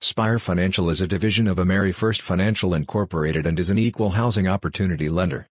Spire 0.00 0.38
Financial 0.38 0.88
is 0.88 1.00
a 1.00 1.08
division 1.08 1.48
of 1.48 1.56
AmeriFirst 1.56 2.20
Financial 2.20 2.72
Incorporated 2.72 3.46
and 3.46 3.58
is 3.58 3.68
an 3.68 3.78
equal 3.78 4.10
housing 4.10 4.46
opportunity 4.46 5.08
lender. 5.08 5.48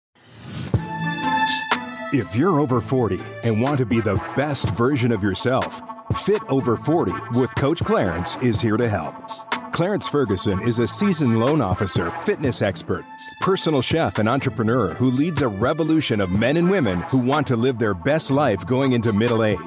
If 2.14 2.34
you're 2.34 2.62
over 2.62 2.80
40 2.80 3.20
and 3.44 3.62
want 3.62 3.78
to 3.80 3.86
be 3.86 4.00
the 4.00 4.16
best 4.38 4.70
version 4.70 5.12
of 5.12 5.22
yourself, 5.22 5.82
Fit 6.16 6.42
Over 6.48 6.78
40 6.78 7.12
with 7.34 7.54
Coach 7.56 7.84
Clarence 7.84 8.38
is 8.38 8.62
here 8.62 8.78
to 8.78 8.88
help. 8.88 9.47
Clarence 9.78 10.08
Ferguson 10.08 10.60
is 10.64 10.80
a 10.80 10.88
seasoned 10.88 11.40
loan 11.40 11.62
officer, 11.62 12.10
fitness 12.10 12.64
expert, 12.64 13.06
personal 13.42 13.80
chef, 13.84 14.18
and 14.18 14.28
entrepreneur 14.28 14.90
who 14.96 15.12
leads 15.12 15.44
a 15.44 15.48
revolution 15.48 16.20
of 16.20 16.32
men 16.32 16.58
and 16.58 16.72
women 16.72 17.00
who 17.12 17.20
want 17.20 17.46
to 17.46 17.56
live 17.56 17.78
their 17.78 17.94
best 17.94 18.32
life 18.32 18.66
going 18.66 18.94
into 18.94 19.14
middle 19.14 19.44
age. 19.44 19.60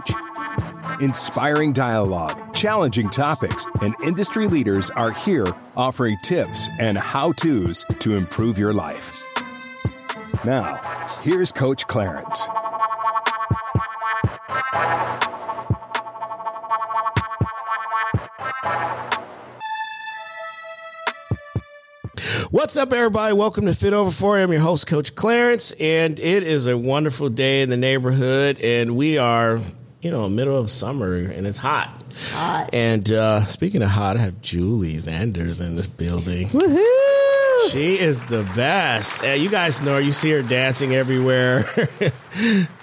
Inspiring 1.00 1.72
dialogue, 1.72 2.52
challenging 2.52 3.08
topics, 3.08 3.64
and 3.82 3.94
industry 4.02 4.48
leaders 4.48 4.90
are 4.90 5.12
here 5.12 5.46
offering 5.76 6.18
tips 6.24 6.68
and 6.80 6.98
how 6.98 7.30
to's 7.30 7.84
to 8.00 8.16
improve 8.16 8.58
your 8.58 8.72
life. 8.72 9.24
Now, 10.44 10.80
here's 11.22 11.52
Coach 11.52 11.86
Clarence. 11.86 12.48
What's 22.70 22.76
up, 22.76 22.92
everybody? 22.92 23.34
Welcome 23.34 23.66
to 23.66 23.74
Fit 23.74 23.92
Over 23.92 24.12
40. 24.12 24.44
I'm 24.44 24.52
your 24.52 24.60
host, 24.60 24.86
Coach 24.86 25.16
Clarence, 25.16 25.72
and 25.80 26.20
it 26.20 26.44
is 26.44 26.68
a 26.68 26.78
wonderful 26.78 27.28
day 27.28 27.62
in 27.62 27.68
the 27.68 27.76
neighborhood, 27.76 28.60
and 28.60 28.94
we 28.96 29.18
are, 29.18 29.58
you 30.02 30.12
know, 30.12 30.28
middle 30.28 30.56
of 30.56 30.70
summer, 30.70 31.16
and 31.16 31.48
it's 31.48 31.58
hot. 31.58 31.92
Hot. 32.30 32.70
And 32.72 33.10
uh, 33.10 33.44
speaking 33.46 33.82
of 33.82 33.88
hot, 33.88 34.16
I 34.16 34.20
have 34.20 34.40
Julie 34.40 34.98
Zanders 34.98 35.60
in 35.60 35.74
this 35.74 35.88
building. 35.88 36.46
Woohoo! 36.50 37.70
She 37.72 37.98
is 37.98 38.22
the 38.22 38.48
best. 38.54 39.24
Uh, 39.24 39.30
you 39.30 39.50
guys 39.50 39.82
know 39.82 39.94
her. 39.94 40.00
You 40.00 40.12
see 40.12 40.30
her 40.30 40.42
dancing 40.42 40.94
everywhere. 40.94 41.64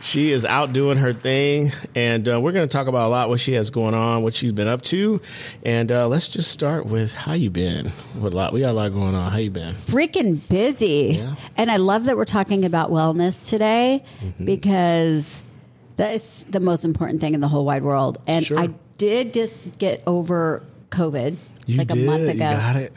she 0.01 0.31
is 0.31 0.45
out 0.45 0.73
doing 0.73 0.97
her 0.97 1.13
thing, 1.13 1.71
and 1.95 2.27
uh, 2.27 2.39
we're 2.41 2.51
going 2.51 2.67
to 2.67 2.71
talk 2.71 2.87
about 2.87 3.07
a 3.07 3.09
lot 3.09 3.29
what 3.29 3.39
she 3.39 3.53
has 3.53 3.69
going 3.69 3.93
on, 3.93 4.23
what 4.23 4.35
she's 4.35 4.51
been 4.51 4.67
up 4.67 4.81
to, 4.83 5.21
and 5.63 5.91
uh, 5.91 6.07
let's 6.07 6.27
just 6.27 6.51
start 6.51 6.85
with 6.85 7.13
how 7.13 7.33
you 7.33 7.49
been. 7.49 7.87
What 8.19 8.33
lot? 8.33 8.53
We 8.53 8.59
got 8.61 8.71
a 8.71 8.73
lot 8.73 8.91
going 8.93 9.15
on. 9.15 9.31
How 9.31 9.37
you 9.37 9.49
been? 9.51 9.73
Freaking 9.73 10.47
busy. 10.49 11.17
Yeah. 11.19 11.35
And 11.55 11.71
I 11.71 11.77
love 11.77 12.05
that 12.05 12.17
we're 12.17 12.25
talking 12.25 12.65
about 12.65 12.89
wellness 12.91 13.49
today 13.49 14.03
Mm-hmm. 14.21 14.45
because 14.45 15.41
that 15.97 16.13
is 16.13 16.43
the 16.49 16.59
most 16.59 16.83
important 16.85 17.19
thing 17.21 17.33
in 17.33 17.39
the 17.41 17.47
whole 17.47 17.65
wide 17.65 17.83
world. 17.83 18.17
And 18.27 18.45
Sure. 18.45 18.59
I 18.59 18.69
did 18.97 19.33
just 19.33 19.77
get 19.79 20.03
over 20.07 20.63
COVID 20.91 21.35
You 21.65 21.77
like 21.77 21.87
did. 21.87 22.03
a 22.03 22.05
month 22.05 22.27
ago. 22.29 22.89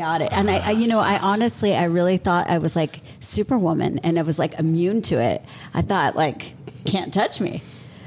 Got 0.00 0.22
it. 0.22 0.32
And 0.32 0.50
I, 0.50 0.68
I, 0.68 0.70
you 0.70 0.88
know, 0.88 0.98
I 0.98 1.18
honestly, 1.18 1.74
I 1.76 1.84
really 1.84 2.16
thought 2.16 2.48
I 2.48 2.56
was 2.56 2.74
like 2.74 3.00
Superwoman 3.20 3.98
and 3.98 4.18
I 4.18 4.22
was 4.22 4.38
like 4.38 4.58
immune 4.58 5.02
to 5.02 5.20
it. 5.20 5.44
I 5.74 5.82
thought 5.82 6.16
like, 6.16 6.54
can't 6.86 7.12
touch 7.12 7.38
me. 7.38 7.62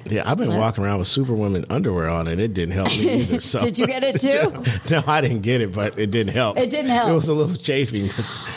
Yeah, 0.07 0.23
I've 0.25 0.39
been 0.39 0.57
walking 0.57 0.83
around 0.83 0.97
with 0.97 1.07
Superwoman 1.07 1.65
underwear 1.69 2.09
on, 2.09 2.27
and 2.27 2.41
it 2.41 2.55
didn't 2.55 2.73
help 2.73 2.87
me 2.89 3.21
either. 3.21 3.41
So 3.41 3.59
Did 3.63 3.77
you 3.77 3.85
get 3.85 4.03
it 4.03 4.19
too? 4.89 4.91
no, 4.91 5.03
I 5.05 5.21
didn't 5.21 5.41
get 5.41 5.61
it, 5.61 5.71
but 5.71 5.99
it 5.99 6.09
didn't 6.09 6.33
help. 6.33 6.57
It 6.57 6.71
didn't 6.71 6.89
help. 6.89 7.11
It 7.11 7.13
was 7.13 7.27
a 7.27 7.33
little 7.35 7.55
chafing 7.55 8.09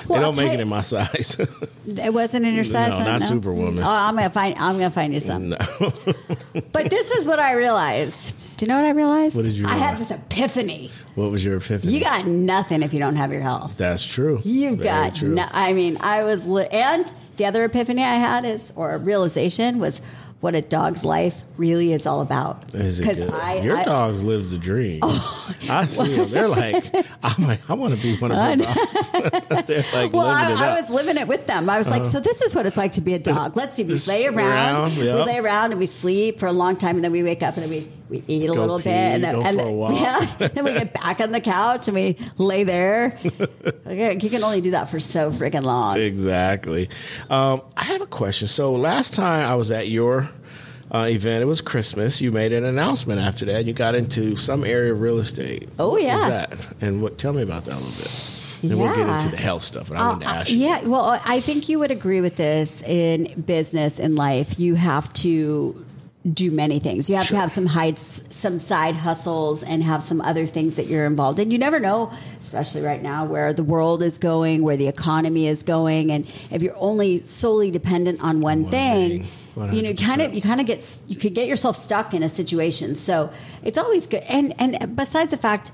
Well, 0.09 0.19
they 0.19 0.25
don't 0.25 0.37
make 0.37 0.55
it 0.55 0.61
in 0.61 0.69
my 0.69 0.81
size. 0.81 1.37
It 1.87 2.15
wasn't 2.15 2.47
in 2.47 2.55
your 2.55 2.65
size. 2.65 2.89
No, 2.91 3.05
not 3.05 3.21
Superwoman. 3.21 3.85
Oh, 3.85 3.87
I'm 3.87 4.15
gonna 4.17 4.31
find. 4.31 4.57
I'm 4.59 4.77
gonna 4.79 4.91
find 4.91 5.13
you 5.13 5.21
some. 5.21 5.51
no. 5.51 5.57
But 6.73 6.89
this 6.91 7.11
is 7.11 7.27
what 7.27 7.39
I 7.39 7.53
realized. 7.53 8.33
Do 8.57 8.65
you 8.65 8.69
know 8.69 8.77
what 8.81 8.87
I 8.87 8.91
realized? 8.91 9.37
What 9.37 9.45
did 9.45 9.55
you 9.57 9.67
I 9.67 9.75
had 9.77 9.99
this 9.99 10.11
epiphany. 10.11 10.91
what 11.15 11.31
was 11.31 11.45
your 11.45 11.57
epiphany? 11.57 11.93
You 11.93 12.01
got 12.01 12.27
nothing 12.27 12.83
if 12.83 12.95
you 12.95 12.99
don't 13.01 13.17
have 13.17 13.31
your 13.33 13.43
health. 13.43 13.77
That's 13.77 14.05
true. 14.05 14.41
You 14.45 14.77
Very 14.77 14.85
got. 14.85 15.15
true. 15.15 15.35
No, 15.35 15.47
I 15.51 15.73
mean, 15.75 15.99
I 16.01 16.25
was. 16.25 16.47
Li- 16.47 16.67
and 16.73 17.11
the 17.37 17.45
other 17.47 17.65
epiphany 17.65 18.03
I 18.03 18.15
had 18.15 18.45
is, 18.47 18.73
or 18.75 18.97
realization 18.99 19.79
was, 19.79 20.01
what 20.41 20.55
a 20.55 20.61
dog's 20.63 21.05
life 21.05 21.43
really 21.57 21.93
is 21.93 22.07
all 22.07 22.21
about. 22.23 22.71
Because 22.73 23.01
it? 23.01 23.31
I, 23.33 23.57
Your 23.61 23.77
I, 23.77 23.83
Oh. 23.83 23.85
dogs 23.85 24.23
lives 24.23 24.51
the 24.53 24.59
dream. 24.59 25.01
Oh. 25.03 25.55
I 25.69 25.85
see 25.87 26.15
them. 26.17 26.31
They're 26.31 26.49
like, 26.49 26.85
I'm 27.23 27.47
like, 27.47 27.69
I 27.69 27.75
want 27.75 27.95
to 27.95 28.01
be 28.01 28.17
one 28.19 28.31
of 28.33 28.39
your 28.59 28.67
dogs. 28.67 29.09
They're 29.67 29.85
like 29.95 30.13
Well, 30.13 30.29
living 30.29 30.57
I, 30.57 30.67
it 30.67 30.71
I 30.71 30.81
was 30.81 30.91
living 30.91 31.17
it 31.17 31.27
with 31.29 31.47
them. 31.47 31.69
I 31.69 31.79
was 31.79 31.89
like, 31.89 32.03
uh-huh. 32.03 32.11
so 32.11 32.21
this 32.21 32.41
is 32.43 32.55
what 32.55 32.65
it's 32.67 32.77
like 32.77 32.93
to 32.93 33.01
be 33.01 33.15
a 33.15 33.19
dog. 33.19 33.57
Let's 33.57 33.77
see. 33.77 33.85
We 33.85 33.99
lay 34.09 34.27
around, 34.27 34.37
around, 34.93 34.97
we 34.97 35.11
lay 35.13 35.39
around, 35.39 35.73
and 35.73 35.81
we 35.81 35.87
sleep 35.87 36.39
for 36.39 36.47
a 36.47 36.53
long 36.53 36.77
time, 36.77 36.97
and 36.97 37.05
then 37.05 37.13
we 37.13 37.23
wake 37.23 37.43
up 37.43 37.55
and 37.57 37.63
then 37.65 37.71
we, 37.71 37.91
we 38.09 38.23
eat 38.29 38.45
a 38.45 38.55
Go 38.55 38.61
little 38.61 38.79
pee, 38.79 38.85
bit, 38.85 38.93
and 38.93 39.25
then, 39.25 39.35
go 39.35 39.43
and 39.43 39.59
for 39.61 39.67
a 39.67 39.89
then- 39.95 39.97
yeah, 40.41 40.49
then 40.49 40.65
we 40.65 40.73
get 40.73 40.93
back 40.95 41.21
on 41.21 41.33
the 41.33 41.41
couch 41.41 41.89
and 41.89 41.95
we 41.95 42.17
lay 42.39 42.65
there. 42.65 43.19
You 43.89 44.31
can 44.31 44.43
only 44.43 44.61
do 44.61 44.73
that 44.73 44.89
for 44.91 44.99
so 45.01 45.31
freaking 45.31 45.63
long. 45.63 45.99
Exactly. 45.99 46.89
Um, 47.31 47.63
I 47.77 47.85
have 47.85 48.01
a 48.01 48.07
question. 48.07 48.49
So 48.49 48.73
last 48.73 49.15
time 49.15 49.49
I 49.49 49.55
was 49.55 49.71
at 49.71 49.89
your 49.89 50.29
uh, 50.91 51.07
event, 51.09 51.43
it 51.43 51.47
was 51.47 51.61
Christmas. 51.61 52.21
You 52.21 52.33
made 52.33 52.53
an 52.53 52.65
announcement 52.65 53.21
after 53.21 53.45
that. 53.47 53.65
You 53.65 53.73
got 53.73 53.95
into 53.95 54.35
some 54.37 54.65
area 54.65 54.93
of 54.93 55.01
real 55.01 55.19
estate. 55.19 55.69
Oh, 55.79 55.91
What 55.91 56.03
yeah. 56.03 56.17
was 56.17 56.27
that? 56.27 56.83
And 56.83 57.01
what? 57.03 57.17
Tell 57.19 57.33
me 57.33 57.43
about 57.43 57.65
that 57.67 57.75
a 57.75 57.79
little 57.79 57.91
bit. 57.91 58.43
And 58.73 58.81
we'll 58.81 58.95
get 58.95 59.09
into 59.09 59.29
the 59.29 59.37
health 59.41 59.63
stuff. 59.63 59.89
But 59.89 59.99
I 59.99 60.01
Uh, 60.01 60.09
wanted 60.13 60.25
to 60.25 60.31
ask 60.31 60.51
you. 60.51 60.57
yeah, 60.59 60.81
well, 60.83 61.21
I 61.25 61.41
think 61.41 61.69
you 61.69 61.79
would 61.79 61.91
agree 61.93 62.21
with 62.21 62.35
this 62.37 62.83
in 62.83 63.29
business 63.47 63.99
in 64.01 64.17
life. 64.17 64.59
You 64.59 64.75
have 64.75 65.13
to 65.15 65.85
do 66.33 66.51
many 66.51 66.79
things. 66.81 67.09
You 67.09 67.17
have 67.17 67.27
Sure. 67.27 67.37
to 67.37 67.41
have 67.41 67.51
some 67.51 67.67
heights, 67.67 68.23
some 68.31 68.59
side 68.59 68.97
hustles, 68.97 69.63
and 69.63 69.83
have 69.83 70.03
some 70.03 70.21
other 70.21 70.47
things 70.47 70.77
that 70.77 70.87
you're 70.89 71.07
involved 71.07 71.39
in. 71.39 71.51
You 71.51 71.59
never 71.59 71.79
know, 71.79 72.11
especially 72.41 72.83
right 72.83 73.03
now, 73.03 73.25
where 73.25 73.53
the 73.53 73.63
world 73.63 74.03
is 74.03 74.19
going, 74.19 74.63
where 74.65 74.77
the 74.77 74.89
economy 74.89 75.47
is 75.47 75.63
going, 75.63 76.11
and 76.11 76.27
if 76.51 76.63
you're 76.63 76.77
only 76.79 77.19
solely 77.19 77.71
dependent 77.71 78.21
on 78.23 78.41
one, 78.41 78.63
One 78.63 78.71
thing. 78.71 79.09
thing. 79.23 79.29
You 79.73 79.81
know, 79.83 79.95
kind 79.95 80.21
of 80.21 80.35
you 80.35 80.43
kind 80.43 80.61
of 80.61 80.67
get 80.67 80.85
you 81.09 81.17
could 81.17 81.35
get 81.35 81.49
yourself 81.49 81.77
stuck 81.77 82.13
in 82.13 82.23
a 82.23 82.29
situation. 82.29 82.95
So 82.95 83.31
it's 83.63 83.79
always 83.79 84.07
good. 84.07 84.23
And 84.29 84.53
and 84.59 84.95
besides 84.95 85.31
the 85.31 85.39
fact 85.39 85.71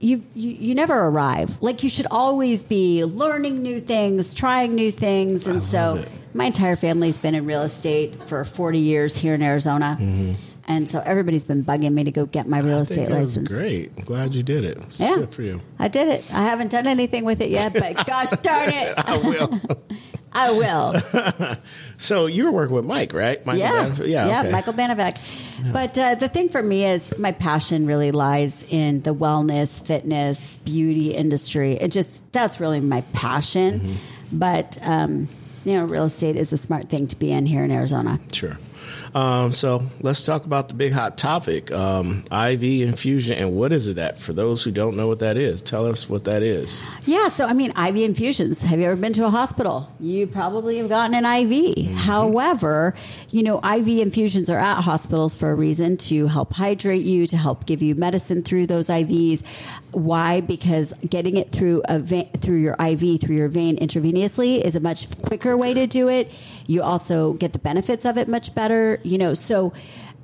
you, 0.00 0.22
you 0.34 0.50
you 0.50 0.74
never 0.74 0.94
arrive. 0.94 1.60
Like 1.62 1.82
you 1.82 1.88
should 1.88 2.06
always 2.10 2.62
be 2.62 3.04
learning 3.04 3.62
new 3.62 3.80
things, 3.80 4.34
trying 4.34 4.74
new 4.74 4.90
things, 4.90 5.46
and 5.46 5.62
so 5.62 5.96
it. 5.96 6.08
my 6.34 6.46
entire 6.46 6.76
family's 6.76 7.18
been 7.18 7.34
in 7.34 7.46
real 7.46 7.62
estate 7.62 8.28
for 8.28 8.44
40 8.44 8.78
years 8.78 9.16
here 9.16 9.34
in 9.34 9.42
Arizona. 9.42 9.96
Mm-hmm. 10.00 10.32
And 10.66 10.88
so 10.88 11.02
everybody's 11.04 11.44
been 11.44 11.62
bugging 11.64 11.92
me 11.92 12.04
to 12.04 12.10
go 12.10 12.24
get 12.26 12.48
my 12.48 12.58
real 12.58 12.78
estate 12.78 13.10
license. 13.10 13.48
great. 13.48 13.94
Glad 14.06 14.34
you 14.34 14.42
did 14.42 14.64
it. 14.64 14.78
It's 14.78 14.98
Yeah. 15.00 15.14
good 15.14 15.30
for 15.34 15.42
you. 15.42 15.60
I 15.78 15.88
did 15.88 16.08
it. 16.08 16.24
I 16.32 16.42
haven't 16.44 16.70
done 16.70 16.86
anything 16.86 17.24
with 17.24 17.40
it 17.40 17.50
yet, 17.50 17.74
but 17.74 18.06
gosh 18.06 18.30
darn 18.30 18.70
it, 18.70 18.94
I 18.96 19.18
will. 19.18 19.60
I 20.36 20.50
will. 20.50 20.94
so 21.98 22.26
you 22.26 22.46
were 22.46 22.50
working 22.52 22.74
with 22.74 22.86
Mike, 22.86 23.12
right? 23.12 23.44
Michael 23.46 23.60
yeah, 23.60 23.72
Banfield? 23.82 24.08
yeah, 24.08 24.40
okay. 24.40 24.50
Michael 24.50 24.72
Banavec. 24.72 25.72
But 25.72 25.96
uh, 25.96 26.14
the 26.16 26.28
thing 26.28 26.48
for 26.48 26.60
me 26.60 26.84
is 26.84 27.16
my 27.18 27.30
passion 27.30 27.86
really 27.86 28.10
lies 28.10 28.64
in 28.68 29.02
the 29.02 29.14
wellness, 29.14 29.86
fitness, 29.86 30.56
beauty 30.64 31.14
industry. 31.14 31.74
It 31.74 31.92
just 31.92 32.20
that's 32.32 32.58
really 32.58 32.80
my 32.80 33.02
passion. 33.12 33.78
Mm-hmm. 33.80 34.38
But 34.38 34.78
um, 34.82 35.28
you 35.64 35.74
know, 35.74 35.84
real 35.84 36.04
estate 36.06 36.36
is 36.36 36.52
a 36.52 36.56
smart 36.56 36.88
thing 36.88 37.06
to 37.08 37.16
be 37.16 37.30
in 37.30 37.46
here 37.46 37.62
in 37.64 37.70
Arizona. 37.70 38.18
Sure. 38.32 38.58
Um, 39.14 39.52
so 39.52 39.82
let's 40.00 40.22
talk 40.22 40.44
about 40.44 40.68
the 40.68 40.74
big 40.74 40.92
hot 40.92 41.16
topic 41.16 41.70
um, 41.72 42.24
IV 42.32 42.62
infusion. 42.62 43.38
And 43.38 43.54
what 43.54 43.72
is 43.72 43.86
it 43.86 43.94
that, 43.94 44.18
for 44.18 44.32
those 44.32 44.64
who 44.64 44.70
don't 44.70 44.96
know 44.96 45.08
what 45.08 45.20
that 45.20 45.36
is, 45.36 45.62
tell 45.62 45.86
us 45.86 46.08
what 46.08 46.24
that 46.24 46.42
is. 46.42 46.80
Yeah, 47.06 47.28
so 47.28 47.46
I 47.46 47.52
mean, 47.52 47.70
IV 47.70 47.96
infusions. 47.96 48.62
Have 48.62 48.78
you 48.78 48.86
ever 48.86 48.96
been 48.96 49.12
to 49.14 49.26
a 49.26 49.30
hospital? 49.30 49.88
You 50.00 50.26
probably 50.26 50.78
have 50.78 50.88
gotten 50.88 51.14
an 51.14 51.24
IV. 51.24 51.74
Mm-hmm. 51.74 51.94
However, 51.94 52.94
you 53.30 53.42
know, 53.42 53.58
IV 53.58 53.88
infusions 53.88 54.50
are 54.50 54.58
at 54.58 54.82
hospitals 54.82 55.34
for 55.34 55.50
a 55.50 55.54
reason 55.54 55.96
to 55.96 56.26
help 56.26 56.52
hydrate 56.52 57.04
you, 57.04 57.26
to 57.26 57.36
help 57.36 57.66
give 57.66 57.82
you 57.82 57.94
medicine 57.94 58.42
through 58.42 58.66
those 58.66 58.88
IVs. 58.88 59.44
Why? 59.92 60.40
Because 60.40 60.92
getting 61.08 61.36
it 61.36 61.50
through 61.50 61.82
a 61.88 61.98
vein, 61.98 62.30
through 62.32 62.58
your 62.58 62.76
IV, 62.80 63.20
through 63.20 63.36
your 63.36 63.48
vein 63.48 63.76
intravenously 63.76 64.60
is 64.60 64.74
a 64.74 64.80
much 64.80 65.16
quicker 65.22 65.56
way 65.56 65.74
to 65.74 65.86
do 65.86 66.08
it. 66.08 66.32
You 66.66 66.82
also 66.82 67.34
get 67.34 67.52
the 67.52 67.58
benefits 67.58 68.04
of 68.04 68.16
it 68.16 68.26
much 68.26 68.54
better 68.54 68.63
you 69.02 69.18
know, 69.18 69.34
so 69.34 69.72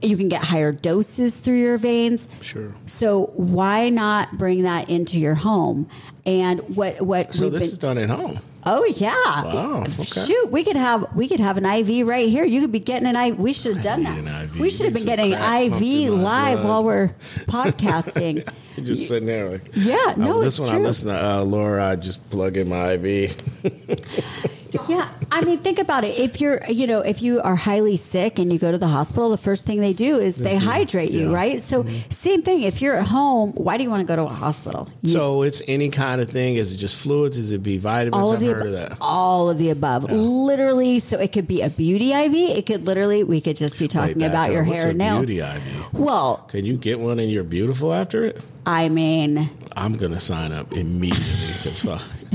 you 0.03 0.17
can 0.17 0.29
get 0.29 0.43
higher 0.43 0.73
doses 0.73 1.39
through 1.41 1.59
your 1.59 1.79
veins. 1.79 2.29
Sure. 2.41 2.73
So 2.87 3.27
why 3.37 3.89
not 3.89 4.37
bring 4.39 4.63
that 4.63 4.89
into 4.89 5.19
your 5.19 5.35
home? 5.35 5.89
And 6.27 6.61
what 6.77 7.01
what 7.01 7.35
so 7.35 7.49
this 7.49 7.61
been, 7.61 7.63
is 7.63 7.79
done 7.79 7.99
at 7.99 8.11
home. 8.11 8.39
Oh 8.65 8.85
yeah. 8.97 9.15
Wow. 9.15 9.83
Okay. 9.83 10.05
Shoot, 10.05 10.51
we 10.51 10.65
could 10.65 10.77
have 10.77 11.15
we 11.15 11.29
could 11.29 11.41
have 11.41 11.57
an 11.57 11.65
IV 11.65 12.07
right 12.07 12.29
here. 12.29 12.45
You 12.45 12.61
could 12.61 12.73
be 12.73 12.79
getting 12.79 13.09
an 13.09 13.17
IV. 13.17 13.39
We 13.39 13.53
should 13.53 13.77
have 13.77 13.85
done 13.85 14.03
that. 14.03 14.51
We 14.53 14.71
should 14.71 14.87
have 14.87 14.95
been 14.95 15.07
getting 15.07 15.33
IV 15.33 16.13
live 16.13 16.65
while 16.65 16.85
we're 16.85 17.09
podcasting. 17.47 18.49
just 18.77 19.09
sitting 19.09 19.27
there 19.27 19.51
like 19.51 19.71
yeah. 19.75 20.15
No, 20.17 20.37
um, 20.37 20.45
this 20.45 20.59
one 20.59 20.69
true. 20.69 20.79
I 20.79 20.83
listen 20.83 21.09
to 21.09 21.25
uh, 21.25 21.43
Laura. 21.43 21.87
I 21.87 21.97
just 21.97 22.29
plug 22.31 22.57
in 22.57 22.69
my 22.69 22.93
IV. 22.93 24.57
yeah, 24.89 25.09
I 25.31 25.43
mean, 25.43 25.59
think 25.59 25.79
about 25.79 26.05
it. 26.05 26.19
If 26.19 26.41
you're, 26.41 26.61
you 26.69 26.87
know, 26.87 27.01
if 27.01 27.23
you 27.23 27.41
are 27.41 27.57
highly 27.57 27.97
sick 27.97 28.39
and 28.39 28.53
you 28.53 28.59
go 28.59 28.71
to 28.71 28.79
the 28.79 28.89
hospital, 28.89 29.31
the 29.31 29.37
first 29.39 29.67
thing 29.67 29.81
they 29.81 29.93
do 29.93 30.19
is 30.19 30.37
they 30.37 30.57
hydrate 30.57 31.11
you, 31.11 31.31
yeah. 31.31 31.35
right? 31.35 31.61
So, 31.61 31.83
mm-hmm. 31.83 32.11
same 32.11 32.43
thing. 32.43 32.63
If 32.63 32.81
you're 32.81 32.97
at 32.97 33.07
home, 33.07 33.53
why 33.53 33.77
do 33.77 33.83
you 33.83 33.91
want 33.91 34.01
to 34.01 34.07
go 34.07 34.17
to 34.17 34.23
a 34.23 34.35
hospital? 34.35 34.89
You, 35.03 35.11
so 35.11 35.43
it's 35.43 35.63
any 35.69 35.91
kind 35.91 36.21
of 36.21 36.29
thing. 36.29 36.57
Is 36.57 36.73
it 36.73 36.77
just 36.77 36.97
fluids? 37.01 37.37
Is 37.37 37.53
it 37.53 37.63
be 37.63 37.79
vitamins? 37.79 38.17
All 38.17 38.31
of 38.33 38.37
I've 38.37 38.41
the 38.41 38.55
heard 38.55 38.67
of 38.67 38.73
that. 38.73 38.99
All 39.01 39.51
of 39.51 39.59
the 39.59 39.71
above. 39.71 40.11
Yeah. 40.11 40.17
Literally. 40.17 40.99
So 40.99 41.19
it 41.19 41.33
could 41.33 41.47
be 41.47 41.63
a 41.63 41.71
beauty 41.71 42.13
IV. 42.13 42.35
It 42.35 42.67
could 42.67 42.87
literally. 42.87 43.25
We 43.25 43.41
could 43.41 43.57
just 43.57 43.79
be 43.79 43.89
talking 43.89 44.23
about 44.23 44.53
your 44.53 44.65
What's 44.65 44.85
hair 44.85 44.93
now. 44.93 45.19
Beauty 45.19 45.41
IV. 45.41 45.93
Well, 45.93 46.39
can 46.49 46.65
you 46.65 46.77
get 46.77 47.01
one 47.01 47.19
and 47.19 47.31
you're 47.31 47.45
beautiful 47.45 47.93
after 47.93 48.25
it? 48.25 48.41
I 48.67 48.89
mean, 48.89 49.49
I'm 49.77 49.97
gonna 49.97 50.21
sign 50.21 50.53
up 50.53 50.73
immediately 50.73 51.49
because. 51.63 51.87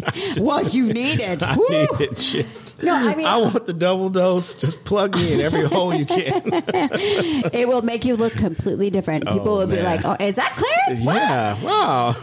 well, 0.38 0.64
you 0.64 0.92
need 0.94 1.20
it. 1.20 1.44
I 1.46 1.56
need 1.56 2.02
it. 2.02 2.18
Shit. 2.18 2.48
No, 2.82 2.94
I 2.94 3.16
mean, 3.16 3.26
I 3.26 3.38
want 3.38 3.66
the 3.66 3.74
double 3.74 4.10
dose. 4.10 4.54
Just 4.54 4.84
plug 4.84 5.16
me 5.16 5.34
in 5.34 5.40
every 5.42 5.64
hole 5.64 5.94
you 5.94 6.06
can. 6.06 6.42
it 6.46 7.68
will 7.68 7.82
make 7.82 8.04
you 8.04 8.16
look 8.16 8.34
completely 8.34 8.90
different. 8.90 9.26
People 9.26 9.50
oh, 9.50 9.60
will 9.60 9.68
man. 9.68 9.78
be 9.78 9.84
like, 9.84 10.02
"Oh, 10.04 10.18
is 10.20 10.36
that 10.36 10.52
Clarence?" 10.58 11.02
Yeah. 11.02 11.64
Wow. 11.64 12.16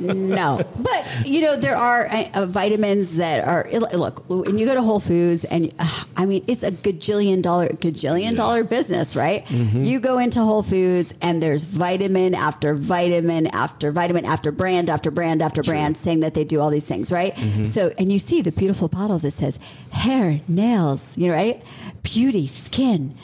no, 0.00 0.60
but 0.78 1.26
you 1.26 1.42
know 1.42 1.56
there 1.56 1.76
are 1.76 2.06
uh, 2.06 2.46
vitamins 2.46 3.16
that 3.16 3.46
are 3.46 3.68
look. 3.92 4.24
When 4.28 4.56
you 4.56 4.64
go 4.64 4.74
to 4.74 4.82
Whole 4.82 5.00
Foods, 5.00 5.44
and 5.44 5.74
uh, 5.78 6.04
I 6.16 6.24
mean, 6.24 6.42
it's 6.46 6.62
a 6.62 6.70
gajillion 6.70 7.42
dollar, 7.42 7.68
gajillion 7.68 8.22
yes. 8.22 8.34
dollar 8.36 8.64
business, 8.64 9.14
right? 9.14 9.44
Mm-hmm. 9.44 9.82
You 9.82 10.00
go 10.00 10.18
into 10.18 10.40
Whole 10.40 10.62
Foods, 10.62 11.12
and 11.20 11.42
there's 11.42 11.64
vitamin 11.64 12.34
after 12.34 12.74
vitamin 12.74 13.46
after 13.48 13.90
vitamin 13.90 14.24
after 14.24 14.52
brand 14.52 14.88
after 14.88 15.10
brand 15.10 15.42
after 15.42 15.62
brand 15.62 15.98
saying 15.98 16.20
that 16.20 16.32
they 16.32 16.44
do 16.44 16.60
all 16.60 16.70
these 16.70 16.86
things, 16.86 17.12
right? 17.12 17.17
Mm-hmm. 17.26 17.64
So, 17.64 17.92
and 17.98 18.12
you 18.12 18.18
see 18.18 18.42
the 18.42 18.52
beautiful 18.52 18.88
bottle 18.88 19.18
that 19.18 19.32
says 19.32 19.58
hair, 19.90 20.40
nails, 20.48 21.16
you 21.16 21.28
know, 21.28 21.34
right? 21.34 21.62
Beauty, 22.02 22.46
skin. 22.46 23.14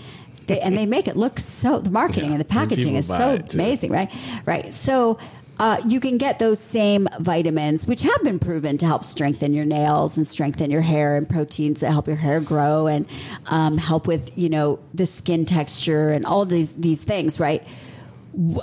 They, 0.46 0.60
and 0.60 0.76
they 0.76 0.84
make 0.84 1.08
it 1.08 1.16
look 1.16 1.38
so 1.38 1.78
the 1.78 1.90
marketing 1.90 2.26
yeah, 2.26 2.32
and 2.32 2.40
the 2.40 2.44
packaging 2.44 2.96
is 2.96 3.06
so 3.06 3.38
amazing, 3.54 3.90
right? 3.90 4.12
Right. 4.44 4.74
So 4.74 5.18
uh, 5.58 5.80
you 5.86 6.00
can 6.00 6.18
get 6.18 6.38
those 6.38 6.58
same 6.58 7.08
vitamins, 7.20 7.86
which 7.86 8.02
have 8.02 8.22
been 8.22 8.38
proven 8.38 8.76
to 8.78 8.86
help 8.86 9.04
strengthen 9.04 9.54
your 9.54 9.64
nails 9.64 10.16
and 10.16 10.26
strengthen 10.26 10.70
your 10.70 10.82
hair, 10.82 11.16
and 11.16 11.28
proteins 11.28 11.80
that 11.80 11.92
help 11.92 12.06
your 12.06 12.16
hair 12.16 12.40
grow 12.40 12.86
and 12.86 13.06
um, 13.46 13.78
help 13.78 14.06
with 14.06 14.36
you 14.36 14.48
know 14.48 14.80
the 14.92 15.06
skin 15.06 15.44
texture 15.44 16.10
and 16.10 16.26
all 16.26 16.44
these 16.44 16.74
these 16.74 17.04
things, 17.04 17.38
right? 17.38 17.62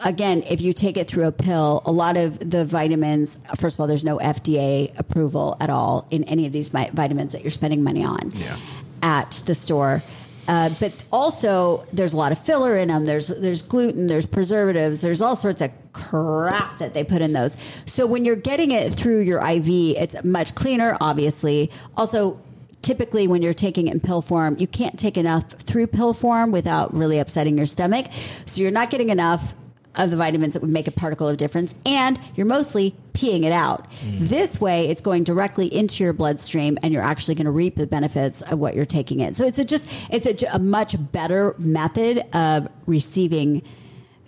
Again, 0.03 0.43
if 0.49 0.61
you 0.61 0.73
take 0.73 0.97
it 0.97 1.07
through 1.07 1.25
a 1.25 1.31
pill, 1.31 1.81
a 1.85 1.91
lot 1.91 2.17
of 2.17 2.49
the 2.49 2.65
vitamins, 2.65 3.37
first 3.57 3.75
of 3.75 3.79
all, 3.79 3.87
there's 3.87 4.05
no 4.05 4.17
FDA 4.17 4.97
approval 4.99 5.57
at 5.59 5.69
all 5.69 6.07
in 6.11 6.23
any 6.25 6.45
of 6.45 6.53
these 6.53 6.69
vitamins 6.69 7.31
that 7.31 7.41
you're 7.41 7.51
spending 7.51 7.83
money 7.83 8.03
on 8.03 8.31
yeah. 8.33 8.57
at 9.01 9.31
the 9.45 9.55
store. 9.55 10.03
Uh, 10.47 10.69
but 10.79 10.91
also, 11.11 11.85
there's 11.93 12.13
a 12.13 12.17
lot 12.17 12.31
of 12.31 12.37
filler 12.37 12.77
in 12.77 12.89
them. 12.89 13.05
There's 13.05 13.27
there's 13.27 13.61
gluten. 13.61 14.07
There's 14.07 14.25
preservatives. 14.25 14.99
There's 14.99 15.21
all 15.21 15.35
sorts 15.35 15.61
of 15.61 15.71
crap 15.93 16.79
that 16.79 16.93
they 16.93 17.03
put 17.03 17.21
in 17.21 17.31
those. 17.31 17.55
So 17.85 18.05
when 18.07 18.25
you're 18.25 18.35
getting 18.35 18.71
it 18.71 18.93
through 18.93 19.21
your 19.21 19.39
IV, 19.39 19.69
it's 19.69 20.23
much 20.23 20.55
cleaner. 20.55 20.97
Obviously, 20.99 21.71
also 21.95 22.39
typically 22.81 23.27
when 23.27 23.41
you're 23.43 23.53
taking 23.53 23.87
it 23.87 23.93
in 23.93 23.99
pill 23.99 24.21
form, 24.21 24.55
you 24.59 24.67
can't 24.67 24.97
take 24.97 25.17
enough 25.17 25.51
through 25.51 25.87
pill 25.87 26.13
form 26.13 26.51
without 26.51 26.93
really 26.93 27.19
upsetting 27.19 27.55
your 27.57 27.67
stomach. 27.67 28.07
So 28.45 28.61
you're 28.61 28.71
not 28.71 28.89
getting 28.89 29.09
enough 29.09 29.53
of 29.95 30.09
the 30.09 30.17
vitamins 30.17 30.53
that 30.53 30.61
would 30.61 30.71
make 30.71 30.87
a 30.87 30.91
particle 30.91 31.27
of 31.27 31.37
difference, 31.37 31.75
and 31.85 32.19
you're 32.35 32.45
mostly 32.45 32.95
peeing 33.13 33.43
it 33.43 33.51
out. 33.51 33.91
Mm. 33.91 34.19
This 34.29 34.61
way, 34.61 34.87
it's 34.87 35.01
going 35.01 35.23
directly 35.23 35.73
into 35.73 36.03
your 36.03 36.13
bloodstream, 36.13 36.77
and 36.81 36.93
you're 36.93 37.03
actually 37.03 37.35
going 37.35 37.45
to 37.45 37.51
reap 37.51 37.75
the 37.75 37.87
benefits 37.87 38.41
of 38.41 38.59
what 38.59 38.75
you're 38.75 38.85
taking 38.85 39.19
in. 39.19 39.33
So 39.33 39.45
it's 39.45 39.59
a 39.59 39.65
just 39.65 39.89
it's 40.09 40.25
a, 40.25 40.47
a 40.53 40.59
much 40.59 40.95
better 41.11 41.55
method 41.57 42.23
of 42.33 42.69
receiving 42.85 43.63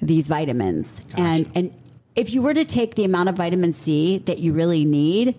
these 0.02 0.28
vitamins. 0.28 1.00
Gotcha. 1.00 1.22
And 1.22 1.52
and 1.56 1.74
if 2.16 2.34
you 2.34 2.42
were 2.42 2.54
to 2.54 2.66
take 2.66 2.96
the 2.96 3.06
amount 3.06 3.30
of 3.30 3.36
vitamin 3.36 3.74
C 3.74 4.20
that 4.20 4.40
you 4.40 4.54
really 4.54 4.86
need 4.86 5.36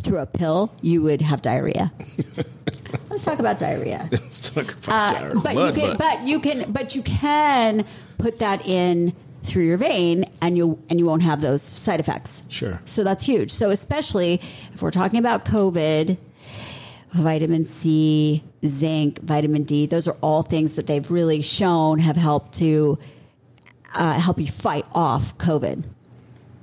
through 0.00 0.18
a 0.18 0.26
pill, 0.26 0.72
you 0.80 1.02
would 1.02 1.20
have 1.22 1.42
diarrhea. 1.42 1.92
Let's 3.10 3.24
talk 3.24 3.38
about 3.38 3.58
diarrhea. 3.58 4.08
Let's 4.10 4.50
talk 4.50 4.72
about 4.72 4.88
uh, 4.88 5.18
diarrhea. 5.18 5.40
But, 5.42 5.52
Blood, 5.52 5.76
you 5.76 5.82
can, 5.82 5.90
but. 5.90 5.98
but 5.98 6.28
you 6.28 6.40
can, 6.40 6.72
but 6.72 6.94
you 6.94 7.02
can 7.02 7.84
put 8.16 8.38
that 8.38 8.66
in 8.66 9.14
through 9.42 9.64
your 9.64 9.76
vein 9.76 10.24
and 10.42 10.56
you 10.56 10.82
and 10.90 10.98
you 10.98 11.06
won't 11.06 11.22
have 11.22 11.40
those 11.40 11.62
side 11.62 12.00
effects. 12.00 12.42
Sure. 12.48 12.80
So 12.84 13.04
that's 13.04 13.24
huge. 13.24 13.50
So 13.50 13.70
especially 13.70 14.40
if 14.74 14.82
we're 14.82 14.90
talking 14.90 15.18
about 15.18 15.44
COVID, 15.44 16.16
vitamin 17.12 17.66
C, 17.66 18.42
zinc, 18.64 19.20
vitamin 19.20 19.62
D, 19.62 19.86
those 19.86 20.08
are 20.08 20.16
all 20.20 20.42
things 20.42 20.74
that 20.74 20.86
they've 20.86 21.10
really 21.10 21.42
shown 21.42 21.98
have 21.98 22.16
helped 22.16 22.54
to 22.54 22.98
uh, 23.94 24.14
help 24.14 24.38
you 24.38 24.46
fight 24.46 24.86
off 24.92 25.36
COVID. 25.38 25.84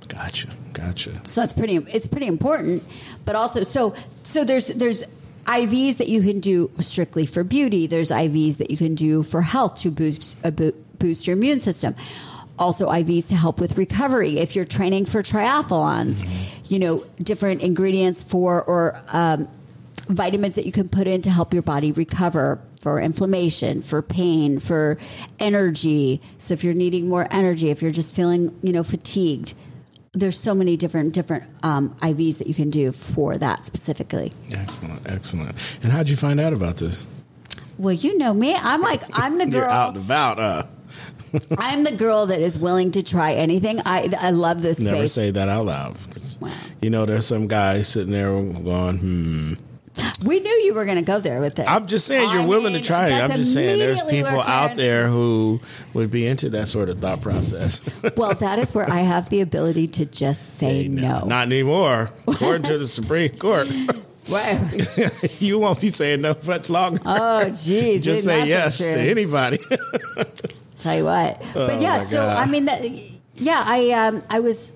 Gotcha. 0.08 0.48
Gotcha. 0.72 1.14
So 1.26 1.40
that's 1.40 1.52
pretty 1.52 1.76
it's 1.76 2.06
pretty 2.06 2.26
important, 2.26 2.84
but 3.24 3.34
also 3.34 3.64
so 3.64 3.94
so 4.22 4.44
there's 4.44 4.66
there's 4.66 5.02
IVs 5.46 5.96
that 5.96 6.08
you 6.08 6.22
can 6.22 6.40
do 6.40 6.70
strictly 6.80 7.26
for 7.26 7.42
beauty. 7.42 7.86
There's 7.86 8.10
IVs 8.10 8.58
that 8.58 8.70
you 8.70 8.76
can 8.76 8.94
do 8.94 9.22
for 9.22 9.42
health 9.42 9.76
to 9.82 9.90
boost 9.90 10.36
uh, 10.44 10.50
boost 10.98 11.26
your 11.26 11.36
immune 11.36 11.60
system 11.60 11.94
also 12.58 12.88
IVs 12.88 13.28
to 13.28 13.36
help 13.36 13.60
with 13.60 13.76
recovery. 13.76 14.38
If 14.38 14.56
you're 14.56 14.64
training 14.64 15.06
for 15.06 15.22
triathlons, 15.22 16.22
mm-hmm. 16.22 16.64
you 16.72 16.78
know, 16.78 17.04
different 17.18 17.62
ingredients 17.62 18.22
for 18.22 18.62
or 18.62 19.00
um, 19.08 19.48
vitamins 20.08 20.54
that 20.56 20.66
you 20.66 20.72
can 20.72 20.88
put 20.88 21.06
in 21.06 21.22
to 21.22 21.30
help 21.30 21.52
your 21.52 21.62
body 21.62 21.92
recover 21.92 22.60
for 22.80 23.00
inflammation, 23.00 23.80
for 23.82 24.02
pain, 24.02 24.58
for 24.58 24.98
energy. 25.40 26.20
So 26.38 26.54
if 26.54 26.62
you're 26.62 26.74
needing 26.74 27.08
more 27.08 27.26
energy, 27.30 27.70
if 27.70 27.82
you're 27.82 27.90
just 27.90 28.14
feeling, 28.14 28.56
you 28.62 28.72
know, 28.72 28.84
fatigued, 28.84 29.54
there's 30.12 30.38
so 30.38 30.54
many 30.54 30.76
different 30.76 31.12
different 31.12 31.44
um, 31.62 31.90
IVs 31.96 32.38
that 32.38 32.46
you 32.46 32.54
can 32.54 32.70
do 32.70 32.92
for 32.92 33.36
that 33.36 33.66
specifically. 33.66 34.32
Excellent, 34.50 35.06
excellent. 35.06 35.78
And 35.82 35.92
how'd 35.92 36.08
you 36.08 36.16
find 36.16 36.40
out 36.40 36.52
about 36.52 36.76
this? 36.76 37.06
Well, 37.76 37.92
you 37.92 38.16
know 38.16 38.32
me. 38.32 38.54
I'm 38.54 38.80
like 38.80 39.02
I'm 39.12 39.36
the 39.38 39.46
girl. 39.50 39.60
You're 39.60 39.68
out 39.68 39.94
and 39.94 40.04
about. 40.04 40.38
Uh. 40.38 40.62
I'm 41.58 41.84
the 41.84 41.96
girl 41.96 42.26
that 42.26 42.40
is 42.40 42.58
willing 42.58 42.92
to 42.92 43.02
try 43.02 43.32
anything. 43.32 43.80
I 43.84 44.08
I 44.20 44.30
love 44.30 44.62
this 44.62 44.78
Never 44.78 44.96
space. 44.96 45.12
say 45.12 45.30
that 45.30 45.48
out 45.48 45.66
loud. 45.66 45.96
Wow. 46.40 46.50
You 46.82 46.90
know, 46.90 47.06
there's 47.06 47.26
some 47.26 47.46
guys 47.46 47.88
sitting 47.88 48.12
there 48.12 48.30
going, 48.30 48.98
hmm. 48.98 49.52
We 50.24 50.40
knew 50.40 50.50
you 50.64 50.74
were 50.74 50.84
going 50.84 50.98
to 50.98 51.02
go 51.04 51.20
there 51.20 51.40
with 51.40 51.54
this. 51.54 51.66
I'm 51.66 51.86
just 51.86 52.06
saying 52.06 52.30
you're 52.30 52.42
I 52.42 52.46
willing 52.46 52.74
mean, 52.74 52.82
to 52.82 52.86
try 52.86 53.08
it. 53.08 53.12
I'm 53.12 53.30
just 53.30 53.54
saying 53.54 53.78
there's 53.78 54.02
people 54.02 54.40
out 54.40 54.76
there 54.76 55.08
who 55.08 55.60
would 55.94 56.10
be 56.10 56.26
into 56.26 56.50
that 56.50 56.68
sort 56.68 56.90
of 56.90 57.00
thought 57.00 57.22
process. 57.22 57.80
well, 58.16 58.34
that 58.34 58.58
is 58.58 58.74
where 58.74 58.90
I 58.90 58.98
have 58.98 59.30
the 59.30 59.40
ability 59.40 59.88
to 59.88 60.04
just 60.04 60.58
say 60.58 60.82
hey, 60.82 60.88
no. 60.88 61.20
no. 61.20 61.26
Not 61.26 61.46
anymore, 61.46 62.10
according 62.28 62.64
to 62.64 62.78
the 62.78 62.88
Supreme 62.88 63.36
Court. 63.38 63.68
Wow. 64.28 64.68
you 65.38 65.60
won't 65.60 65.80
be 65.80 65.92
saying 65.92 66.22
no 66.22 66.34
much 66.48 66.68
longer. 66.68 67.00
Oh, 67.06 67.48
geez. 67.50 68.02
Just 68.02 68.24
say 68.24 68.48
yes 68.48 68.78
to 68.78 68.90
anybody. 68.90 69.60
Tell 70.78 70.96
you 70.96 71.04
what. 71.04 71.42
Oh, 71.54 71.66
but 71.66 71.80
yeah, 71.80 72.04
so 72.04 72.26
I 72.26 72.46
mean 72.46 72.66
that. 72.66 72.82
Yeah, 73.34 73.62
I 73.64 73.90
um, 73.92 74.22
I 74.30 74.40
was 74.40 74.72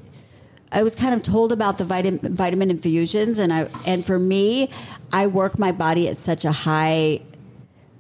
I 0.73 0.83
was 0.83 0.95
kind 0.95 1.15
of 1.15 1.23
told 1.23 1.53
about 1.53 1.79
the 1.79 1.85
vitamin 1.85 2.35
vitamin 2.35 2.71
infusions, 2.71 3.39
and 3.39 3.53
I 3.53 3.69
and 3.87 4.05
for 4.05 4.19
me, 4.19 4.71
I 5.13 5.27
work 5.27 5.59
my 5.59 5.73
body 5.73 6.09
at 6.09 6.17
such 6.17 6.45
a 6.45 6.53
high, 6.53 7.23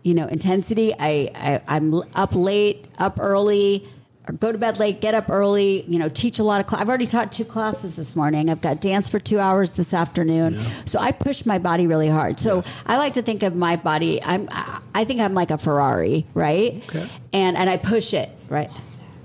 you 0.02 0.14
know, 0.14 0.26
intensity. 0.26 0.94
I, 0.98 1.30
I 1.34 1.62
I'm 1.68 1.94
up 2.14 2.34
late, 2.34 2.86
up 2.98 3.18
early. 3.18 3.88
Or 4.28 4.34
go 4.34 4.52
to 4.52 4.58
bed 4.58 4.78
late, 4.78 5.00
get 5.00 5.14
up 5.14 5.30
early. 5.30 5.82
You 5.88 5.98
know, 5.98 6.08
teach 6.08 6.38
a 6.38 6.44
lot 6.44 6.60
of. 6.60 6.68
Cl- 6.68 6.82
I've 6.82 6.88
already 6.88 7.06
taught 7.06 7.32
two 7.32 7.44
classes 7.44 7.96
this 7.96 8.14
morning. 8.14 8.50
I've 8.50 8.60
got 8.60 8.80
dance 8.80 9.08
for 9.08 9.18
two 9.18 9.38
hours 9.38 9.72
this 9.72 9.94
afternoon. 9.94 10.60
So 10.84 10.98
I 10.98 11.12
push 11.12 11.46
my 11.46 11.58
body 11.58 11.86
really 11.86 12.08
hard. 12.08 12.38
So 12.38 12.62
I 12.86 12.98
like 12.98 13.14
to 13.14 13.22
think 13.22 13.42
of 13.42 13.56
my 13.56 13.76
body. 13.76 14.22
I'm. 14.22 14.48
I 14.94 15.04
think 15.04 15.20
I'm 15.20 15.34
like 15.34 15.50
a 15.50 15.58
Ferrari, 15.58 16.26
right? 16.34 16.86
Okay. 16.88 17.08
And 17.32 17.56
and 17.56 17.70
I 17.70 17.78
push 17.78 18.12
it, 18.12 18.28
right, 18.48 18.70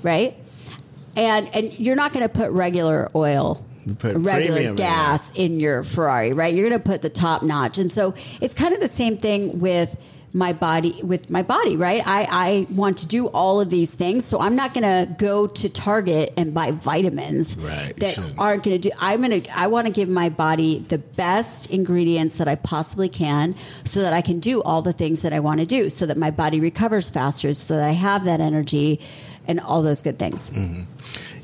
right 0.02 0.38
and 1.16 1.54
and 1.56 1.78
you're 1.80 1.96
not 1.96 2.14
going 2.14 2.24
to 2.24 2.30
put 2.30 2.52
regular 2.52 3.10
oil 3.16 3.66
put 4.00 4.16
regular 4.16 4.56
premium 4.56 4.72
in 4.72 4.76
gas 4.76 5.32
in, 5.36 5.60
your 5.60 5.84
ferrari 5.84 6.34
right 6.34 6.54
you're 6.54 6.68
going 6.68 6.82
to 6.82 6.86
put 6.86 7.02
the 7.02 7.10
top 7.10 7.44
notch 7.44 7.78
and 7.78 7.92
so 7.92 8.14
it's 8.42 8.54
kind 8.54 8.74
of 8.74 8.80
the 8.80 8.88
same 8.88 9.18
thing 9.18 9.60
with 9.60 9.96
my 10.36 10.52
body 10.52 11.00
with 11.02 11.30
my 11.30 11.42
body 11.42 11.78
right? 11.78 12.02
I 12.06 12.28
i 12.30 12.68
want 12.70 12.98
to 13.00 13.08
do 13.08 13.28
all 13.28 13.62
of 13.62 13.70
these 13.70 13.96
things. 13.96 14.26
So 14.26 14.40
i'm 14.42 14.56
not 14.56 14.74
going 14.74 14.84
to 14.84 15.16
go 15.18 15.48
to 15.48 15.70
target 15.70 16.34
and 16.36 16.54
buy 16.54 16.72
vitamins 16.72 17.56
Right, 17.56 17.96
that 17.98 18.20
aren't 18.38 18.64
going 18.64 18.80
to 18.80 18.90
do 18.90 18.92
i'm 19.00 19.22
going 19.22 19.42
to 19.42 19.60
i 19.60 19.68
want 19.68 19.88
to 19.88 19.94
give 19.94 20.10
my 20.10 20.30
body 20.30 20.80
the 20.80 20.98
best 20.98 21.70
ingredients 21.72 22.38
that 22.38 22.48
i 22.48 22.56
possibly 22.56 23.08
can 23.08 23.56
so 23.86 24.02
that 24.02 24.14
i 24.14 24.22
can 24.22 24.40
do 24.40 24.62
all 24.64 24.82
the 24.82 24.94
things 24.94 25.22
that 25.22 25.34
i 25.34 25.40
want 25.40 25.60
to 25.62 25.66
do 25.66 25.90
so 25.90 26.06
that 26.06 26.18
my 26.18 26.32
body 26.32 26.60
recovers 26.60 27.10
faster 27.10 27.54
so 27.54 27.78
that 27.78 27.88
i 27.88 27.94
have 27.94 28.26
that 28.26 28.40
energy 28.40 29.00
and 29.48 29.60
all 29.60 29.82
those 29.82 30.02
good 30.02 30.20
things 30.20 30.50
mm-hmm. 30.52 30.84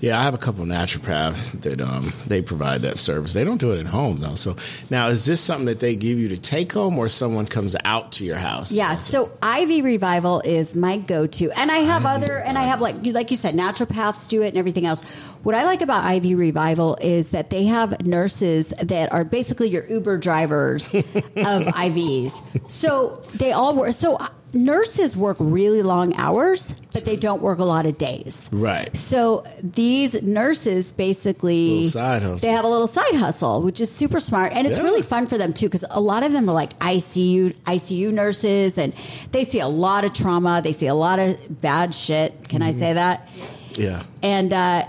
Yeah, 0.01 0.19
I 0.19 0.23
have 0.23 0.33
a 0.33 0.39
couple 0.39 0.63
of 0.63 0.67
naturopaths 0.67 1.61
that 1.61 1.79
um, 1.79 2.11
they 2.25 2.41
provide 2.41 2.81
that 2.81 2.97
service. 2.97 3.33
They 3.33 3.43
don't 3.43 3.59
do 3.59 3.71
it 3.71 3.79
at 3.79 3.85
home 3.85 4.17
though. 4.17 4.33
So 4.33 4.55
now, 4.89 5.07
is 5.07 5.25
this 5.25 5.39
something 5.39 5.67
that 5.67 5.79
they 5.79 5.95
give 5.95 6.17
you 6.17 6.27
to 6.29 6.37
take 6.37 6.73
home, 6.73 6.97
or 6.97 7.07
someone 7.07 7.45
comes 7.45 7.75
out 7.85 8.11
to 8.13 8.25
your 8.25 8.37
house? 8.37 8.71
Yeah, 8.71 8.95
so 8.95 9.31
IV 9.43 9.85
Revival 9.85 10.41
is 10.41 10.75
my 10.75 10.97
go-to, 10.97 11.51
and 11.51 11.71
I 11.71 11.77
have 11.77 12.07
other, 12.07 12.39
and 12.39 12.57
I 12.57 12.63
have 12.63 12.81
like 12.81 12.95
like 13.05 13.29
you 13.29 13.37
said, 13.37 13.53
naturopaths 13.53 14.27
do 14.27 14.41
it 14.41 14.49
and 14.49 14.57
everything 14.57 14.87
else. 14.87 15.03
What 15.43 15.53
I 15.53 15.65
like 15.65 15.81
about 15.81 16.11
IV 16.11 16.37
Revival 16.37 16.97
is 16.99 17.29
that 17.29 17.51
they 17.51 17.65
have 17.65 18.03
nurses 18.05 18.69
that 18.81 19.11
are 19.11 19.23
basically 19.23 19.69
your 19.69 19.85
Uber 19.85 20.17
drivers 20.17 20.91
of 20.95 21.03
IVs. 21.03 22.71
So 22.71 23.21
they 23.35 23.51
all 23.51 23.75
work. 23.75 23.93
So 23.93 24.17
nurses 24.53 25.15
work 25.15 25.37
really 25.39 25.81
long 25.81 26.15
hours, 26.17 26.73
but 26.93 27.05
they 27.05 27.15
don't 27.15 27.41
work 27.41 27.59
a 27.59 27.63
lot 27.63 27.85
of 27.85 27.97
days. 27.97 28.49
Right. 28.51 28.95
So 28.95 29.45
these 29.63 30.21
nurses 30.21 30.91
basically. 30.91 31.87
They 31.87 31.99
have 31.99 32.65
a 32.65 32.67
little 32.67 32.87
side 32.87 33.15
hustle, 33.15 33.61
which 33.61 33.79
is 33.81 33.89
super 33.91 34.19
smart, 34.19 34.51
and 34.53 34.67
it's 34.67 34.77
Yeah. 34.77 34.83
really 34.83 35.01
fun 35.01 35.25
for 35.27 35.37
them 35.37 35.53
too 35.53 35.67
because 35.67 35.85
a 35.89 36.01
lot 36.01 36.23
of 36.23 36.31
them 36.31 36.49
are 36.49 36.53
like 36.53 36.77
ICU 36.79 37.53
ICU 37.65 38.11
nurses, 38.11 38.77
and 38.77 38.93
they 39.31 39.43
see 39.43 39.59
a 39.59 39.67
lot 39.67 40.03
of 40.05 40.13
trauma. 40.13 40.61
They 40.61 40.73
see 40.73 40.87
a 40.87 40.95
lot 40.95 41.19
of 41.19 41.61
bad 41.61 41.93
shit. 41.95 42.47
Can 42.49 42.59
Mm-hmm. 42.61 42.67
I 42.67 42.71
say 42.71 42.93
that? 42.93 43.27
Yeah. 43.75 44.03
And 44.21 44.51
uh, 44.53 44.85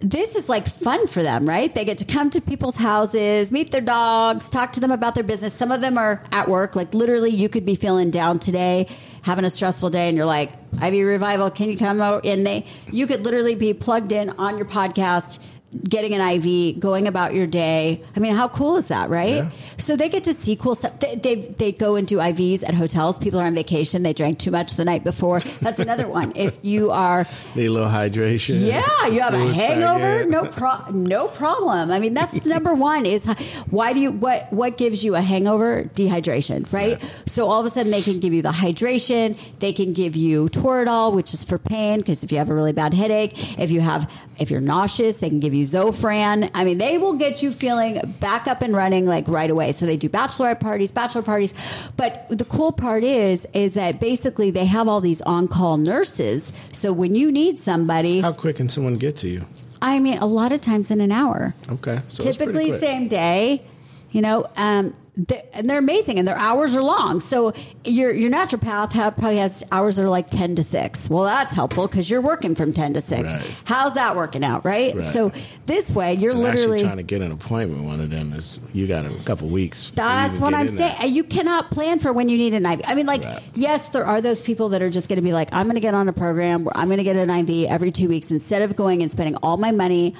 this 0.00 0.34
is 0.34 0.48
like 0.48 0.68
fun 0.68 1.06
for 1.06 1.22
them, 1.22 1.48
right? 1.48 1.74
They 1.74 1.84
get 1.84 1.98
to 1.98 2.04
come 2.04 2.30
to 2.30 2.40
people's 2.40 2.76
houses, 2.76 3.50
meet 3.50 3.70
their 3.70 3.80
dogs, 3.80 4.48
talk 4.48 4.72
to 4.72 4.80
them 4.80 4.90
about 4.90 5.14
their 5.14 5.24
business. 5.24 5.54
Some 5.54 5.72
of 5.72 5.80
them 5.80 5.96
are 5.96 6.22
at 6.32 6.48
work. 6.48 6.76
Like 6.76 6.92
literally, 6.92 7.30
you 7.30 7.48
could 7.48 7.64
be 7.64 7.74
feeling 7.74 8.10
down 8.10 8.38
today, 8.38 8.88
having 9.22 9.44
a 9.44 9.50
stressful 9.50 9.90
day, 9.90 10.08
and 10.08 10.16
you're 10.16 10.26
like, 10.26 10.52
"IV 10.74 11.06
Revival, 11.06 11.50
can 11.50 11.70
you 11.70 11.78
come 11.78 12.00
out?" 12.00 12.26
And 12.26 12.44
they, 12.46 12.66
you 12.92 13.06
could 13.06 13.24
literally 13.24 13.54
be 13.54 13.72
plugged 13.72 14.12
in 14.12 14.30
on 14.30 14.58
your 14.58 14.66
podcast. 14.66 15.38
Getting 15.82 16.14
an 16.14 16.20
IV, 16.20 16.78
going 16.78 17.08
about 17.08 17.34
your 17.34 17.46
day. 17.46 18.00
I 18.14 18.20
mean, 18.20 18.34
how 18.34 18.48
cool 18.48 18.76
is 18.76 18.88
that, 18.88 19.10
right? 19.10 19.34
Yeah. 19.36 19.50
So 19.76 19.96
they 19.96 20.08
get 20.08 20.22
to 20.24 20.34
see 20.34 20.54
cool 20.54 20.76
stuff. 20.76 21.00
They, 21.00 21.16
they 21.16 21.34
they 21.34 21.72
go 21.72 21.96
and 21.96 22.06
do 22.06 22.18
IVs 22.18 22.62
at 22.66 22.74
hotels. 22.74 23.18
People 23.18 23.40
are 23.40 23.46
on 23.46 23.54
vacation. 23.56 24.02
They 24.04 24.12
drank 24.12 24.38
too 24.38 24.52
much 24.52 24.74
the 24.76 24.84
night 24.84 25.02
before. 25.02 25.40
That's 25.40 25.80
another 25.80 26.06
one. 26.06 26.32
If 26.36 26.58
you 26.62 26.92
are 26.92 27.26
Need 27.56 27.66
a 27.66 27.70
little 27.72 27.88
hydration. 27.88 28.64
yeah, 28.66 29.06
you 29.08 29.20
have 29.20 29.34
a 29.34 29.52
hangover. 29.52 30.20
in. 30.20 30.30
No 30.30 30.44
pro- 30.46 30.90
no 30.92 31.26
problem. 31.28 31.90
I 31.90 31.98
mean, 31.98 32.14
that's 32.14 32.44
number 32.46 32.72
one. 32.92 33.04
Is 33.04 33.24
why 33.70 33.92
do 33.92 33.98
you 34.00 34.12
what 34.12 34.52
what 34.52 34.76
gives 34.78 35.02
you 35.04 35.16
a 35.16 35.20
hangover? 35.20 35.90
Dehydration, 35.94 36.72
right? 36.72 37.02
So 37.26 37.48
all 37.48 37.60
of 37.60 37.66
a 37.66 37.70
sudden 37.70 37.90
they 37.90 38.02
can 38.02 38.20
give 38.20 38.32
you 38.32 38.42
the 38.42 38.50
hydration. 38.50 39.36
They 39.58 39.72
can 39.72 39.92
give 39.92 40.14
you 40.14 40.46
Toradol, 40.50 41.14
which 41.14 41.34
is 41.34 41.44
for 41.44 41.58
pain 41.58 41.98
because 41.98 42.22
if 42.22 42.30
you 42.30 42.38
have 42.38 42.48
a 42.48 42.54
really 42.54 42.72
bad 42.72 42.94
headache, 42.94 43.58
if 43.58 43.70
you 43.72 43.80
have 43.80 44.10
if 44.38 44.50
you're 44.50 44.60
nauseous, 44.60 45.18
they 45.18 45.28
can 45.28 45.40
give 45.40 45.52
you 45.54 45.63
Zofran. 45.64 46.50
I 46.54 46.64
mean, 46.64 46.78
they 46.78 46.98
will 46.98 47.14
get 47.14 47.42
you 47.42 47.52
feeling 47.52 48.00
back 48.20 48.46
up 48.46 48.62
and 48.62 48.74
running 48.74 49.06
like 49.06 49.26
right 49.28 49.50
away. 49.50 49.72
So 49.72 49.86
they 49.86 49.96
do 49.96 50.08
bachelorette 50.08 50.60
parties, 50.60 50.90
bachelor 50.90 51.22
parties. 51.22 51.52
But 51.96 52.26
the 52.28 52.44
cool 52.44 52.72
part 52.72 53.04
is 53.04 53.46
is 53.52 53.74
that 53.74 54.00
basically 54.00 54.50
they 54.50 54.66
have 54.66 54.88
all 54.88 55.00
these 55.00 55.20
on 55.22 55.48
call 55.48 55.76
nurses. 55.76 56.52
So 56.72 56.92
when 56.92 57.14
you 57.14 57.30
need 57.32 57.58
somebody, 57.58 58.20
How 58.20 58.32
quick 58.32 58.56
can 58.56 58.68
someone 58.68 58.96
get 58.96 59.16
to 59.16 59.28
you? 59.28 59.44
I 59.82 59.98
mean, 59.98 60.18
a 60.18 60.26
lot 60.26 60.52
of 60.52 60.60
times 60.60 60.90
in 60.90 61.00
an 61.00 61.12
hour. 61.12 61.54
Okay. 61.68 62.00
So 62.08 62.22
Typically, 62.30 62.70
same 62.70 63.08
day. 63.08 63.62
You 64.10 64.22
know, 64.22 64.46
um, 64.56 64.94
th- 65.28 65.44
and 65.52 65.68
they're 65.68 65.78
amazing, 65.78 66.18
and 66.18 66.26
their 66.26 66.36
hours 66.36 66.74
are 66.76 66.82
long. 66.82 67.20
So 67.20 67.52
your 67.84 68.12
your 68.12 68.30
naturopath 68.30 68.92
have, 68.92 69.14
probably 69.14 69.38
has 69.38 69.62
hours 69.72 69.96
that 69.96 70.04
are 70.04 70.08
like 70.08 70.30
ten 70.30 70.54
to 70.56 70.62
six. 70.62 71.08
Well, 71.08 71.24
that's 71.24 71.52
helpful 71.54 71.86
because 71.86 72.08
you're 72.10 72.20
working 72.20 72.54
from 72.54 72.72
ten 72.72 72.94
to 72.94 73.00
six. 73.00 73.22
Right. 73.32 73.56
How's 73.64 73.94
that 73.94 74.16
working 74.16 74.44
out, 74.44 74.64
right? 74.64 74.94
Right. 74.94 75.02
So 75.02 75.32
this 75.66 75.90
way, 75.92 76.14
you're 76.14 76.32
And 76.32 76.40
literally. 76.40 76.82
trying 76.82 76.96
to 76.98 77.02
get 77.02 77.22
an 77.22 77.32
appointment. 77.32 77.84
One 77.84 78.00
of 78.00 78.10
them 78.10 78.32
is 78.32 78.60
you 78.72 78.86
got 78.86 79.06
a 79.06 79.10
couple 79.24 79.48
weeks. 79.48 79.90
That's 79.94 80.38
what 80.38 80.54
I'm 80.54 80.66
there. 80.74 80.94
saying. 80.98 81.14
You 81.14 81.24
cannot 81.24 81.70
plan 81.70 81.98
for 81.98 82.12
when 82.12 82.28
you 82.28 82.36
need 82.38 82.54
an 82.54 82.66
IV. 82.66 82.82
I 82.86 82.94
mean, 82.94 83.06
like, 83.06 83.24
Right. 83.24 83.42
yes, 83.54 83.88
there 83.90 84.04
are 84.06 84.20
those 84.20 84.42
people 84.42 84.70
that 84.70 84.82
are 84.82 84.90
just 84.90 85.08
going 85.08 85.16
to 85.18 85.22
be 85.22 85.32
like, 85.32 85.48
I'm 85.52 85.66
going 85.66 85.76
to 85.76 85.80
get 85.80 85.94
on 85.94 86.08
a 86.08 86.12
program 86.12 86.64
where 86.64 86.76
I'm 86.76 86.86
going 86.88 86.98
to 86.98 87.04
get 87.04 87.16
an 87.16 87.30
IV 87.30 87.70
every 87.70 87.90
two 87.90 88.08
weeks 88.08 88.30
instead 88.30 88.62
of 88.62 88.76
going 88.76 89.02
and 89.02 89.10
spending 89.10 89.36
all 89.36 89.56
my 89.56 89.70
money 89.70 90.14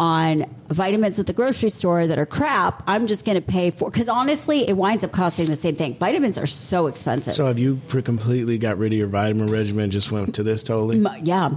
on 0.00 0.44
vitamins 0.68 1.18
at 1.18 1.26
the 1.26 1.32
grocery 1.34 1.68
store 1.68 2.06
that 2.06 2.18
are 2.18 2.24
crap. 2.24 2.82
I'm 2.86 3.06
just 3.06 3.26
going 3.26 3.36
to 3.36 3.42
pay 3.42 3.70
for 3.70 3.90
because 3.90 4.08
honestly, 4.08 4.66
it 4.66 4.72
winds 4.74 5.04
up 5.04 5.12
costing 5.12 5.44
the 5.44 5.56
same 5.56 5.74
thing. 5.74 5.94
Vitamins 5.96 6.38
are 6.38 6.46
so 6.46 6.86
expensive. 6.86 7.34
So 7.34 7.44
have 7.46 7.58
you 7.58 7.78
completely 7.86 8.56
got 8.56 8.78
rid 8.78 8.92
of 8.94 8.98
your 8.98 9.08
vitamin 9.08 9.48
regimen? 9.48 9.90
Just 9.90 10.10
went 10.10 10.34
to 10.36 10.42
this 10.42 10.62
totally. 10.62 11.04
Yeah, 11.22 11.50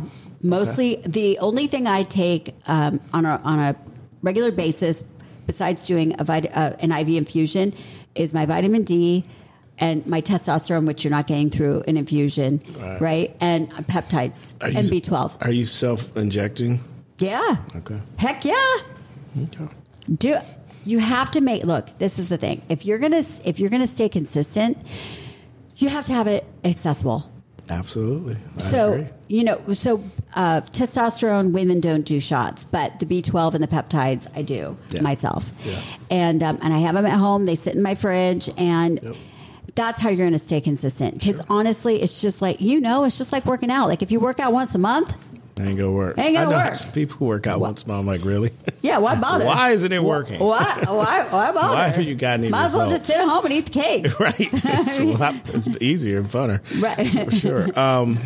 mostly 0.43 0.97
the 1.05 1.39
only 1.39 1.67
thing 1.67 1.87
I 1.87 2.03
take 2.03 2.53
um, 2.67 2.99
on 3.13 3.25
a 3.25 3.39
on 3.45 3.59
a 3.59 3.75
regular 4.21 4.51
basis, 4.51 5.03
besides 5.47 5.87
doing 5.87 6.13
a 6.19 6.25
vit- 6.25 6.51
uh, 6.53 6.75
an 6.79 6.91
IV 6.91 7.09
infusion, 7.11 7.73
is 8.13 8.33
my 8.33 8.45
vitamin 8.45 8.83
D 8.83 9.23
and 9.77 10.05
my 10.05 10.19
testosterone, 10.19 10.85
which 10.85 11.05
you're 11.05 11.11
not 11.11 11.27
getting 11.27 11.49
through 11.49 11.83
an 11.87 11.95
infusion, 11.95 12.61
right? 12.99 13.33
And 13.39 13.71
peptides 13.87 14.53
Are 14.61 14.67
and 14.67 14.91
you- 14.91 14.99
B12. 15.01 15.37
Are 15.45 15.51
you 15.51 15.63
self 15.63 16.15
injecting? 16.17 16.81
Yeah. 17.19 17.57
Okay. 17.75 17.99
Heck 18.17 18.43
yeah. 18.45 18.75
Okay. 19.43 19.67
Do 20.17 20.37
you 20.85 20.99
have 20.99 21.31
to 21.31 21.41
make 21.41 21.63
look, 21.63 21.89
this 21.99 22.19
is 22.19 22.29
the 22.29 22.37
thing. 22.37 22.61
If 22.69 22.85
you're 22.85 22.99
going 22.99 23.11
to 23.11 23.23
if 23.47 23.59
you're 23.59 23.69
to 23.69 23.87
stay 23.87 24.09
consistent, 24.09 24.77
you 25.77 25.89
have 25.89 26.05
to 26.05 26.13
have 26.13 26.27
it 26.27 26.45
accessible. 26.63 27.29
Absolutely. 27.69 28.35
I 28.55 28.59
So 28.59 28.93
agree. 28.93 29.07
you 29.29 29.43
know, 29.45 29.61
so 29.73 30.03
uh, 30.33 30.59
testosterone 30.61 31.53
women 31.53 31.79
don't 31.79 32.03
do 32.03 32.19
shots, 32.19 32.65
but 32.65 32.99
the 32.99 33.05
B 33.05 33.21
twelve 33.21 33.55
and 33.55 33.63
the 33.63 33.67
peptides 33.69 34.27
I 34.35 34.41
do 34.41 34.75
Yeah. 34.91 35.01
myself, 35.01 35.51
Yeah. 35.63 35.79
and 36.11 36.43
um, 36.43 36.59
and 36.61 36.73
I 36.73 36.79
have 36.79 36.95
them 36.95 37.05
at 37.05 37.17
home. 37.17 37.45
They 37.45 37.55
sit 37.55 37.73
in 37.75 37.81
my 37.81 37.95
fridge, 37.95 38.49
and 38.57 38.99
Yep. 39.01 39.15
that's 39.75 40.01
how 40.01 40.09
you're 40.09 40.17
going 40.17 40.33
to 40.33 40.39
stay 40.39 40.59
consistent. 40.59 41.19
Because 41.19 41.39
honestly, 41.49 42.01
it's 42.01 42.21
just 42.21 42.41
like 42.41 42.59
you 42.59 42.81
know, 42.81 43.05
it's 43.05 43.17
just 43.17 43.31
like 43.31 43.45
working 43.45 43.71
out. 43.71 43.87
Like 43.87 44.01
if 44.01 44.11
you 44.11 44.19
work 44.19 44.41
out 44.41 44.51
once 44.51 44.75
a 44.75 44.79
month, 44.79 45.15
Ain't 45.59 45.77
gonna 45.77 45.91
work. 45.91 46.17
Ain't 46.17 46.35
gonna 46.35 46.47
I 46.47 46.51
know 46.51 46.65
work. 46.65 46.75
some 46.75 46.91
people 46.91 47.17
who 47.17 47.25
work 47.25 47.45
out 47.45 47.59
once 47.59 47.83
a 47.83 47.87
month. 47.87 47.99
I'm 47.99 48.05
like, 48.07 48.25
really? 48.25 48.51
yeah, 48.81 48.97
why 48.97 49.15
bother? 49.19 49.45
Why 49.45 49.71
isn't 49.71 49.91
it 49.91 50.03
working? 50.03 50.39
Why? 50.39 50.83
Why? 50.87 51.27
Why 51.29 51.51
bother? 51.51 51.53
Why 51.75 51.87
haven't 51.87 52.07
you 52.07 52.15
got 52.15 52.39
any 52.39 52.49
Might 52.49 52.65
as 52.65 52.75
well 52.75 52.89
just 52.89 53.05
sit 53.05 53.17
at 53.17 53.27
home 53.27 53.45
and 53.45 53.53
eat 53.53 53.65
the 53.65 53.71
cake. 53.71 54.19
right. 54.19 54.35
It's, 54.39 54.99
lot, 55.01 55.35
it's 55.49 55.67
easier 55.79 56.17
and 56.17 56.27
funner. 56.27 56.59
Right. 56.81 57.25
For 57.25 57.31
sure. 57.31 57.79
Um, 57.79 58.17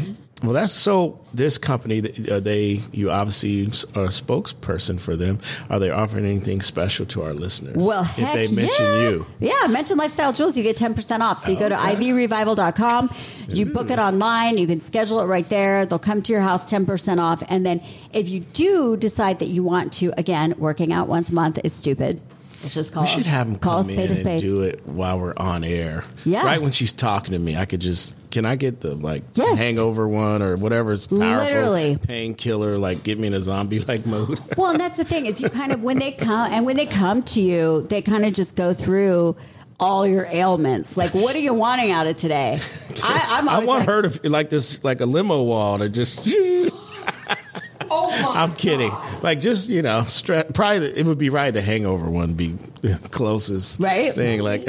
well, 0.44 0.54
that's 0.54 0.74
so. 0.74 1.20
This 1.34 1.58
company, 1.58 2.02
uh, 2.32 2.40
they 2.40 2.82
you 2.92 3.10
obviously 3.12 3.66
are 3.96 4.06
a 4.06 4.10
spokesperson 4.10 5.00
for 5.00 5.16
them. 5.16 5.40
Are 5.70 5.80
they 5.80 5.90
offering 5.90 6.26
anything 6.26 6.62
special 6.62 7.06
to 7.08 7.24
our 7.24 7.34
listeners? 7.34 7.76
Well, 7.76 8.04
if 8.18 8.34
they 8.34 8.48
mention 8.48 8.86
yeah. 8.86 9.10
you, 9.10 9.28
Yeah, 9.40 9.68
mention 9.68 9.98
Lifestyle 9.98 10.34
Jules, 10.34 10.56
you 10.56 10.64
get 10.64 10.78
10% 10.78 11.22
off. 11.22 11.40
So 11.40 11.52
you 11.52 11.58
go 11.60 11.70
to 11.70 11.76
Okay. 11.80 11.96
ivrevival.com, 11.96 13.10
you 13.50 13.66
book 13.66 13.90
it 13.90 14.00
online, 14.00 14.58
you 14.58 14.68
can 14.68 14.80
schedule 14.80 15.20
it 15.22 15.26
right 15.26 15.48
there. 15.50 15.86
They'll 15.86 16.00
come 16.00 16.22
to 16.24 16.32
your 16.32 16.42
house 16.42 16.64
10% 16.70 17.20
off. 17.20 17.44
And 17.50 17.66
then 17.66 17.82
if 18.14 18.30
you 18.30 18.40
do 18.40 18.96
decide 18.98 19.40
that 19.40 19.48
you 19.48 19.64
want 19.64 19.92
to, 19.94 20.14
again, 20.18 20.54
working 20.58 20.94
out 20.94 21.08
once 21.08 21.30
a 21.30 21.34
month 21.34 21.60
is 21.64 21.74
stupid. 21.74 22.22
Let's 22.68 22.76
just 22.76 22.92
call 22.94 23.04
We 23.04 23.10
should 23.10 23.26
have 23.26 23.48
him 23.48 23.56
call 23.56 23.82
come 23.84 23.92
in 23.92 24.00
and 24.00 24.18
spade. 24.18 24.42
do 24.42 24.60
it 24.62 24.82
while 24.86 25.18
we're 25.20 25.34
on 25.38 25.64
air. 25.64 26.04
Yeah. 26.26 26.44
Right 26.46 26.62
when 26.62 26.74
she's 26.74 26.92
talking 26.92 27.32
to 27.32 27.40
me, 27.40 27.56
I 27.56 27.64
could 27.64 27.80
just 27.80 28.14
can 28.30 28.46
I 28.46 28.58
get 28.58 28.82
the 28.82 28.94
like 28.94 29.24
Yes. 29.36 29.58
hangover 29.58 30.06
one 30.06 30.42
or 30.42 30.58
whatever's 30.58 31.08
powerful 31.08 31.46
Literally. 31.46 31.98
painkiller, 31.98 32.78
like 32.78 33.04
get 33.04 33.20
me 33.20 33.28
in 33.28 33.34
a 33.34 33.40
zombie 33.42 33.80
like 33.80 34.06
mode. 34.06 34.40
Well, 34.58 34.72
and 34.72 34.80
that's 34.82 34.98
the 34.98 35.06
thing 35.06 35.28
is 35.28 35.40
you 35.40 35.48
kind 35.50 35.72
of 35.72 35.82
when 35.82 35.98
they 35.98 36.12
come 36.12 36.52
and 36.52 36.66
when 36.66 36.76
they 36.76 36.88
come 36.88 37.24
to 37.24 37.40
you, 37.40 37.84
they 37.90 38.02
kind 38.02 38.26
of 38.26 38.34
just 38.34 38.58
go 38.58 38.74
through 38.74 39.38
all 39.80 40.06
your 40.06 40.26
ailments. 40.30 40.98
Like, 40.98 41.14
what 41.14 41.36
are 41.36 41.40
you 41.40 41.54
wanting 41.54 41.92
out 41.92 42.06
of 42.08 42.18
today? 42.18 42.60
I, 43.04 43.28
I'm 43.40 43.48
I 43.48 43.60
want 43.60 43.80
like, 43.80 43.88
her 43.88 44.02
to 44.10 44.30
like 44.30 44.50
this 44.50 44.84
like 44.84 45.00
a 45.00 45.06
limo 45.06 45.42
wall 45.44 45.78
to 45.78 45.88
just 45.88 46.28
Oh 47.92 48.34
I'm 48.36 48.52
kidding. 48.54 48.92
Like 49.22 49.40
just 49.40 49.70
you 49.70 49.82
know, 49.82 50.02
stre- 50.02 50.54
probably 50.54 50.80
the, 50.80 51.00
it 51.00 51.06
would 51.06 51.18
be 51.18 51.30
right. 51.30 51.52
The 51.52 51.62
Hangover 51.62 52.10
one 52.10 52.34
be 52.34 52.56
closest 53.12 53.80
Right? 53.80 54.12
thing. 54.14 54.42
Like 54.42 54.66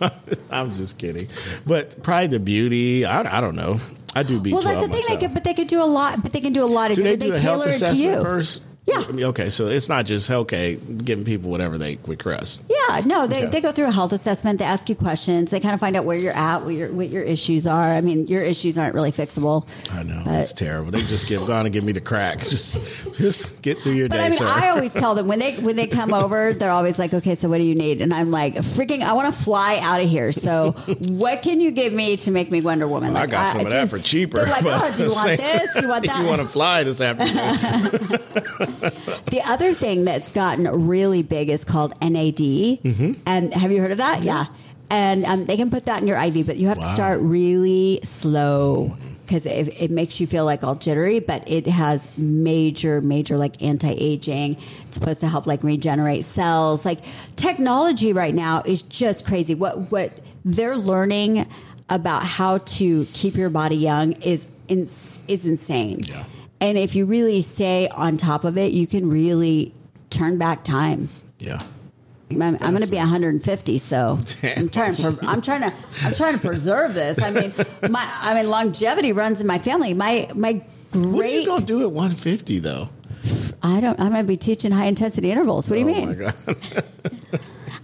I'm 0.50 0.72
just 0.72 0.98
kidding, 0.98 1.28
but 1.66 2.02
probably 2.02 2.28
the 2.28 2.40
beauty. 2.40 3.04
I, 3.04 3.38
I 3.38 3.40
don't 3.40 3.56
know. 3.56 3.78
I 4.14 4.22
do 4.24 4.40
B12 4.40 4.52
Well, 4.52 4.62
that's 4.62 4.82
the 4.82 4.88
thing. 4.88 5.18
They 5.18 5.26
could, 5.26 5.34
but 5.34 5.44
they 5.44 5.54
could 5.54 5.68
do 5.68 5.82
a 5.82 5.86
lot. 5.86 6.22
But 6.22 6.32
they 6.32 6.40
can 6.40 6.52
do 6.52 6.64
a 6.64 6.66
lot 6.66 6.90
of 6.90 6.96
do 6.96 7.02
they 7.04 7.16
good. 7.16 7.26
do 7.28 7.34
a 7.34 7.38
tailor 7.38 7.68
it 7.68 7.78
to 7.78 7.94
you. 7.94 8.20
first? 8.22 8.62
Yeah. 8.90 9.04
I 9.08 9.12
mean, 9.12 9.24
okay, 9.26 9.48
so 9.50 9.68
it's 9.68 9.88
not 9.88 10.04
just 10.06 10.30
okay 10.30 10.76
giving 11.04 11.24
people 11.24 11.50
whatever 11.50 11.78
they 11.78 11.98
request. 12.06 12.62
Yeah, 12.68 13.00
no, 13.06 13.26
they, 13.26 13.42
Okay. 13.44 13.46
they 13.46 13.60
go 13.60 13.72
through 13.72 13.86
a 13.86 13.90
health 13.90 14.12
assessment. 14.12 14.58
They 14.58 14.64
ask 14.64 14.88
you 14.88 14.94
questions. 14.96 15.50
They 15.50 15.60
kind 15.60 15.74
of 15.74 15.80
find 15.80 15.96
out 15.96 16.04
where 16.04 16.16
you're 16.16 16.32
at, 16.36 16.64
what 16.64 16.74
your 16.74 16.92
what 16.92 17.08
your 17.08 17.22
issues 17.22 17.66
are. 17.66 17.84
I 17.84 18.00
mean, 18.00 18.26
your 18.26 18.42
issues 18.42 18.76
aren't 18.78 18.94
really 18.94 19.12
fixable. 19.12 19.66
I 19.92 20.02
know 20.02 20.22
it's 20.26 20.52
terrible. 20.52 20.90
They 20.90 21.02
just 21.02 21.28
give 21.28 21.46
going 21.46 21.66
and 21.66 21.72
give 21.72 21.84
me 21.84 21.92
the 21.92 22.00
crack. 22.00 22.38
Just 22.50 22.78
just 23.16 23.62
get 23.62 23.78
through 23.82 23.92
your 23.92 24.08
But 24.08 24.16
day, 24.16 24.24
I 24.24 24.28
mean, 24.30 24.38
sir. 24.38 24.46
I 24.48 24.70
always 24.70 24.92
tell 24.92 25.14
them 25.14 25.28
when 25.28 25.38
they 25.38 25.54
when 25.56 25.76
they 25.76 25.86
come 25.86 26.12
over, 26.12 26.52
they're 26.52 26.70
always 26.72 26.98
like, 26.98 27.14
"Okay, 27.14 27.34
so 27.36 27.48
what 27.48 27.58
do 27.58 27.64
you 27.64 27.74
need?" 27.76 28.00
And 28.02 28.12
I'm 28.12 28.30
like, 28.32 28.54
"Freaking, 28.56 29.02
I 29.02 29.12
want 29.12 29.32
to 29.32 29.40
fly 29.40 29.78
out 29.82 30.00
of 30.02 30.08
here. 30.08 30.32
So, 30.32 30.72
what 30.72 31.42
can 31.42 31.60
you 31.60 31.70
give 31.70 31.92
me 31.92 32.16
to 32.18 32.30
make 32.30 32.50
me 32.50 32.60
Wonder 32.60 32.88
Woman?" 32.88 33.14
I 33.16 33.20
Like, 33.20 33.30
got 33.30 33.46
some 33.52 33.64
of 33.66 33.70
that 33.72 33.88
for 33.88 33.98
cheaper. 34.00 34.38
Like, 34.44 34.62
"Oh, 34.66 34.92
do 34.96 35.04
you 35.04 35.10
want 35.12 35.26
saying- 35.38 35.38
this? 35.38 35.74
Do 35.74 35.80
you 35.82 35.88
want 35.88 36.06
that?" 36.06 36.20
you 36.22 36.26
want 36.28 36.42
to 36.42 36.48
fly 36.48 36.82
this 36.82 37.00
afternoon? 37.00 38.79
The 38.80 39.42
other 39.44 39.74
thing 39.74 40.04
that's 40.04 40.30
gotten 40.30 40.66
really 40.86 41.22
big 41.22 41.48
is 41.48 41.64
called 41.64 41.94
NAD. 42.00 42.36
Mm-hmm. 42.36 43.12
And 43.26 43.54
have 43.54 43.72
you 43.72 43.80
heard 43.80 43.92
of 43.92 43.98
that? 43.98 44.22
Yeah. 44.22 44.46
And 44.90 45.24
um, 45.24 45.44
they 45.44 45.56
can 45.56 45.70
put 45.70 45.84
that 45.84 46.02
in 46.02 46.08
your 46.08 46.18
IV, 46.18 46.46
but 46.46 46.56
you 46.56 46.68
have 46.68 46.80
to 46.80 46.94
start 46.94 47.20
really 47.20 48.00
slow 48.02 48.96
because 49.30 49.46
it, 49.46 49.80
it 49.80 49.90
makes 49.92 50.18
you 50.18 50.26
feel 50.26 50.44
like 50.44 50.64
all 50.64 50.74
jittery, 50.74 51.20
but 51.20 51.48
it 51.48 51.64
has 51.68 52.08
major, 52.18 53.00
major 53.00 53.36
like 53.36 53.62
anti 53.62 53.94
aging. 53.96 54.56
It's 54.86 54.96
supposed 54.96 55.20
to 55.20 55.28
help 55.28 55.46
like 55.46 55.62
regenerate 55.62 56.24
cells. 56.24 56.84
Like 56.84 56.98
technology 57.36 58.12
right 58.12 58.34
now 58.34 58.62
is 58.66 58.82
just 58.82 59.24
crazy. 59.24 59.54
What 59.54 59.92
what 59.92 60.20
they're 60.44 60.76
learning 60.76 61.46
about 61.88 62.24
how 62.24 62.58
to 62.58 63.04
keep 63.12 63.36
your 63.36 63.50
body 63.50 63.76
young 63.76 64.12
is 64.14 64.48
is 64.66 65.18
insane. 65.28 66.00
Yeah. 66.00 66.24
And 66.60 66.76
if 66.76 66.94
you 66.94 67.06
really 67.06 67.42
stay 67.42 67.88
on 67.88 68.16
top 68.16 68.44
of 68.44 68.58
it, 68.58 68.72
you 68.72 68.86
can 68.86 69.08
really 69.08 69.72
turn 70.10 70.38
back 70.38 70.64
time. 70.64 71.08
yeah. 71.38 71.62
I'm, 72.32 72.42
I'm 72.42 72.58
going 72.58 72.82
to 72.82 72.88
be 72.88 72.96
150, 72.96 73.78
so 73.78 74.20
I'm 74.56 74.68
trying 74.68 74.94
to. 74.94 75.18
I'm 75.22 75.42
trying 75.42 75.62
to. 75.62 75.72
I'm 76.04 76.14
trying 76.14 76.34
to 76.34 76.40
preserve 76.40 76.94
this. 76.94 77.20
I 77.20 77.32
mean, 77.32 77.52
my. 77.90 78.08
I 78.20 78.34
mean, 78.34 78.48
longevity 78.48 79.10
runs 79.10 79.40
in 79.40 79.48
my 79.48 79.58
family. 79.58 79.94
My 79.94 80.30
my 80.36 80.62
great. 80.92 81.06
What 81.12 81.24
are 81.24 81.28
you 81.28 81.34
great. 81.38 81.46
gonna 81.46 81.66
do 81.66 81.82
at 81.82 81.90
150 81.90 82.60
though? 82.60 82.88
I 83.62 83.80
don't. 83.80 83.98
I'm 84.00 84.12
going 84.12 84.22
to 84.22 84.28
be 84.28 84.36
teaching 84.36 84.70
high 84.70 84.86
intensity 84.86 85.30
intervals. 85.30 85.68
What 85.68 85.76
do 85.76 85.80
you 85.82 85.90
oh 85.90 86.06
mean? 86.06 86.32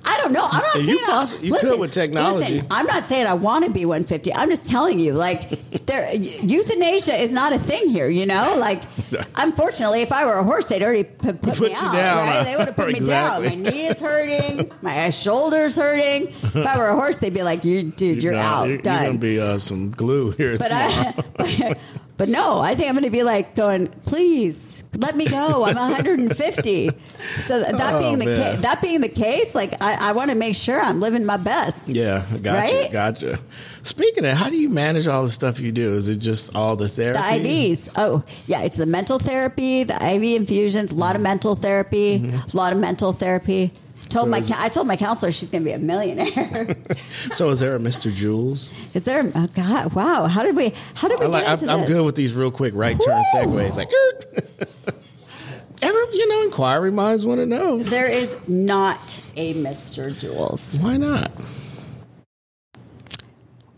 I 0.06 0.18
don't 0.22 0.32
know. 0.32 0.46
I'm 0.50 0.62
not 0.62 0.75
You 0.76 0.84
saying 0.86 0.98
I- 1.04 1.10
possi- 1.12 1.42
you 1.42 1.54
could 1.58 1.80
with 1.80 1.90
technology. 1.92 2.54
Listen, 2.54 2.66
I'm 2.70 2.86
not 2.86 3.04
saying 3.04 3.26
I 3.26 3.34
want 3.34 3.64
to 3.64 3.70
be 3.70 3.84
150. 3.84 4.32
I'm 4.32 4.48
just 4.50 4.66
telling 4.66 4.98
you, 5.00 5.12
like, 5.14 5.48
there, 5.86 6.14
euthanasia 6.14 7.14
is 7.20 7.32
not 7.32 7.52
a 7.52 7.58
thing 7.58 7.88
here. 7.88 8.08
You 8.08 8.26
know, 8.26 8.56
like, 8.58 8.82
unfortunately, 9.36 10.02
if 10.02 10.12
I 10.12 10.25
were 10.25 10.34
a 10.38 10.44
horse, 10.44 10.66
they'd 10.66 10.82
already 10.82 11.04
p- 11.04 11.32
put, 11.32 11.42
Put 11.42 11.60
me 11.60 11.75
out. 11.75 11.92
down, 11.92 12.26
right? 12.28 12.36
uh, 12.36 12.44
They 12.44 12.56
would 12.56 12.66
have 12.66 12.76
put 12.76 12.94
exactly. 12.94 13.48
me 13.48 13.54
down. 13.56 13.62
My 13.64 13.70
knee 13.70 13.86
is 13.86 14.00
hurting. 14.00 14.70
My 14.82 15.10
shoulders 15.10 15.76
hurting. 15.76 16.28
If 16.42 16.56
I 16.56 16.78
were 16.78 16.88
a 16.88 16.94
horse, 16.94 17.18
they'd 17.18 17.34
be 17.34 17.42
like, 17.42 17.64
"You, 17.64 17.84
dude, 17.84 18.22
you're 18.22 18.32
No, 18.34 18.38
out, 18.38 18.64
You're, 18.68 18.75
you're 18.76 18.82
gonna 18.82 19.18
be 19.18 19.40
uh, 19.40 19.58
some 19.58 19.90
glue 19.90 20.30
here. 20.32 20.56
but. 20.58 20.70
I, 20.72 21.14
but, 21.36 21.78
but 22.18 22.28
no, 22.30 22.60
I 22.60 22.75
think 22.75 22.88
I'm 22.88 22.94
going 22.94 23.04
to 23.04 23.10
be 23.10 23.22
like 23.22 23.54
going, 23.54 23.88
please 24.06 24.82
let 24.96 25.16
me 25.16 25.26
go. 25.26 25.64
I'm 25.64 25.74
150. 25.74 26.90
So 27.38 27.60
that, 27.60 27.76
that 27.76 27.94
Oh, 27.94 28.00
being 28.00 28.18
the 28.18 28.24
case, 28.26 28.62
that 28.62 28.82
being 28.82 29.00
the 29.00 29.08
case, 29.08 29.54
like 29.54 29.80
I, 29.82 30.10
I 30.10 30.12
want 30.12 30.30
to 30.30 30.36
make 30.36 30.54
sure 30.54 30.80
I'm 30.80 31.00
living 31.00 31.24
my 31.24 31.36
best. 31.36 31.88
yeah, 31.88 32.24
gotcha, 32.42 32.74
Right? 32.74 32.92
gotcha. 32.92 33.38
Speaking 33.82 34.24
of, 34.24 34.32
how 34.32 34.50
do 34.50 34.56
you 34.56 34.68
manage 34.68 35.06
all 35.06 35.22
the 35.22 35.30
stuff 35.30 35.61
you 35.61 35.70
do? 35.72 35.94
Is 35.94 36.09
it 36.09 36.16
just 36.16 36.54
all 36.56 36.74
the 36.76 36.88
therapy? 36.88 37.18
The 37.18 37.48
IVs. 37.48 37.88
Oh, 37.96 38.24
yeah. 38.46 38.62
It's 38.62 38.76
the 38.76 38.87
mental 38.87 39.18
therapy, 39.18 39.85
the 39.85 39.94
IV 39.94 40.22
infusions, 40.22 40.90
mm-hmm. 40.90 40.94
mm-hmm. 40.94 40.98
a 40.98 41.04
lot 41.04 41.16
of 41.16 41.22
mental 41.22 41.54
therapy, 41.54 42.32
a 42.52 42.56
lot 42.56 42.72
of 42.72 42.78
mental 42.78 43.12
therapy. 43.12 43.70
Told 44.09 44.27
So 44.27 44.31
my 44.31 44.38
is- 44.38 44.51
I 44.51 44.69
told 44.69 44.87
my 44.87 44.97
counselor 44.97 45.33
she's 45.33 45.49
going 45.49 45.62
to 45.64 45.69
be 45.69 45.73
a 45.73 45.79
millionaire. 45.79 46.77
So 47.33 47.51
is 47.51 47.61
there 47.61 47.75
a 47.75 47.79
Mr. 47.79 48.14
Jules? 48.14 48.73
Is 48.95 49.05
there? 49.05 49.23
Oh 49.35 49.49
God! 49.55 49.92
Wow! 49.95 50.27
How 50.27 50.42
did 50.42 50.55
we? 50.57 50.73
How 50.95 51.09
did 51.09 51.19
we 51.19 51.27
I 51.27 51.29
like, 51.29 51.45
get 51.45 51.61
into 51.62 51.73
I'm, 51.73 51.81
I'm 51.81 51.87
good 51.87 52.05
with 52.05 52.14
these 52.14 52.35
real 52.35 52.51
quick 52.53 52.73
right 52.75 52.97
turn 53.05 53.23
segues. 53.35 53.77
Like, 53.77 53.88
"Er." 53.88 54.92
ever 55.83 55.99
you 56.12 56.29
know, 56.29 56.42
inquiry 56.45 56.92
minds 56.92 57.27
want 57.27 57.40
to 57.40 57.47
know. 57.47 57.79
There 57.79 58.07
is 58.09 58.49
not 58.49 59.21
a 59.37 59.55
Mr. 59.55 60.16
Jules. 60.19 60.79
Why 60.81 60.97
not? 60.97 61.31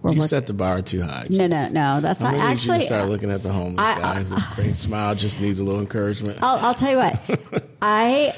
We're 0.03 0.13
You 0.13 0.23
set 0.23 0.47
the 0.47 0.53
bar 0.53 0.81
too 0.81 1.03
high. 1.03 1.27
no, 1.29 1.47
no, 1.49 1.69
no. 1.71 2.01
That's 2.01 2.21
not 2.21 2.33
Maybe 2.33 2.45
you 2.45 2.49
actually. 2.51 2.81
start 2.81 3.09
looking 3.09 3.31
at 3.33 3.43
the 3.43 3.53
homeless 3.53 3.85
I- 3.85 3.99
guy. 4.01 4.23
His 4.25 4.45
great 4.55 4.77
smile 4.77 5.15
just 5.17 5.41
needs 5.41 5.59
a 5.59 5.65
little 5.65 5.81
encouragement. 5.81 6.39
I'll, 6.41 6.59
I'll 6.67 6.75
tell 6.75 6.91
you 6.93 6.99
what. 6.99 7.65
I 7.83 8.33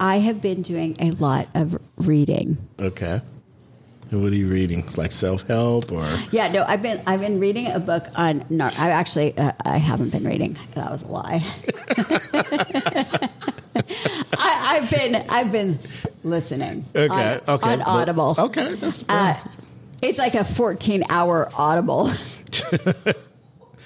I 0.00 0.18
have 0.20 0.40
been 0.42 0.62
doing 0.62 0.96
a 0.98 1.10
lot 1.12 1.46
of 1.54 1.78
reading. 1.98 2.56
Okay. 2.80 3.20
And 4.10 4.22
what 4.24 4.32
are 4.32 4.36
you 4.36 4.48
reading? 4.48 4.80
It's 4.80 4.98
like 4.98 5.12
self 5.12 5.46
help 5.46 5.92
or 5.92 6.04
Yeah, 6.32 6.50
no, 6.50 6.64
I've 6.66 6.82
been 6.82 7.00
I've 7.06 7.20
been 7.20 7.38
reading 7.38 7.68
a 7.68 7.78
book 7.78 8.06
on. 8.16 8.42
I 8.60 8.90
actually 8.90 9.36
uh, 9.38 9.52
I 9.64 9.76
haven't 9.78 10.10
been 10.10 10.24
reading. 10.24 10.56
That 10.74 10.90
was 10.90 11.02
a 11.02 11.06
lie. 11.08 11.44
I, 14.36 14.78
I've 14.80 14.90
been 14.90 15.14
I've 15.28 15.52
been 15.52 15.78
listening. 16.24 16.86
okay, 16.96 17.40
on, 17.46 17.54
okay, 17.54 17.72
on 17.74 17.78
but- 17.78 17.86
Audible. 17.86 18.34
Okay, 18.36 18.74
that's 18.74 19.04
Uh, 19.08 19.38
it's 20.02 20.18
like 20.18 20.34
a 20.34 20.44
14 20.44 21.04
hour 21.10 21.48
Audible 21.56 22.10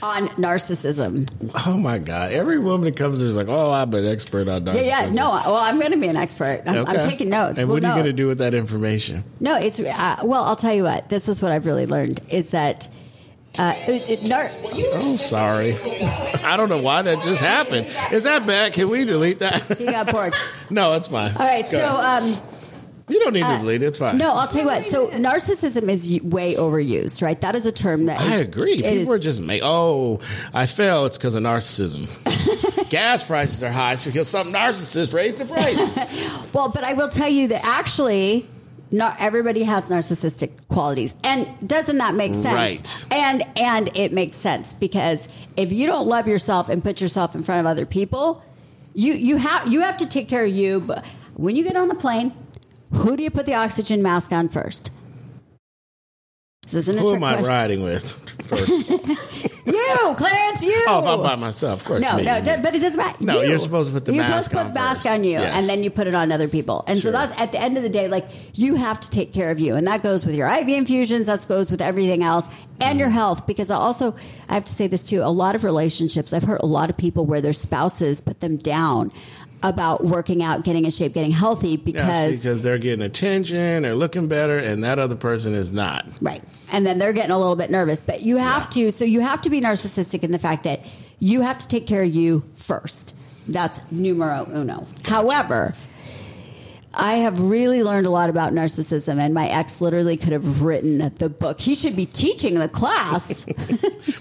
on 0.02 0.28
narcissism. 0.30 1.28
oh 1.66 1.76
my 1.78 1.98
god! 1.98 2.32
Every 2.32 2.58
woman 2.58 2.84
that 2.84 2.96
comes 2.96 3.20
there 3.20 3.28
is 3.28 3.36
like, 3.36 3.48
"Oh, 3.48 3.70
I'm 3.72 3.92
an 3.94 4.06
expert 4.06 4.48
on 4.48 4.64
narcissism." 4.64 4.74
Yeah, 4.86 5.04
yeah. 5.04 5.08
No, 5.10 5.30
well, 5.30 5.56
I'm 5.56 5.78
going 5.78 5.92
to 5.92 5.98
be 6.00 6.08
an 6.08 6.16
expert. 6.16 6.62
I'm, 6.66 6.86
I'm 6.86 7.08
taking 7.08 7.28
notes. 7.30 7.58
And 7.58 7.68
Well, 7.68 7.76
what 7.76 7.84
are 7.84 7.86
you 7.86 7.92
no. 7.92 7.94
going 7.94 8.06
to 8.06 8.12
do 8.12 8.26
with 8.26 8.38
that 8.38 8.54
information? 8.54 9.24
No, 9.40 9.56
it's 9.56 9.80
uh, 9.80 10.16
well. 10.24 10.44
I'll 10.44 10.56
tell 10.56 10.74
you 10.74 10.84
what. 10.84 11.08
This 11.08 11.28
is 11.28 11.40
what 11.40 11.52
I've 11.52 11.66
really 11.66 11.86
learned 11.86 12.20
is 12.28 12.50
that 12.50 12.88
uh, 13.58 13.74
it, 13.86 14.10
it, 14.22 14.28
nar- 14.28 14.46
Oh, 14.46 15.16
sorry. 15.16 15.74
I 16.44 16.56
don't 16.56 16.68
know 16.68 16.80
why 16.82 17.02
that 17.02 17.22
just 17.22 17.40
happened. 17.40 17.86
Is 18.12 18.24
that 18.24 18.46
bad? 18.46 18.72
Can 18.72 18.90
we 18.90 19.04
delete 19.04 19.38
that? 19.38 19.62
he 19.78 19.86
got 19.86 20.10
bored. 20.10 20.34
no, 20.70 20.94
it's 20.94 21.08
fine. 21.08 21.30
All 21.32 21.38
right, 21.46 21.64
Go 21.64 21.78
so 21.78 21.86
um, 21.88 22.36
you 23.08 23.20
don't 23.20 23.32
need 23.34 23.40
to 23.40 23.46
uh, 23.46 23.58
delete 23.58 23.82
it. 23.82 23.86
It's 23.86 23.98
fine. 23.98 24.16
no, 24.18 24.34
I'll 24.34 24.48
tell 24.48 24.62
you 24.62 24.66
what. 24.66 24.84
So 24.84 25.08
narcissism 25.08 25.88
is 25.90 26.22
way 26.22 26.54
overused, 26.54 27.22
right? 27.22 27.40
That 27.40 27.54
is 27.54 27.66
a 27.66 27.72
term 27.72 28.06
that 28.06 28.20
I 28.20 28.36
is- 28.36 28.48
agree. 28.48 28.76
People 28.76 28.88
is- 28.90 29.10
are 29.10 29.18
just 29.18 29.40
make. 29.40 29.62
Oh, 29.64 30.20
I 30.52 30.66
fell. 30.66 31.06
It's 31.06 31.18
because 31.18 31.34
of 31.34 31.42
narcissism. 31.42 32.08
Gas 32.90 33.22
prices 33.24 33.62
are 33.62 33.72
high 33.72 33.94
it's 33.94 34.04
because 34.04 34.28
some 34.28 34.52
narcissists 34.52 35.12
raised 35.12 35.38
the 35.38 35.46
prices. 35.46 35.98
well, 36.52 36.68
but 36.68 36.84
I 36.84 36.92
will 36.94 37.08
tell 37.10 37.28
you 37.30 37.48
that 37.48 37.64
actually. 37.64 38.48
Not 38.90 39.16
everybody 39.18 39.64
has 39.64 39.88
narcissistic 39.88 40.68
qualities, 40.68 41.14
and 41.24 41.48
doesn't 41.66 41.98
that 41.98 42.14
make 42.14 42.32
sense? 42.34 42.46
Right. 42.46 43.06
And 43.10 43.42
and 43.56 43.90
it 43.96 44.12
makes 44.12 44.36
sense 44.36 44.72
because 44.72 45.26
if 45.56 45.72
you 45.72 45.86
don't 45.86 46.06
love 46.06 46.28
yourself 46.28 46.68
and 46.68 46.80
put 46.80 47.00
yourself 47.00 47.34
in 47.34 47.42
front 47.42 47.60
of 47.60 47.66
other 47.66 47.86
people, 47.86 48.44
you 48.94 49.14
you 49.14 49.36
have 49.38 49.72
you 49.72 49.80
have 49.80 49.96
to 49.96 50.06
take 50.06 50.28
care 50.28 50.44
of 50.44 50.52
you. 50.52 50.78
But 50.78 51.04
when 51.34 51.56
you 51.56 51.64
get 51.64 51.74
on 51.74 51.90
a 51.90 51.96
plane, 51.96 52.32
who 52.94 53.16
do 53.16 53.22
you 53.22 53.30
put 53.30 53.46
the 53.46 53.54
oxygen 53.54 54.02
mask 54.02 54.32
on 54.32 54.48
first? 54.48 54.90
This 56.62 56.74
isn't 56.74 56.98
a 56.98 57.00
Who 57.00 57.08
trick 57.08 57.16
am 57.16 57.24
I 57.24 57.32
question. 57.34 57.48
riding 57.48 57.84
with? 57.84 58.12
First? 58.46 59.30
You, 59.66 60.14
Clarence, 60.16 60.62
you. 60.62 60.84
Oh, 60.88 60.98
if 60.98 61.06
I'm 61.06 61.22
by 61.22 61.36
myself, 61.36 61.80
of 61.80 61.86
course. 61.86 62.02
No, 62.02 62.16
me. 62.16 62.24
no, 62.24 62.40
but 62.42 62.74
it 62.74 62.80
doesn't 62.80 62.98
matter. 62.98 63.16
No, 63.20 63.40
You. 63.40 63.48
you're 63.50 63.58
supposed 63.58 63.88
to 63.88 63.94
put 63.94 64.04
the 64.04 64.12
you're 64.12 64.22
mask 64.22 64.50
supposed 64.50 64.52
to 64.52 64.58
on 64.58 64.72
put 64.72 64.74
mask 64.74 65.02
first. 65.04 65.14
on 65.14 65.24
you, 65.24 65.30
Yes. 65.30 65.54
and 65.56 65.68
then 65.68 65.82
you 65.82 65.90
put 65.90 66.06
it 66.06 66.14
on 66.14 66.30
other 66.30 66.48
people. 66.48 66.84
And 66.86 66.98
Sure. 66.98 67.12
so 67.12 67.18
that's 67.18 67.40
at 67.40 67.52
the 67.52 67.60
end 67.60 67.78
of 67.78 67.82
the 67.82 67.88
day, 67.88 68.06
like 68.06 68.26
you 68.52 68.74
have 68.74 69.00
to 69.00 69.10
take 69.10 69.32
care 69.32 69.50
of 69.50 69.58
you, 69.58 69.74
and 69.74 69.86
that 69.86 70.02
goes 70.02 70.26
with 70.26 70.34
your 70.34 70.48
IV 70.48 70.68
infusions. 70.68 71.26
That 71.28 71.46
goes 71.48 71.70
with 71.70 71.80
everything 71.80 72.22
else, 72.22 72.46
and 72.78 72.98
your 72.98 73.08
mm. 73.08 73.12
health. 73.12 73.46
Because 73.46 73.70
I 73.70 73.76
also, 73.76 74.14
I 74.50 74.54
have 74.54 74.66
to 74.66 74.72
say 74.74 74.86
this 74.86 75.02
too. 75.02 75.22
A 75.22 75.32
lot 75.32 75.54
of 75.54 75.64
relationships, 75.64 76.34
I've 76.34 76.44
heard 76.44 76.60
a 76.60 76.66
lot 76.66 76.90
of 76.90 76.96
people 76.98 77.24
where 77.24 77.40
their 77.40 77.54
spouses 77.54 78.20
put 78.20 78.40
them 78.40 78.56
down. 78.58 79.12
About 79.62 80.04
working 80.04 80.42
out, 80.42 80.64
getting 80.64 80.84
in 80.84 80.90
shape, 80.90 81.14
getting 81.14 81.30
healthy 81.30 81.76
because 81.76 82.36
because 82.36 82.62
they're 82.62 82.78
getting 82.78 83.04
attention, 83.04 83.82
they're 83.82 83.94
looking 83.94 84.28
better, 84.28 84.58
and 84.58 84.84
that 84.84 84.98
other 84.98 85.16
person 85.16 85.54
is 85.54 85.72
not. 85.72 86.06
Right. 86.20 86.42
And 86.72 86.84
then 86.84 86.98
they're 86.98 87.12
getting 87.12 87.30
a 87.30 87.38
little 87.38 87.56
bit 87.56 87.70
nervous. 87.70 88.00
But 88.00 88.22
you 88.22 88.36
have 88.36 88.68
to, 88.70 88.92
so 88.92 89.04
you 89.04 89.20
have 89.20 89.40
to 89.42 89.50
be 89.50 89.60
narcissistic 89.60 90.22
in 90.22 90.32
the 90.32 90.38
fact 90.38 90.64
that 90.64 90.80
you 91.18 91.40
have 91.40 91.58
to 91.58 91.68
take 91.68 91.86
care 91.86 92.02
of 92.02 92.14
you 92.14 92.44
first. 92.52 93.16
That's 93.48 93.80
numero 93.90 94.46
uno. 94.54 94.86
However, 95.04 95.74
I 96.96 97.14
have 97.14 97.40
really 97.40 97.82
learned 97.82 98.06
a 98.06 98.10
lot 98.10 98.30
about 98.30 98.52
narcissism, 98.52 99.18
and 99.18 99.34
my 99.34 99.48
ex 99.48 99.80
literally 99.80 100.16
could 100.16 100.32
have 100.32 100.62
written 100.62 100.98
the 101.16 101.28
book. 101.28 101.60
He 101.60 101.74
should 101.74 101.96
be 101.96 102.06
teaching 102.06 102.54
the 102.54 102.68
class. 102.68 103.46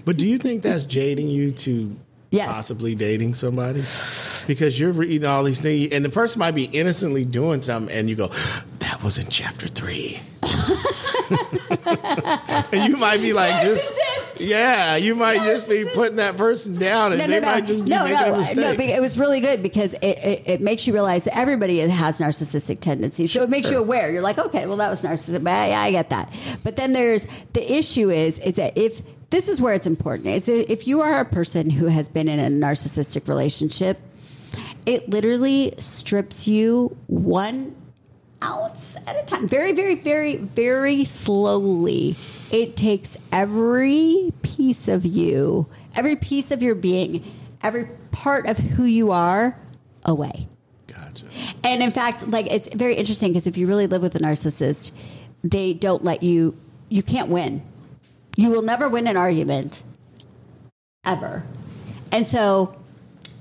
But 0.05 0.17
do 0.17 0.27
you 0.27 0.37
think 0.37 0.63
that's 0.63 0.83
jading 0.83 1.29
you 1.29 1.51
to 1.51 1.95
Yes. 2.33 2.47
possibly 2.53 2.95
dating 2.95 3.35
somebody? 3.35 3.79
Because 4.47 4.79
you're 4.79 4.91
reading 4.91 5.25
all 5.25 5.43
these 5.43 5.61
things, 5.61 5.93
and 5.93 6.03
the 6.03 6.09
person 6.09 6.39
might 6.39 6.55
be 6.55 6.65
innocently 6.65 7.25
doing 7.25 7.61
something, 7.61 7.95
and 7.95 8.09
you 8.09 8.15
go, 8.15 8.27
"That 8.79 9.01
was 9.03 9.17
in 9.17 9.27
chapter 9.29 9.67
three. 9.67 10.19
and 12.71 12.89
you 12.89 12.97
might 12.97 13.21
be 13.21 13.33
like, 13.33 13.51
just, 13.63 14.41
yeah, 14.41 14.95
you 14.95 15.15
might 15.15 15.37
just 15.37 15.69
be 15.69 15.85
putting 15.93 16.17
that 16.17 16.37
person 16.37 16.75
down, 16.77 17.11
and 17.13 17.21
no, 17.21 17.27
they 17.27 17.39
no, 17.39 17.45
might 17.45 17.61
no, 17.61 17.67
just 17.67 17.85
be 17.85 17.89
no, 17.89 18.03
making 18.03 18.15
no, 18.19 18.25
a 18.25 18.31
no. 18.31 18.37
mistake. 18.37 18.77
be- 18.77 18.83
It 18.85 19.01
was 19.01 19.17
really 19.17 19.39
good 19.39 19.63
because 19.63 19.93
it, 19.95 20.03
it, 20.03 20.43
it 20.45 20.61
makes 20.61 20.87
you 20.87 20.93
realize 20.93 21.23
that 21.25 21.37
everybody 21.37 21.79
has 21.79 22.19
narcissistic 22.19 22.79
tendencies. 22.79 23.31
So 23.31 23.43
it 23.43 23.49
makes 23.49 23.69
you 23.71 23.77
aware. 23.77 24.11
You're 24.11 24.21
like, 24.21 24.37
okay, 24.37 24.65
well, 24.67 24.77
that 24.77 24.89
was 24.89 25.01
narcissistic. 25.03 25.43
But 25.43 25.53
I 25.53 25.91
get 25.91 26.09
that. 26.09 26.33
But 26.63 26.75
then 26.77 26.93
there's 26.93 27.25
the 27.53 27.73
issue 27.73 28.09
is 28.09 28.39
is 28.39 28.55
that 28.55 28.77
if 28.77 29.01
this 29.33 29.49
is 29.49 29.59
where 29.59 29.73
it's 29.73 29.87
important 29.87 30.27
is 30.27 30.47
if 30.47 30.85
you 30.85 31.01
are 31.01 31.19
a 31.19 31.25
person 31.25 31.71
who 31.71 31.87
has 31.87 32.07
been 32.07 32.27
in 32.27 32.39
a 32.39 32.65
narcissistic 32.65 33.27
relationship, 33.27 33.99
it 34.85 35.09
literally 35.09 35.73
strips 35.79 36.47
you 36.47 36.95
one 37.07 37.75
ounce 38.43 38.95
at 39.07 39.15
a 39.15 39.25
time. 39.25 39.47
Very, 39.47 39.71
very, 39.71 39.95
very, 39.95 40.35
very 40.35 41.03
slowly. 41.03 42.15
It 42.51 42.77
takes 42.77 43.17
every 43.31 44.31
piece 44.43 44.87
of 44.87 45.03
you, 45.03 45.67
every 45.95 46.15
piece 46.15 46.51
of 46.51 46.61
your 46.61 46.75
being, 46.75 47.23
every 47.63 47.89
part 48.11 48.45
of 48.45 48.59
who 48.59 48.83
you 48.83 49.09
are 49.09 49.59
away. 50.05 50.47
Gotcha. 50.85 51.25
And 51.63 51.81
in 51.81 51.89
fact, 51.89 52.27
like 52.27 52.51
it's 52.51 52.67
very 52.67 52.93
interesting 52.93 53.31
because 53.31 53.47
if 53.47 53.57
you 53.57 53.65
really 53.65 53.87
live 53.87 54.03
with 54.03 54.13
a 54.13 54.19
narcissist, 54.19 54.91
they 55.43 55.73
don't 55.73 56.03
let 56.03 56.21
you, 56.21 56.55
you 56.89 57.01
can't 57.01 57.29
win. 57.29 57.63
You 58.35 58.49
will 58.49 58.61
never 58.63 58.89
win 58.89 59.07
an 59.07 59.17
argument 59.17 59.83
ever. 61.05 61.43
And 62.11 62.25
so 62.27 62.75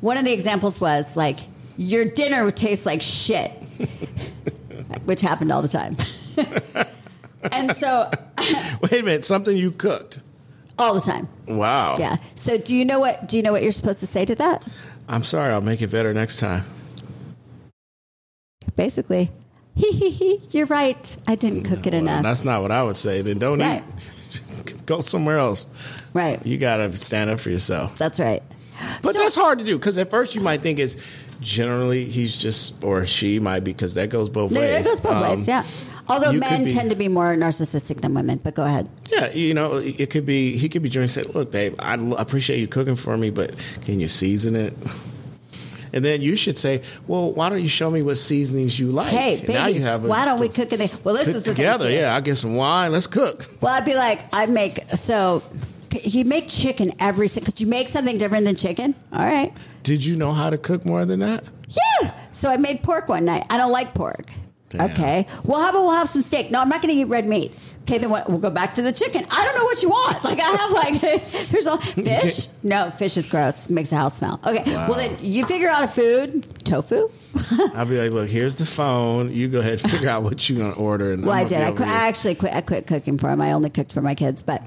one 0.01 0.17
of 0.17 0.25
the 0.25 0.33
examples 0.33 0.81
was 0.81 1.17
like, 1.17 1.41
your 1.79 2.05
dinner 2.05 2.45
would 2.45 2.57
taste 2.57 2.85
like 2.85 3.01
shit, 3.03 3.51
which 5.05 5.21
happened 5.21 5.51
all 5.53 5.63
the 5.63 5.69
time. 5.69 5.97
and 7.53 7.75
so 7.77 8.11
Wait 8.83 8.93
a 8.93 9.03
minute, 9.03 9.25
something 9.25 9.57
you 9.57 9.71
cooked. 9.71 10.21
all 10.79 10.95
the 10.95 11.01
time. 11.01 11.29
Wow. 11.47 11.97
Yeah. 11.99 12.17
So 12.35 12.59
do 12.59 12.75
you 12.75 12.85
know 12.85 13.01
what 13.01 13.29
do 13.29 13.37
you 13.37 13.43
know 13.43 13.53
what 13.53 13.63
you're 13.63 13.73
supposed 13.73 14.01
to 14.01 14.07
say 14.07 14.25
to 14.27 14.35
that? 14.37 14.67
I'm 15.09 15.25
sorry, 15.25 15.53
I'll 15.53 15.61
make 15.63 15.81
it 15.83 15.91
better 15.91 16.13
next 16.13 16.39
time. 16.39 16.65
Basically, 18.77 19.31
hee 19.75 19.93
hee 19.93 20.11
hee, 20.11 20.41
you're 20.51 20.67
right. 20.67 21.17
I 21.27 21.35
didn't 21.35 21.65
cook 21.65 21.87
it 21.87 21.93
Well, 21.93 22.03
enough. 22.03 22.23
that's 22.23 22.45
not 22.45 22.63
what 22.63 22.71
I 22.73 22.83
would 22.83 22.97
say. 22.97 23.23
Then 23.23 23.39
don't 23.39 23.59
Right. 23.59 23.83
eat. 23.87 23.95
Go 24.87 25.01
somewhere 25.01 25.39
else. 25.39 25.67
Right. 26.15 26.45
You 26.47 26.59
got 26.59 26.77
to 26.79 26.95
stand 26.97 27.31
up 27.31 27.41
for 27.41 27.51
yourself. 27.51 27.97
That's 27.99 28.19
right. 28.21 28.43
But 29.03 29.15
that's 29.17 29.35
hard 29.35 29.59
to 29.61 29.65
do 29.65 29.79
because 29.79 29.97
at 29.99 30.11
first 30.11 30.35
you 30.35 30.41
might 30.41 30.61
think 30.61 30.79
it's 30.81 30.97
generally 31.41 32.05
he's 32.05 32.37
just 32.37 32.83
or 32.83 33.07
she 33.07 33.39
might 33.39 33.61
be 33.61 33.73
because 33.73 33.95
that 33.95 34.09
goes 34.11 34.29
both 34.29 34.51
ways. 34.53 34.85
it 34.85 34.89
goes 34.89 35.01
both 35.01 35.13
Um, 35.13 35.23
ways, 35.23 35.47
yeah. 35.47 35.65
Although 36.09 36.33
men 36.33 36.65
be- 36.65 36.73
tend 36.73 36.91
to 36.91 36.97
be 36.97 37.07
more 37.09 37.35
narcissistic 37.37 38.01
than 38.01 38.13
women, 38.13 38.41
but 38.43 38.55
go 38.55 38.65
ahead. 38.65 38.89
Yeah, 39.11 39.31
you 39.31 39.55
know, 39.55 39.75
it 39.77 40.11
could 40.11 40.27
be 40.27 40.57
he 40.57 40.69
could 40.69 40.83
be 40.83 40.89
doing 40.89 41.07
say, 41.07 41.23
"Look, 41.23 41.53
babe, 41.53 41.77
I 41.79 41.95
appreciate 42.19 42.59
you 42.59 42.67
cooking 42.67 42.97
for 42.97 43.17
me, 43.17 43.31
but 43.31 43.55
can 43.85 44.01
you 44.01 44.09
season 44.09 44.57
it?" 44.57 44.75
And 45.93 46.05
then 46.05 46.23
you 46.23 46.37
should 46.37 46.57
say, 46.59 46.83
"Well, 47.07 47.33
why 47.33 47.51
don't 47.51 47.61
you 47.63 47.69
show 47.69 47.91
me 47.91 48.03
what 48.03 48.17
seasonings 48.17 48.79
you 48.79 48.89
like?" 48.89 49.13
Hey, 49.13 49.35
And 49.35 49.41
baby, 49.43 49.53
now 49.55 49.67
you 49.67 49.83
have 49.83 50.05
a, 50.05 50.09
why 50.09 50.25
don't 50.25 50.41
we 50.41 50.49
cook 50.49 50.73
it? 50.73 51.05
Well, 51.05 51.15
this 51.15 51.27
cook 51.27 51.37
is 51.37 51.43
together? 51.43 51.91
Yeah, 51.91 52.15
I'll 52.15 52.21
get 52.23 52.37
some 52.37 52.57
wine. 52.57 52.93
Let's 52.93 53.07
cook. 53.07 53.47
Well, 53.61 53.73
I'd 53.75 53.85
be 53.85 53.95
like, 53.95 54.21
I'd 54.35 54.51
make 54.51 54.89
so. 54.91 55.43
You 56.05 56.25
make 56.25 56.49
chicken 56.49 56.93
every 56.99 57.29
single. 57.29 57.53
Could 57.53 57.61
you 57.61 57.67
make 57.67 57.89
something 57.89 58.17
different 58.17 58.47
than 58.47 58.57
chicken? 58.57 58.95
All 59.13 59.25
right. 59.25 59.53
Did 59.83 60.05
you 60.05 60.17
know 60.17 60.33
how 60.33 60.49
to 60.49 60.57
cook 60.57 60.87
more 60.87 61.05
than 61.05 61.21
that? 61.21 61.45
Yeah. 61.69 62.15
So 62.31 62.49
I 62.49 62.57
made 62.57 62.83
pork 62.83 63.09
one 63.09 63.27
night. 63.27 63.45
I 63.51 63.59
don't 63.59 63.73
like 63.73 63.93
pork. 63.93 64.31
Damn. 64.71 64.91
Okay. 64.91 65.27
Well, 65.45 65.61
how 65.61 65.69
about 65.69 65.83
we'll 65.83 65.93
have 65.93 66.09
some 66.09 66.23
steak? 66.23 66.51
No, 66.51 66.61
I'm 66.63 66.69
not 66.71 66.81
going 66.81 66.95
to 66.95 67.01
eat 67.01 67.05
red 67.05 67.27
meat. 67.27 67.53
Okay, 67.83 67.99
then 67.99 68.11
what, 68.11 68.29
we'll 68.29 68.39
go 68.39 68.49
back 68.51 68.75
to 68.75 68.83
the 68.83 68.93
chicken. 68.93 69.27
I 69.31 69.45
don't 69.45 69.55
know 69.57 69.65
what 69.65 69.83
you 69.83 69.91
want. 69.91 70.23
Like 70.25 70.39
I 70.41 70.45
have 70.45 70.71
like 70.71 70.95
here's 71.51 71.67
all 71.67 71.79
fish. 71.79 72.47
No, 72.63 72.91
fish 72.91 73.17
is 73.17 73.27
gross. 73.27 73.69
Makes 73.71 73.91
the 73.91 73.97
house 73.97 74.17
smell. 74.19 74.41
Okay. 74.47 74.63
Well, 74.73 74.95
then 74.95 75.17
you 75.21 75.45
figure 75.47 75.69
out 75.69 75.83
a 75.85 75.89
food. 75.89 76.47
Tofu. 76.65 77.11
I'll 77.75 77.87
be 77.87 77.99
like, 77.99 78.13
"Look, 78.13 78.29
here's 78.29 78.57
the 78.59 78.67
phone. 78.67 79.33
You 79.33 79.49
go 79.49 79.59
ahead 79.59 79.81
and 79.83 79.91
figure 79.91 80.09
out 80.09 80.23
what 80.23 80.49
you're 80.49 80.59
gonna 80.59 80.75
order." 80.75 81.13
And 81.13 81.25
Well, 81.25 81.35
I'm 81.35 81.47
I 81.47 81.49
gonna 81.49 81.65
did. 81.65 81.73
I, 81.73 81.77
quit, 81.77 81.89
I 81.89 82.09
actually 82.09 82.35
quit. 82.37 82.55
I 82.55 82.61
quit 82.61 82.87
cooking 82.87 83.19
for 83.19 83.29
him. 83.31 83.41
I 83.41 83.53
only 83.53 83.71
cooked 83.71 83.93
for 83.93 84.01
my 84.03 84.15
kids. 84.15 84.43
But, 84.43 84.63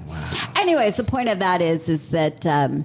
anyways, 0.56 0.96
the 0.96 1.04
point 1.04 1.28
of 1.28 1.38
that 1.38 1.62
is, 1.62 1.88
is 1.88 2.08
that 2.08 2.44
um, 2.44 2.84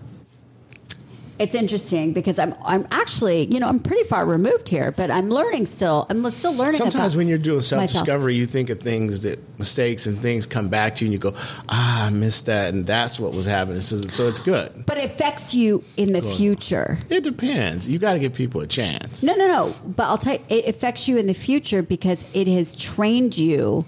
it's 1.41 1.55
interesting 1.55 2.13
because 2.13 2.37
I'm, 2.37 2.53
I'm 2.63 2.87
actually, 2.91 3.45
you 3.51 3.59
know, 3.59 3.67
I'm 3.67 3.79
pretty 3.79 4.03
far 4.03 4.25
removed 4.25 4.69
here, 4.69 4.91
but 4.91 5.09
I'm 5.09 5.29
learning 5.29 5.65
still. 5.65 6.05
I'm 6.09 6.29
still 6.31 6.53
learning. 6.53 6.73
Sometimes 6.73 7.15
when 7.17 7.27
you're 7.27 7.37
doing 7.39 7.61
self 7.61 7.91
discovery, 7.91 8.35
you 8.35 8.45
think 8.45 8.69
of 8.69 8.79
things 8.79 9.21
that 9.23 9.39
mistakes 9.57 10.05
and 10.05 10.17
things 10.19 10.45
come 10.45 10.69
back 10.69 10.95
to 10.95 11.05
you, 11.05 11.07
and 11.07 11.13
you 11.13 11.19
go, 11.19 11.33
"Ah, 11.69 12.05
I 12.05 12.09
missed 12.11 12.45
that," 12.45 12.73
and 12.73 12.85
that's 12.85 13.19
what 13.19 13.33
was 13.33 13.45
happening. 13.45 13.81
So, 13.81 13.97
so 13.97 14.27
it's 14.27 14.39
good. 14.39 14.85
but 14.85 14.97
it 14.97 15.05
affects 15.05 15.55
you 15.55 15.83
in 15.97 16.13
the 16.13 16.21
future. 16.21 16.97
It 17.09 17.23
depends. 17.23 17.87
You 17.87 17.97
got 17.97 18.13
to 18.13 18.19
give 18.19 18.33
people 18.33 18.61
a 18.61 18.67
chance. 18.67 19.23
No, 19.23 19.33
no, 19.33 19.47
no. 19.47 19.75
But 19.85 20.03
I'll 20.03 20.17
tell 20.19 20.35
you, 20.35 20.41
it 20.49 20.67
affects 20.67 21.07
you 21.07 21.17
in 21.17 21.25
the 21.27 21.33
future 21.33 21.81
because 21.81 22.23
it 22.33 22.47
has 22.47 22.75
trained 22.75 23.37
you 23.37 23.85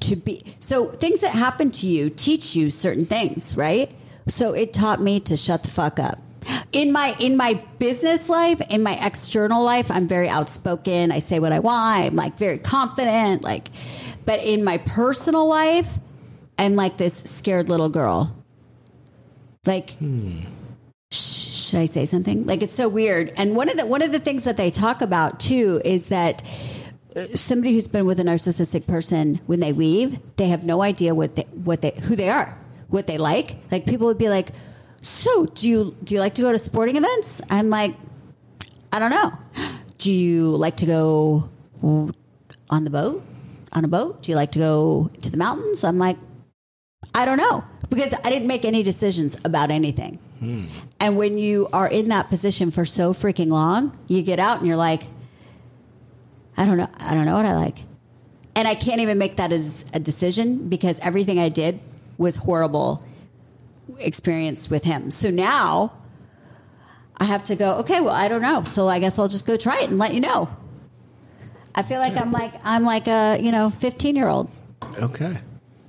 to 0.00 0.14
be. 0.14 0.40
So 0.60 0.86
things 0.86 1.20
that 1.22 1.30
happen 1.32 1.70
to 1.72 1.86
you 1.86 2.10
teach 2.10 2.54
you 2.54 2.70
certain 2.70 3.04
things, 3.04 3.56
right? 3.56 3.90
So 4.28 4.52
it 4.52 4.72
taught 4.72 5.00
me 5.00 5.20
to 5.20 5.36
shut 5.36 5.62
the 5.62 5.68
fuck 5.68 5.98
up. 5.98 6.18
In 6.76 6.92
my 6.92 7.16
in 7.18 7.38
my 7.38 7.54
business 7.78 8.28
life, 8.28 8.60
in 8.68 8.82
my 8.82 8.98
external 9.02 9.64
life, 9.64 9.90
I'm 9.90 10.06
very 10.06 10.28
outspoken. 10.28 11.10
I 11.10 11.20
say 11.20 11.38
what 11.38 11.50
I 11.50 11.60
want. 11.60 12.04
I'm 12.04 12.14
like 12.16 12.36
very 12.36 12.58
confident. 12.58 13.42
Like, 13.42 13.68
but 14.26 14.44
in 14.44 14.62
my 14.62 14.76
personal 14.76 15.48
life, 15.48 15.98
I'm 16.58 16.76
like 16.76 16.98
this 16.98 17.14
scared 17.24 17.70
little 17.70 17.88
girl. 17.88 18.36
Like, 19.64 19.96
sh- 21.10 21.16
should 21.16 21.78
I 21.80 21.86
say 21.86 22.04
something? 22.04 22.44
Like 22.44 22.62
it's 22.62 22.74
so 22.74 22.90
weird. 22.90 23.32
And 23.38 23.56
one 23.56 23.70
of 23.70 23.78
the 23.78 23.86
one 23.86 24.02
of 24.02 24.12
the 24.12 24.20
things 24.20 24.44
that 24.44 24.58
they 24.58 24.70
talk 24.70 25.00
about 25.00 25.40
too 25.40 25.80
is 25.82 26.08
that 26.08 26.42
uh, 27.16 27.24
somebody 27.34 27.72
who's 27.72 27.88
been 27.88 28.04
with 28.04 28.20
a 28.20 28.22
narcissistic 28.22 28.86
person 28.86 29.36
when 29.46 29.60
they 29.60 29.72
leave, 29.72 30.18
they 30.36 30.48
have 30.48 30.66
no 30.66 30.82
idea 30.82 31.14
what 31.14 31.36
they, 31.36 31.44
what 31.44 31.80
they 31.80 31.92
who 32.02 32.16
they 32.16 32.28
are, 32.28 32.58
what 32.88 33.06
they 33.06 33.16
like. 33.16 33.56
Like 33.70 33.86
people 33.86 34.08
would 34.08 34.18
be 34.18 34.28
like, 34.28 34.50
"So, 35.06 35.46
do 35.46 35.68
you 35.68 35.96
do 36.02 36.14
you 36.14 36.20
like 36.20 36.34
to 36.34 36.42
go 36.42 36.52
to 36.52 36.58
sporting 36.58 36.96
events?" 36.96 37.40
I'm 37.50 37.70
like, 37.70 37.94
"I 38.92 38.98
don't 38.98 39.10
know." 39.10 39.32
Do 39.98 40.12
you 40.12 40.56
like 40.56 40.76
to 40.78 40.86
go 40.86 41.48
on 42.70 42.84
the 42.84 42.90
boat? 42.90 43.24
On 43.72 43.84
a 43.84 43.88
boat? 43.88 44.22
Do 44.22 44.30
you 44.30 44.36
like 44.36 44.52
to 44.52 44.58
go 44.58 45.10
to 45.22 45.30
the 45.30 45.36
mountains? 45.36 45.84
I'm 45.84 45.98
like, 45.98 46.16
I 47.14 47.24
don't 47.24 47.38
know 47.38 47.64
because 47.88 48.12
I 48.24 48.30
didn't 48.30 48.48
make 48.48 48.64
any 48.64 48.82
decisions 48.82 49.36
about 49.44 49.70
anything. 49.70 50.18
Hmm. 50.38 50.64
And 51.00 51.16
when 51.16 51.38
you 51.38 51.68
are 51.72 51.88
in 51.88 52.08
that 52.08 52.28
position 52.28 52.70
for 52.70 52.84
so 52.84 53.12
freaking 53.12 53.48
long, 53.48 53.98
you 54.06 54.22
get 54.22 54.38
out 54.38 54.58
and 54.58 54.66
you're 54.66 54.76
like, 54.76 55.04
I 56.56 56.64
don't 56.64 56.76
know. 56.76 56.88
I 56.98 57.14
don't 57.14 57.24
know 57.24 57.34
what 57.34 57.46
I 57.46 57.54
like. 57.54 57.78
And 58.54 58.66
I 58.66 58.74
can't 58.74 59.00
even 59.00 59.18
make 59.18 59.36
that 59.36 59.52
as 59.52 59.84
a 59.92 59.98
decision 59.98 60.68
because 60.68 60.98
everything 61.00 61.38
I 61.38 61.48
did 61.48 61.80
was 62.16 62.36
horrible 62.36 63.02
experience 63.98 64.70
with 64.70 64.84
him. 64.84 65.10
So 65.10 65.30
now 65.30 65.92
I 67.18 67.24
have 67.24 67.44
to 67.44 67.56
go, 67.56 67.76
okay, 67.78 68.00
well, 68.00 68.14
I 68.14 68.28
don't 68.28 68.42
know. 68.42 68.62
So 68.62 68.88
I 68.88 68.98
guess 68.98 69.18
I'll 69.18 69.28
just 69.28 69.46
go 69.46 69.56
try 69.56 69.80
it 69.80 69.90
and 69.90 69.98
let 69.98 70.14
you 70.14 70.20
know. 70.20 70.48
I 71.74 71.82
feel 71.82 72.00
like 72.00 72.16
I'm 72.16 72.32
like 72.32 72.52
I'm 72.64 72.84
like 72.84 73.06
a, 73.06 73.38
you 73.40 73.52
know, 73.52 73.70
15-year-old. 73.70 74.50
Okay. 74.98 75.38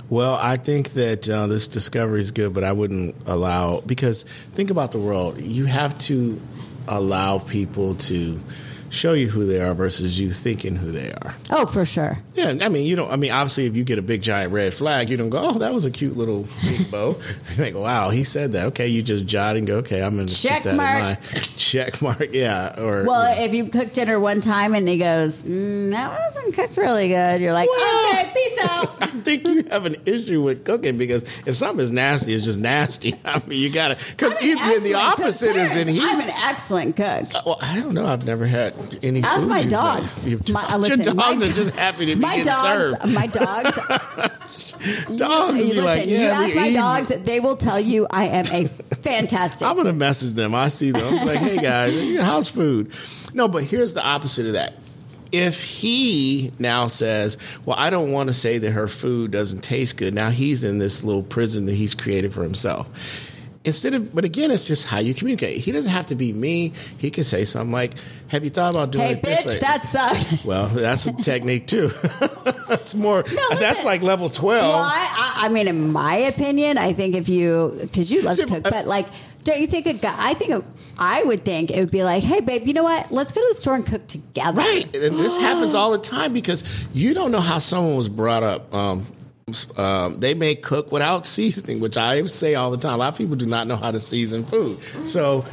Well, 0.09 0.35
I 0.35 0.57
think 0.57 0.91
that 0.91 1.27
uh, 1.29 1.47
this 1.47 1.67
discovery 1.67 2.21
is 2.21 2.31
good, 2.31 2.53
but 2.53 2.63
I 2.63 2.71
wouldn't 2.71 3.15
allow 3.25 3.81
because 3.81 4.23
think 4.23 4.69
about 4.69 4.91
the 4.91 4.99
world. 4.99 5.39
You 5.39 5.65
have 5.65 5.97
to 5.99 6.41
allow 6.87 7.39
people 7.39 7.95
to 7.95 8.39
show 8.89 9.13
you 9.13 9.29
who 9.29 9.45
they 9.45 9.59
are 9.61 9.73
versus 9.73 10.19
you 10.19 10.29
thinking 10.29 10.75
who 10.75 10.91
they 10.91 11.11
are. 11.11 11.35
Oh, 11.51 11.65
for 11.65 11.85
sure. 11.85 12.19
Yeah, 12.33 12.55
I 12.61 12.69
mean, 12.69 12.85
you 12.85 12.95
don't. 12.95 13.11
I 13.11 13.15
mean, 13.15 13.31
obviously, 13.31 13.65
if 13.65 13.75
you 13.75 13.83
get 13.83 13.97
a 13.99 14.01
big 14.01 14.21
giant 14.21 14.51
red 14.53 14.73
flag, 14.73 15.09
you 15.09 15.17
don't 15.17 15.29
go, 15.29 15.39
"Oh, 15.41 15.59
that 15.59 15.73
was 15.73 15.85
a 15.85 15.91
cute 15.91 16.15
little 16.17 16.47
bow." 16.91 17.09
you 17.09 17.55
think, 17.55 17.75
"Wow, 17.75 18.09
he 18.09 18.23
said 18.23 18.51
that." 18.53 18.65
Okay, 18.67 18.87
you 18.87 19.01
just 19.01 19.25
jot 19.25 19.55
and 19.57 19.65
go, 19.67 19.77
"Okay, 19.77 20.01
I'm 20.01 20.15
going 20.15 20.27
to 20.27 20.33
Check 20.35 20.63
that 20.63 20.75
mark. 20.75 20.97
in 20.97 21.03
mind." 21.03 21.17
Check 21.57 22.01
mark. 22.01 22.29
Yeah. 22.33 22.79
Or 22.79 23.03
Well, 23.03 23.35
if 23.43 23.53
you 23.53 23.65
cook 23.65 23.93
dinner 23.93 24.19
one 24.19 24.41
time 24.41 24.73
and 24.75 24.87
he 24.87 24.97
goes, 24.97 25.43
mm, 25.43 25.91
"That 25.91 26.17
wasn't 26.19 26.55
cooked 26.55 26.77
really 26.77 27.07
good," 27.09 27.41
you're 27.41 27.53
like, 27.53 27.69
Well- 27.69 28.09
"Okay, 28.11 28.31
peace 28.33 28.59
out." 28.69 29.03
I 29.03 29.07
think 29.07 29.45
you 29.47 29.63
have 29.71 29.85
an 29.85 29.95
issue 30.05 30.41
with 30.41 30.63
cooking 30.63 30.97
because 30.97 31.23
if 31.45 31.55
something 31.55 31.83
is 31.83 31.91
nasty, 31.91 32.33
it's 32.33 32.45
just 32.45 32.59
nasty. 32.59 33.13
I 33.25 33.41
mean, 33.47 33.59
you 33.59 33.69
got 33.69 33.97
to 33.97 34.11
because 34.15 34.41
either 34.43 34.79
the 34.81 34.93
opposite 34.93 35.47
cook. 35.53 35.57
is 35.57 35.75
in 35.75 35.87
heat. 35.87 36.01
I'm 36.03 36.19
an 36.21 36.29
excellent 36.45 36.95
cook. 36.95 37.25
well, 37.45 37.57
I 37.61 37.75
don't 37.75 37.93
know. 37.93 38.05
I've 38.05 38.25
never 38.25 38.45
had 38.45 38.76
any. 39.03 39.21
Ask 39.23 39.41
food 39.41 39.49
my 39.49 39.59
you 39.59 39.69
dogs. 39.69 40.27
Your, 40.27 40.39
My, 40.51 40.63
uh, 40.63 40.79
your 40.85 40.97
dogs 40.97 41.15
my 41.15 41.33
are 41.33 41.37
just 41.39 41.75
happy 41.75 42.05
to 42.07 42.15
be 42.15 42.21
my 42.21 42.43
dogs, 42.43 42.61
served. 42.99 43.13
my 43.13 43.27
dogs. 43.27 43.77
Dogs 45.15 45.57
you 45.57 45.63
be 45.63 45.73
listen, 45.73 45.83
like, 45.83 46.05
you 46.07 46.17
ask 46.17 46.55
my 46.55 46.61
eating. 46.67 46.73
dogs, 46.75 47.07
they 47.09 47.39
will 47.39 47.55
tell 47.57 47.79
you 47.79 48.05
I 48.11 48.27
am 48.27 48.45
a 48.53 48.67
fantastic. 49.01 49.67
I'm 49.67 49.75
gonna 49.75 49.91
message 49.91 50.33
them. 50.33 50.53
I 50.53 50.67
see 50.67 50.91
them. 50.91 51.15
I'm 51.15 51.25
like, 51.25 51.39
hey 51.39 51.57
guys, 51.57 52.19
house 52.23 52.49
food. 52.49 52.91
No, 53.33 53.47
but 53.47 53.63
here's 53.63 53.95
the 53.95 54.03
opposite 54.05 54.45
of 54.45 54.53
that. 54.53 54.77
If 55.31 55.63
he 55.63 56.51
now 56.59 56.87
says, 56.87 57.37
"Well, 57.65 57.75
I 57.77 57.89
don't 57.89 58.11
want 58.11 58.27
to 58.29 58.33
say 58.33 58.59
that 58.59 58.71
her 58.71 58.87
food 58.87 59.31
doesn't 59.31 59.61
taste 59.63 59.97
good," 59.97 60.13
now 60.13 60.29
he's 60.29 60.63
in 60.63 60.77
this 60.77 61.03
little 61.03 61.23
prison 61.23 61.65
that 61.65 61.73
he's 61.73 61.95
created 61.95 62.31
for 62.31 62.43
himself. 62.43 62.87
Instead 63.67 63.93
of, 63.93 64.15
but 64.15 64.23
again, 64.25 64.49
it's 64.49 64.65
just 64.65 64.87
how 64.87 64.99
you 64.99 65.13
communicate. 65.13 65.57
He 65.57 65.71
doesn't 65.73 65.91
have 65.91 66.05
to 66.07 66.15
be 66.15 66.31
me. 66.33 66.71
He 66.97 67.11
can 67.11 67.23
say 67.25 67.43
something 67.45 67.71
like, 67.73 67.93
"Have 68.29 68.43
you 68.45 68.49
thought 68.49 68.71
about 68.71 68.91
doing 68.91 69.05
hey, 69.05 69.13
it 69.13 69.21
this 69.21 69.41
bitch, 69.41 69.47
way?" 69.47 69.57
that 69.59 69.83
sucks. 69.83 70.43
well, 70.45 70.67
that's 70.67 71.05
a 71.05 71.11
technique 71.13 71.67
too. 71.67 71.91
It's 72.69 72.95
more. 72.95 73.23
that's 73.23 73.59
listen. 73.59 73.85
like 73.85 74.01
level 74.01 74.29
twelve. 74.29 74.73
Well, 74.73 74.83
I, 74.83 75.35
I, 75.37 75.45
I 75.45 75.49
mean, 75.49 75.67
in 75.69 75.91
my 75.91 76.15
opinion, 76.15 76.77
I 76.77 76.91
think 76.93 77.15
if 77.15 77.29
you, 77.29 77.77
because 77.81 78.11
you 78.11 78.21
love 78.21 78.33
See, 78.33 78.43
to 78.43 78.47
cook, 78.47 78.67
I- 78.67 78.69
but 78.69 78.87
like, 78.87 79.07
don't 79.43 79.59
you 79.61 79.67
think 79.67 79.85
a 79.85 79.93
guy? 79.93 80.13
I 80.17 80.33
think 80.33 80.51
a, 80.51 80.63
I 80.97 81.23
would 81.23 81.45
think 81.45 81.71
it 81.71 81.79
would 81.79 81.91
be 81.91 82.03
like, 82.03 82.23
hey, 82.23 82.41
babe, 82.41 82.67
you 82.67 82.73
know 82.73 82.83
what? 82.83 83.09
Let's 83.11 83.31
go 83.31 83.39
to 83.39 83.47
the 83.49 83.55
store 83.55 83.75
and 83.75 83.85
cook 83.85 84.05
together. 84.07 84.57
Right, 84.57 84.83
and 84.95 85.17
this 85.17 85.37
happens 85.41 85.73
all 85.75 85.91
the 85.91 85.97
time 85.97 86.33
because 86.33 86.63
you 86.93 87.13
don't 87.13 87.31
know 87.31 87.39
how 87.39 87.59
someone 87.59 87.95
was 87.95 88.09
brought 88.09 88.43
up. 88.43 88.73
Um, 88.73 89.05
um, 89.77 90.19
they 90.19 90.33
may 90.33 90.55
cook 90.55 90.91
without 90.91 91.25
seasoning, 91.25 91.79
which 91.79 91.95
I 91.95 92.21
say 92.25 92.55
all 92.55 92.69
the 92.69 92.75
time. 92.75 92.95
A 92.95 92.97
lot 92.97 93.13
of 93.13 93.17
people 93.17 93.37
do 93.37 93.45
not 93.45 93.65
know 93.65 93.77
how 93.77 93.91
to 93.91 93.99
season 93.99 94.43
food, 94.43 94.81
so. 95.07 95.45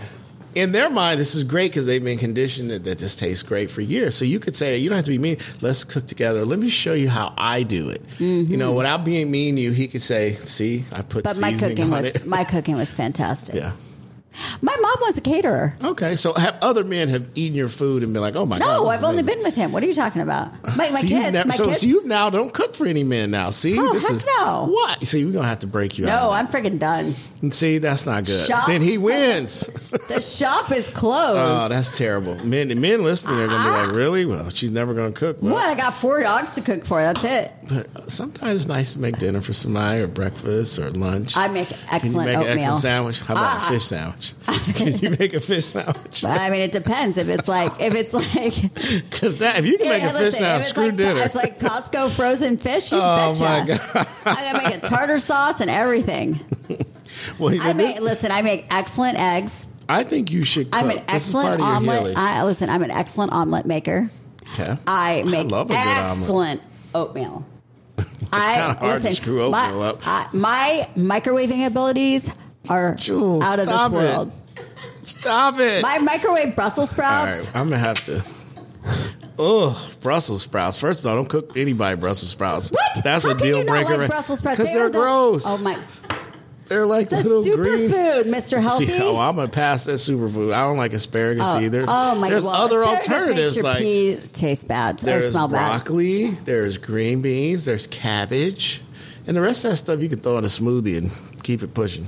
In 0.57 0.71
their 0.71 0.89
mind, 0.89 1.19
this 1.19 1.35
is 1.35 1.43
great 1.43 1.73
because 1.73 1.85
they've 1.85 2.05
been 2.05 2.17
conditioned 2.17 2.71
that, 2.71 2.85
that 2.85 2.99
this 2.99 3.17
tastes 3.17 3.43
great 3.43 3.73
for 3.73 3.81
years. 3.81 4.15
So 4.15 4.25
you 4.25 4.39
could 4.39 4.55
say, 4.55 4.79
you 4.79 4.89
don't 4.89 4.95
have 4.95 5.05
to 5.07 5.11
be 5.11 5.19
mean. 5.19 5.39
Let's 5.61 5.83
cook 5.83 6.07
together. 6.07 6.45
Let 6.45 6.61
me 6.61 6.69
show 6.69 6.93
you 6.95 7.09
how 7.09 7.35
I 7.37 7.65
do 7.65 7.89
it. 7.89 8.03
You 8.21 8.57
know, 8.57 8.73
without 8.73 9.05
being 9.05 9.33
mean 9.33 9.57
to 9.57 9.61
you, 9.63 9.73
he 9.73 9.89
could 9.89 10.01
say, 10.03 10.35
"See, 10.37 10.85
I 10.93 11.03
put 11.03 11.25
But 11.25 11.41
my 11.41 11.55
cooking 11.55 11.91
was 11.91 12.05
it." 12.05 12.27
my 12.29 12.45
cooking 12.45 12.77
was 12.77 12.95
fantastic. 12.95 13.57
yeah. 13.63 13.73
My 14.63 14.75
mom 14.81 14.97
was 15.03 15.17
a 15.17 15.21
caterer. 15.21 15.75
Okay, 15.83 16.17
so 16.17 16.33
have 16.35 16.57
other 16.63 16.85
men 16.85 17.09
have 17.09 17.27
eaten 17.35 17.55
your 17.55 17.69
food 17.69 18.03
and 18.03 18.13
been 18.13 18.23
like, 18.23 18.35
"Oh 18.37 18.45
my 18.47 18.59
god!" 18.59 18.67
No, 18.83 18.87
I've 18.89 19.03
only 19.05 19.23
been 19.23 19.43
with 19.43 19.55
him. 19.55 19.71
What 19.73 19.83
are 19.83 19.87
you 19.87 19.95
talking 19.95 20.23
about? 20.23 20.53
My, 20.77 20.91
my 20.91 21.01
So 21.03 21.07
kids. 21.09 21.33
never- 21.33 21.49
my 21.49 21.55
so, 21.55 21.67
kids. 21.67 21.81
so 21.81 21.87
you 21.87 22.05
now 22.07 22.31
don't 22.31 22.53
cook 22.53 22.75
for 22.75 22.87
any 22.87 23.05
men 23.05 23.31
now. 23.31 23.51
See, 23.51 23.79
Oh, 23.79 23.93
this 23.93 24.07
heck 24.09 24.17
is 24.17 24.27
no. 24.39 24.67
what. 24.67 25.03
See, 25.07 25.25
we're 25.25 25.33
gonna 25.33 25.47
have 25.47 25.61
to 25.61 25.67
break 25.67 25.99
you 25.99 26.09
out. 26.09 26.23
no, 26.23 26.31
I'm 26.31 26.47
freaking 26.49 26.79
done. 26.79 27.15
And 27.43 27.53
see, 27.55 27.79
that's 27.79 28.07
not 28.07 28.25
good. 28.25 28.47
Shop- 28.47 28.67
Then 28.67 28.81
he 28.81 28.97
wins. 29.09 29.69
The 30.09 30.21
shop 30.21 30.73
is 30.73 30.89
closed. 30.91 31.39
oh, 31.39 31.69
that's 31.69 31.91
terrible. 31.91 32.35
Men, 32.45 32.69
men 32.81 33.03
listening 33.03 33.39
are 33.41 33.47
gonna 33.47 33.65
be 33.65 33.87
like, 33.89 33.97
"Really? 33.97 34.25
Well, 34.25 34.51
she's 34.51 34.73
never 34.73 34.95
gonna 34.95 35.13
cook." 35.13 35.39
Well, 35.43 35.53
what? 35.53 35.69
I 35.69 35.75
got 35.75 35.95
four 35.95 36.23
dogs 36.23 36.55
to 36.55 36.61
cook 36.61 36.85
for. 36.87 37.01
That's 37.03 37.23
it. 37.25 37.53
But 37.69 38.11
sometimes 38.11 38.61
it's 38.63 38.69
nice 38.69 38.95
to 38.95 38.99
make 39.01 39.19
dinner 39.19 39.41
for 39.41 39.53
somebody, 39.53 40.01
or 40.01 40.07
breakfast, 40.07 40.79
or 40.79 40.91
lunch. 40.91 41.37
I 41.37 41.49
make 41.49 41.69
Can 41.69 41.77
you 41.79 41.85
excellent 41.93 42.27
make 42.27 42.37
an 42.37 42.43
oatmeal. 42.43 42.57
excellent 42.59 42.83
sandwich? 42.83 43.21
How 43.21 43.35
about 43.35 43.59
Ah. 43.59 43.67
a 43.69 43.73
fish 43.73 43.85
sandwich? 43.85 44.24
Can 44.75 44.97
you 44.99 45.11
make 45.11 45.35
a 45.35 45.41
fish 45.41 45.67
sandwich? 45.67 46.25
I 46.25 46.49
mean, 46.51 46.61
it 46.63 46.73
depends. 46.73 47.17
If 47.17 47.29
it's 47.29 47.49
like, 47.49 47.73
if 47.81 47.95
it's 47.95 48.13
like, 48.15 48.55
Because 49.11 49.39
that, 49.39 49.59
if 49.59 49.67
you 49.67 49.77
can 49.79 49.89
make 49.89 50.03
Yeah, 50.03 50.11
a 50.11 50.13
fish 50.13 50.21
listen, 50.21 50.41
sandwich, 50.45 50.67
screw 50.69 50.87
like, 50.87 50.97
dinner. 50.97 51.21
It's 51.23 51.35
like 51.35 51.59
Costco 51.61 52.11
frozen 52.11 52.57
fish. 52.57 52.93
You 52.93 52.99
Oh, 53.03 53.33
betcha. 53.33 53.43
my 53.45 53.67
God. 53.67 54.07
I 54.27 54.53
gotta 54.53 54.65
make 54.69 54.75
a 54.83 54.87
tartar 54.87 55.19
sauce 55.19 55.61
and 55.61 55.71
everything. 55.71 56.41
well, 57.39 57.55
I 57.61 57.73
this- 57.73 57.77
make 57.77 58.01
listen. 58.01 58.31
I 58.33 58.43
make 58.43 58.67
excellent 58.75 59.19
eggs. 59.19 59.69
I 59.89 60.03
think 60.05 60.31
you 60.33 60.43
should. 60.43 60.71
Cook. 60.71 60.83
I'm 60.83 60.91
an 60.91 61.03
This 61.09 61.27
is 61.29 61.33
part 61.35 61.45
excellent 61.47 61.61
of 61.61 61.67
omelet. 61.67 62.17
I 62.17 62.45
listen. 62.45 62.71
I'm 62.71 62.83
an 62.83 62.91
excellent 62.91 63.33
omelet 63.33 63.67
maker. 63.67 64.11
Okay. 64.55 64.77
I 64.87 65.23
make 65.25 65.51
love 65.51 65.67
a 65.67 65.73
good 65.75 65.77
omelet. 65.79 66.11
excellent 66.11 66.63
oatmeal. 66.95 67.47
It's 67.99 68.33
I 68.33 68.55
kinda 68.55 68.75
hard 68.75 69.03
to 69.03 69.15
screw 69.15 69.43
oatmeal 69.43 69.51
my, 69.81 69.87
up. 69.89 70.01
I- 70.07 70.29
my 70.33 70.89
microwaving 70.97 71.67
abilities 71.67 72.31
are 72.69 72.95
Jules, 72.95 73.45
out 73.45 73.59
of 73.59 73.65
stop 73.67 73.93
this 73.93 74.03
it. 74.03 74.17
world. 74.17 74.33
Stop 75.05 75.59
it. 75.61 75.83
My 75.83 75.99
microwave 75.99 76.55
Brussels 76.57 76.89
All 76.91 76.95
sprouts. 76.95 77.47
right, 77.47 77.57
I'm 77.57 77.69
gonna 77.69 77.79
have 77.79 78.03
to. 78.05 78.23
Oh, 79.39 79.91
Brussels 80.01 80.43
sprouts. 80.43 80.79
First 80.79 81.01
of 81.01 81.07
all, 81.07 81.17
don't 81.17 81.29
cook 81.29 81.57
anybody 81.57 81.97
Brussels 82.01 82.31
sprouts. 82.31 82.71
What? 82.71 83.03
That's 83.03 83.25
How 83.25 83.33
a 83.33 83.35
can 83.35 83.47
deal 83.47 83.59
you 83.59 83.65
not 83.65 83.73
breaker. 83.73 83.99
Like 83.99 84.09
Brussels 84.11 84.39
sprouts 84.39 84.59
Because 84.59 84.73
They 84.73 84.79
they're 84.79 84.91
the- 84.91 84.99
gross. 84.99 85.45
Oh 85.47 85.59
my! 85.59 85.79
They're 86.69 86.87
like 86.87 87.13
It's 87.13 87.21
a 87.21 87.29
little 87.29 87.43
green. 87.57 87.91
superfood, 87.91 88.23
Mr. 88.25 88.59
Healthy. 88.63 88.87
See, 88.87 88.99
oh, 89.03 89.19
I'm 89.19 89.37
gonna 89.37 89.49
pass 89.49 89.85
that 89.87 89.95
superfood. 89.95 90.55
I 90.55 90.61
don't 90.63 90.77
like 90.79 90.93
asparagus 90.95 91.45
Oh, 91.47 91.61
either. 91.61 91.85
oh 91.87 92.15
my! 92.19 92.31
There's 92.31 92.45
well, 92.45 92.55
other 92.55 92.83
asparagus 92.83 93.09
alternatives 93.11 93.55
makes 93.55 93.57
your 93.57 93.65
like 93.65 93.79
pea 93.81 94.17
taste 94.33 94.69
bad 94.69 95.03
or 95.03 95.07
there's 95.07 95.31
smell 95.33 95.49
bad. 95.49 95.69
broccoli, 95.83 96.31
there's 96.31 96.79
green 96.79 97.21
beans, 97.21 97.65
there's 97.67 97.87
cabbage, 97.89 98.81
and 99.27 99.37
the 99.37 99.41
rest 99.43 99.65
of 99.65 99.73
that 99.73 99.77
stuff 99.79 100.01
you 100.01 100.09
can 100.09 100.21
throw 100.21 100.39
in 100.39 100.45
a 100.45 100.49
smoothie 100.49 100.97
and 100.97 101.11
keep 101.43 101.63
it 101.63 101.75
pushing. 101.75 102.07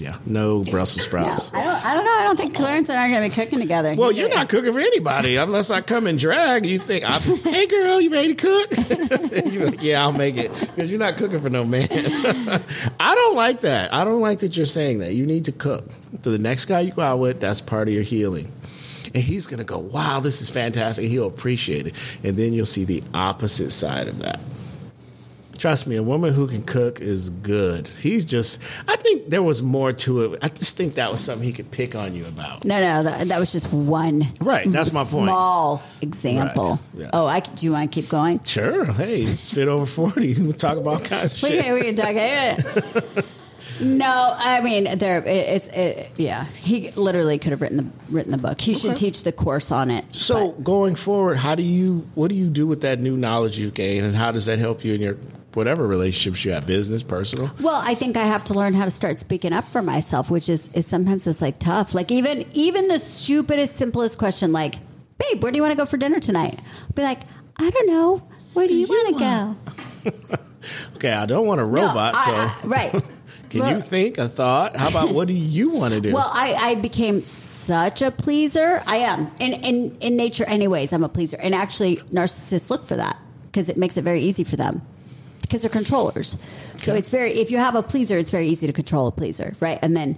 Yeah, 0.00 0.16
no 0.26 0.62
Brussels 0.62 0.98
Yeah, 0.98 1.08
sprouts. 1.34 1.52
I 1.52 1.64
don't. 1.64 1.84
I 1.86 1.94
don't 1.94 2.04
know. 2.04 2.10
I 2.12 2.22
don't 2.24 2.36
think 2.36 2.54
Clarence 2.54 2.88
and 2.88 2.98
I 2.98 3.06
are 3.08 3.10
going 3.10 3.30
to 3.30 3.36
be 3.36 3.42
cooking 3.44 3.58
together. 3.60 3.94
Well, 3.96 4.10
He's 4.10 4.18
you're 4.18 4.28
gonna- 4.28 4.40
not 4.42 4.48
cooking 4.48 4.72
for 4.72 4.78
anybody 4.80 5.36
unless 5.36 5.70
I 5.70 5.80
come 5.80 6.06
and 6.06 6.18
drag. 6.18 6.66
You 6.66 6.78
think, 6.78 7.04
I'm, 7.08 7.20
"Hey, 7.20 7.66
girl, 7.66 8.00
you 8.00 8.10
ready 8.10 8.34
to 8.34 8.34
cook?" 8.34 8.70
you're 9.52 9.66
like, 9.70 9.82
"Yeah, 9.82 10.02
I'll 10.02 10.12
make 10.12 10.36
it," 10.36 10.52
because 10.52 10.88
you're 10.90 10.98
not 11.00 11.16
cooking 11.16 11.40
for 11.40 11.50
no 11.50 11.64
man. 11.64 11.88
I 13.00 13.14
don't 13.14 13.36
like 13.36 13.62
that. 13.62 13.92
I 13.92 14.04
don't 14.04 14.20
like 14.20 14.38
that 14.40 14.56
you're 14.56 14.66
saying 14.66 14.98
that. 15.00 15.14
You 15.14 15.26
need 15.26 15.44
to 15.46 15.52
cook. 15.52 15.84
To 16.22 16.30
the 16.30 16.38
next 16.38 16.66
guy 16.66 16.80
you 16.80 16.92
go 16.92 17.02
out 17.02 17.18
with, 17.18 17.40
that's 17.40 17.60
part 17.60 17.88
of 17.88 17.94
your 17.94 18.02
healing. 18.02 18.50
And 19.14 19.22
he's 19.22 19.46
gonna 19.46 19.64
go, 19.64 19.78
"Wow, 19.78 20.20
this 20.20 20.42
is 20.42 20.50
fantastic." 20.50 21.06
He'll 21.06 21.26
appreciate 21.26 21.86
it, 21.86 21.94
and 22.22 22.36
then 22.36 22.52
you'll 22.52 22.66
see 22.66 22.84
the 22.84 23.02
opposite 23.14 23.70
side 23.70 24.06
of 24.06 24.18
that. 24.20 24.38
Trust 25.58 25.86
me, 25.88 25.96
a 25.96 26.02
woman 26.02 26.32
who 26.32 26.46
can 26.46 26.62
cook 26.62 27.00
is 27.00 27.30
good. 27.30 27.88
He's 27.88 28.24
just, 28.24 28.60
I 28.86 28.96
think 28.96 29.28
there 29.28 29.42
was 29.42 29.60
more 29.60 29.92
to 29.92 30.22
it. 30.34 30.38
I 30.40 30.48
just 30.48 30.76
think 30.76 30.94
that 30.94 31.10
was 31.10 31.20
something 31.20 31.44
he 31.46 31.52
could 31.52 31.70
pick 31.70 31.94
on 31.96 32.14
you 32.14 32.26
about. 32.26 32.64
No, 32.64 32.80
no, 32.80 33.02
that, 33.02 33.28
that 33.28 33.40
was 33.40 33.50
just 33.52 33.72
one. 33.72 34.28
Right, 34.40 34.70
that's 34.70 34.92
my 34.92 35.02
point. 35.04 35.24
Small 35.24 35.82
example. 36.00 36.80
Right, 36.94 37.02
yeah. 37.02 37.10
Oh, 37.12 37.26
I 37.26 37.40
do 37.40 37.66
you 37.66 37.72
want 37.72 37.92
to 37.92 38.00
keep 38.00 38.08
going? 38.08 38.42
Sure. 38.44 38.84
Hey, 38.84 39.22
it's 39.22 39.52
fit 39.52 39.66
over 39.68 39.84
40. 39.84 40.42
We'll 40.42 40.52
talk 40.52 40.76
about 40.78 40.90
all 40.90 41.00
kinds 41.00 41.34
of 41.34 41.42
We 41.42 41.48
shit. 41.50 41.64
can, 41.64 41.74
we 41.74 41.82
can 41.82 41.96
talk. 41.96 42.06
eh. 42.14 43.22
no, 43.80 44.34
I 44.38 44.60
mean 44.60 44.98
there. 44.98 45.18
It, 45.18 45.26
it's 45.28 45.68
it, 45.68 46.10
yeah. 46.16 46.44
He 46.44 46.90
literally 46.92 47.38
could 47.38 47.50
have 47.52 47.60
written 47.62 47.76
the 47.78 47.86
written 48.12 48.30
the 48.32 48.38
book. 48.38 48.60
He 48.60 48.74
should 48.74 48.96
teach 48.96 49.24
the 49.24 49.32
course 49.32 49.70
on 49.72 49.90
it. 49.90 50.14
So 50.14 50.52
going 50.52 50.94
forward, 50.94 51.36
how 51.38 51.54
do 51.54 51.62
you, 51.62 52.08
what 52.14 52.28
do 52.28 52.34
you 52.36 52.48
do 52.48 52.66
with 52.66 52.80
that 52.82 53.00
new 53.00 53.16
knowledge 53.16 53.58
you've 53.58 53.74
gained 53.74 54.06
and 54.06 54.14
how 54.14 54.30
does 54.32 54.46
that 54.46 54.58
help 54.58 54.84
you 54.84 54.94
in 54.94 55.00
your, 55.00 55.16
whatever 55.54 55.86
relationships 55.86 56.44
you 56.44 56.52
have, 56.52 56.66
business, 56.66 57.02
personal? 57.02 57.50
Well, 57.60 57.80
I 57.84 57.94
think 57.94 58.16
I 58.16 58.24
have 58.24 58.44
to 58.44 58.54
learn 58.54 58.74
how 58.74 58.84
to 58.84 58.90
start 58.90 59.18
speaking 59.20 59.52
up 59.52 59.66
for 59.72 59.82
myself, 59.82 60.30
which 60.30 60.48
is, 60.48 60.68
is 60.74 60.86
sometimes 60.86 61.26
it's 61.26 61.40
like 61.42 61.58
tough. 61.58 61.94
Like 61.94 62.10
even 62.12 62.44
even 62.52 62.88
the 62.88 62.98
stupidest, 62.98 63.76
simplest 63.76 64.18
question, 64.18 64.52
like, 64.52 64.76
"Babe, 65.18 65.42
where 65.42 65.50
do 65.52 65.56
you 65.56 65.62
want 65.62 65.72
to 65.72 65.76
go 65.78 65.86
for 65.86 65.96
dinner 65.96 66.20
tonight?" 66.20 66.58
I'll 66.82 66.92
be 66.94 67.02
like, 67.02 67.20
"I 67.56 67.70
don't 67.70 67.88
know. 67.88 68.22
Where 68.54 68.66
do 68.66 68.74
you, 68.74 68.86
want 68.86 69.18
to 69.18 70.12
go?" 70.12 70.32
Okay, 70.96 71.12
I 71.12 71.26
don't 71.26 71.46
want 71.46 71.60
a 71.60 71.64
robot, 71.64 72.14
No, 72.14 72.20
I- 72.20 72.24
so 72.24 72.32
I- 72.32 72.66
right. 72.66 72.90
can 73.50 73.60
Well- 73.60 73.74
you 73.76 73.80
think 73.80 74.18
a 74.18 74.28
thought? 74.28 74.76
How 74.76 74.88
about 74.88 75.14
what 75.14 75.28
do 75.28 75.34
you 75.34 75.70
want 75.70 75.94
to 75.94 76.00
do? 76.00 76.12
Well, 76.12 76.30
I, 76.32 76.54
I 76.54 76.74
became 76.74 77.24
such 77.24 78.02
a 78.02 78.10
pleaser. 78.10 78.82
I 78.86 78.96
am 78.98 79.30
in 79.40 79.52
in 79.54 79.96
in 80.00 80.16
nature, 80.16 80.44
anyways. 80.46 80.92
I'm 80.92 81.04
a 81.04 81.08
pleaser, 81.08 81.36
and 81.40 81.54
actually, 81.54 81.96
narcissists 82.12 82.68
look 82.70 82.84
for 82.86 82.96
that 82.96 83.16
because 83.46 83.68
it 83.68 83.76
makes 83.76 83.96
it 83.96 84.02
very 84.02 84.20
easy 84.20 84.44
for 84.44 84.56
them 84.56 84.82
because 85.48 85.62
they're 85.62 85.70
controllers. 85.70 86.36
So 86.76 86.94
it's 86.94 87.10
very 87.10 87.32
if 87.32 87.50
you 87.50 87.58
have 87.58 87.74
a 87.74 87.82
pleaser, 87.82 88.18
it's 88.18 88.30
very 88.30 88.46
easy 88.46 88.66
to 88.66 88.72
control 88.72 89.06
a 89.08 89.12
pleaser, 89.12 89.54
right? 89.60 89.78
And 89.82 89.96
then, 89.96 90.16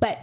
but 0.00 0.18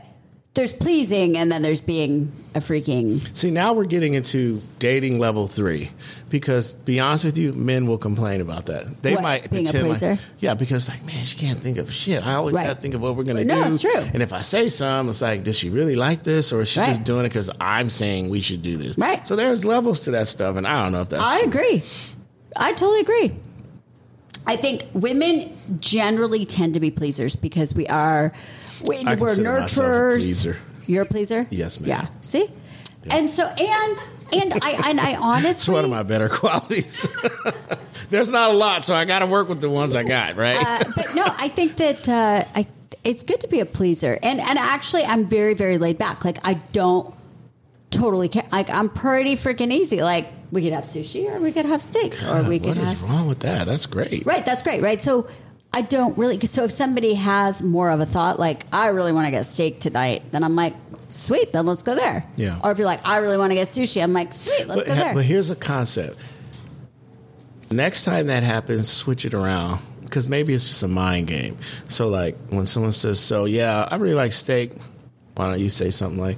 there's 0.53 0.73
pleasing 0.73 1.37
and 1.37 1.49
then 1.49 1.61
there's 1.61 1.79
being 1.79 2.31
a 2.53 2.59
freaking 2.59 3.21
See, 3.35 3.49
now 3.51 3.71
we're 3.71 3.85
getting 3.85 4.13
into 4.15 4.61
dating 4.79 5.17
level 5.17 5.47
three 5.47 5.89
because, 6.29 6.73
be 6.73 6.99
honest 6.99 7.23
with 7.23 7.37
you, 7.37 7.53
men 7.53 7.87
will 7.87 7.97
complain 7.97 8.41
about 8.41 8.65
that. 8.65 9.01
They 9.01 9.13
What, 9.13 9.23
might 9.23 9.49
being 9.49 9.65
a 9.67 9.71
pretend 9.71 9.89
like- 9.89 9.99
pleaser? 9.99 10.21
yeah, 10.39 10.53
because 10.55 10.89
like, 10.89 11.05
man, 11.05 11.23
she 11.23 11.37
can't 11.37 11.57
think 11.57 11.77
of 11.77 11.89
shit. 11.93 12.27
I 12.27 12.33
always 12.33 12.53
Right. 12.53 12.67
got 12.67 12.75
to 12.75 12.81
think 12.81 12.93
of 12.95 13.01
what 13.01 13.15
we're 13.15 13.23
gonna 13.23 13.45
No, 13.45 13.63
do. 13.63 13.73
it's 13.73 13.81
true. 13.81 14.01
And 14.13 14.21
if 14.21 14.33
I 14.33 14.41
say 14.41 14.67
some, 14.67 15.07
it's 15.07 15.21
like, 15.21 15.45
does 15.45 15.57
she 15.57 15.69
really 15.69 15.95
like 15.95 16.23
this, 16.23 16.51
or 16.51 16.59
is 16.59 16.67
she 16.67 16.81
Right. 16.81 16.89
just 16.89 17.05
doing 17.05 17.21
it 17.25 17.29
because 17.29 17.49
I'm 17.61 17.89
saying 17.89 18.29
we 18.29 18.41
should 18.41 18.61
do 18.61 18.75
this? 18.75 18.97
Right. 18.97 19.25
So 19.25 19.37
there's 19.37 19.63
levels 19.63 20.01
to 20.01 20.11
that 20.11 20.27
stuff, 20.27 20.57
and 20.57 20.67
I 20.67 20.83
don't 20.83 20.91
know 20.91 21.01
if 21.01 21.07
that's. 21.09 21.23
I 21.23 21.39
true. 21.43 21.47
agree. 21.49 21.83
I 22.57 22.73
totally 22.73 22.99
agree. 22.99 23.37
I 24.51 24.57
think 24.57 24.85
women 24.93 25.57
generally 25.79 26.45
tend 26.45 26.73
to 26.73 26.79
be 26.79 26.91
pleasers 26.91 27.35
because 27.35 27.73
we 27.73 27.87
are 27.87 28.33
we, 28.87 28.97
I 28.97 29.15
we're 29.15 29.27
consider 29.27 29.57
a 29.57 29.61
nurturers. 29.61 30.17
pleaser. 30.17 30.57
You're 30.87 31.03
a 31.03 31.05
pleaser. 31.05 31.47
Yes, 31.49 31.79
ma'am. 31.79 31.89
Yeah. 31.89 32.07
See, 32.21 32.49
and 33.09 33.29
so 33.29 33.45
and 33.47 34.03
and 34.33 34.53
I 34.61 34.81
and 34.89 34.99
I 34.99 35.15
honestly, 35.15 35.49
It's 35.51 35.69
one 35.69 35.83
of 35.85 35.89
my 35.89 36.03
better 36.03 36.27
qualities. 36.41 37.07
There's 38.09 38.29
not 38.31 38.51
a 38.51 38.53
lot, 38.53 38.83
so 38.83 38.93
I 38.93 39.05
got 39.05 39.19
to 39.19 39.25
work 39.27 39.47
with 39.47 39.61
the 39.61 39.69
ones 39.69 39.95
I 39.95 40.03
got, 40.03 40.35
right? 40.35 40.57
uh, 40.57 40.83
but 40.95 41.15
no, 41.15 41.23
I 41.25 41.47
think 41.47 41.77
that 41.77 42.09
uh, 42.09 42.43
I 42.55 42.67
it's 43.03 43.23
good 43.23 43.39
to 43.41 43.47
be 43.47 43.59
a 43.61 43.65
pleaser, 43.65 44.19
and 44.21 44.41
and 44.41 44.59
actually, 44.59 45.03
I'm 45.03 45.25
very 45.25 45.53
very 45.53 45.77
laid 45.77 45.97
back. 45.97 46.25
Like 46.25 46.39
I 46.45 46.55
don't 46.73 47.13
totally 47.89 48.27
care. 48.27 48.45
Like 48.51 48.69
I'm 48.69 48.89
pretty 48.89 49.35
freaking 49.35 49.71
easy. 49.71 50.01
Like 50.01 50.27
we 50.51 50.61
could 50.61 50.73
have 50.73 50.83
sushi, 50.83 51.29
or 51.33 51.39
we 51.39 51.51
could 51.51 51.65
have 51.65 51.81
steak, 51.81 52.21
or 52.23 52.47
we 52.47 52.59
could 52.59 52.69
what 52.69 52.77
is 52.77 52.89
have 52.89 53.03
wrong 53.03 53.27
with 53.27 53.39
that? 53.39 53.65
That's 53.65 53.85
great. 53.85 54.25
right. 54.25 54.45
That's 54.45 54.63
great, 54.63 54.81
right? 54.81 54.99
So. 55.01 55.27
I 55.73 55.79
don't 55.79 56.17
really. 56.17 56.37
So 56.47 56.65
if 56.65 56.71
somebody 56.71 57.13
has 57.13 57.61
more 57.61 57.89
of 57.91 58.01
a 58.01 58.05
thought, 58.05 58.37
like 58.37 58.65
I 58.73 58.87
really 58.87 59.13
want 59.13 59.27
to 59.27 59.31
get 59.31 59.45
steak 59.45 59.79
tonight, 59.79 60.21
then 60.31 60.43
I'm 60.43 60.53
like, 60.53 60.73
sweet, 61.11 61.53
then 61.53 61.65
let's 61.65 61.81
go 61.81 61.95
there. 61.95 62.25
Yeah. 62.35 62.59
Or 62.61 62.71
if 62.71 62.77
you're 62.77 62.85
like, 62.85 63.07
I 63.07 63.19
really 63.19 63.37
want 63.37 63.51
to 63.51 63.55
get 63.55 63.69
sushi, 63.69 64.03
I'm 64.03 64.11
like, 64.11 64.33
sweet, 64.33 64.67
let's 64.67 64.81
But, 64.81 64.87
go 64.87 64.95
there. 64.95 65.13
but 65.13 65.23
here's 65.23 65.49
a 65.49 65.55
concept. 65.55 66.19
Next 67.71 68.03
time 68.03 68.27
that 68.27 68.43
happens, 68.43 68.89
switch 68.89 69.23
it 69.23 69.33
around 69.33 69.79
because 70.03 70.27
maybe 70.27 70.53
it's 70.53 70.67
just 70.67 70.83
a 70.83 70.89
mind 70.89 71.27
game. 71.27 71.57
So, 71.87 72.09
like 72.09 72.35
when 72.49 72.65
someone 72.65 72.91
says, 72.91 73.17
"So 73.21 73.45
yeah, 73.45 73.87
I 73.89 73.95
really 73.95 74.13
like 74.13 74.33
steak," 74.33 74.73
why 75.35 75.49
don't 75.49 75.59
you 75.61 75.69
say 75.69 75.89
something 75.89 76.19
like, 76.19 76.37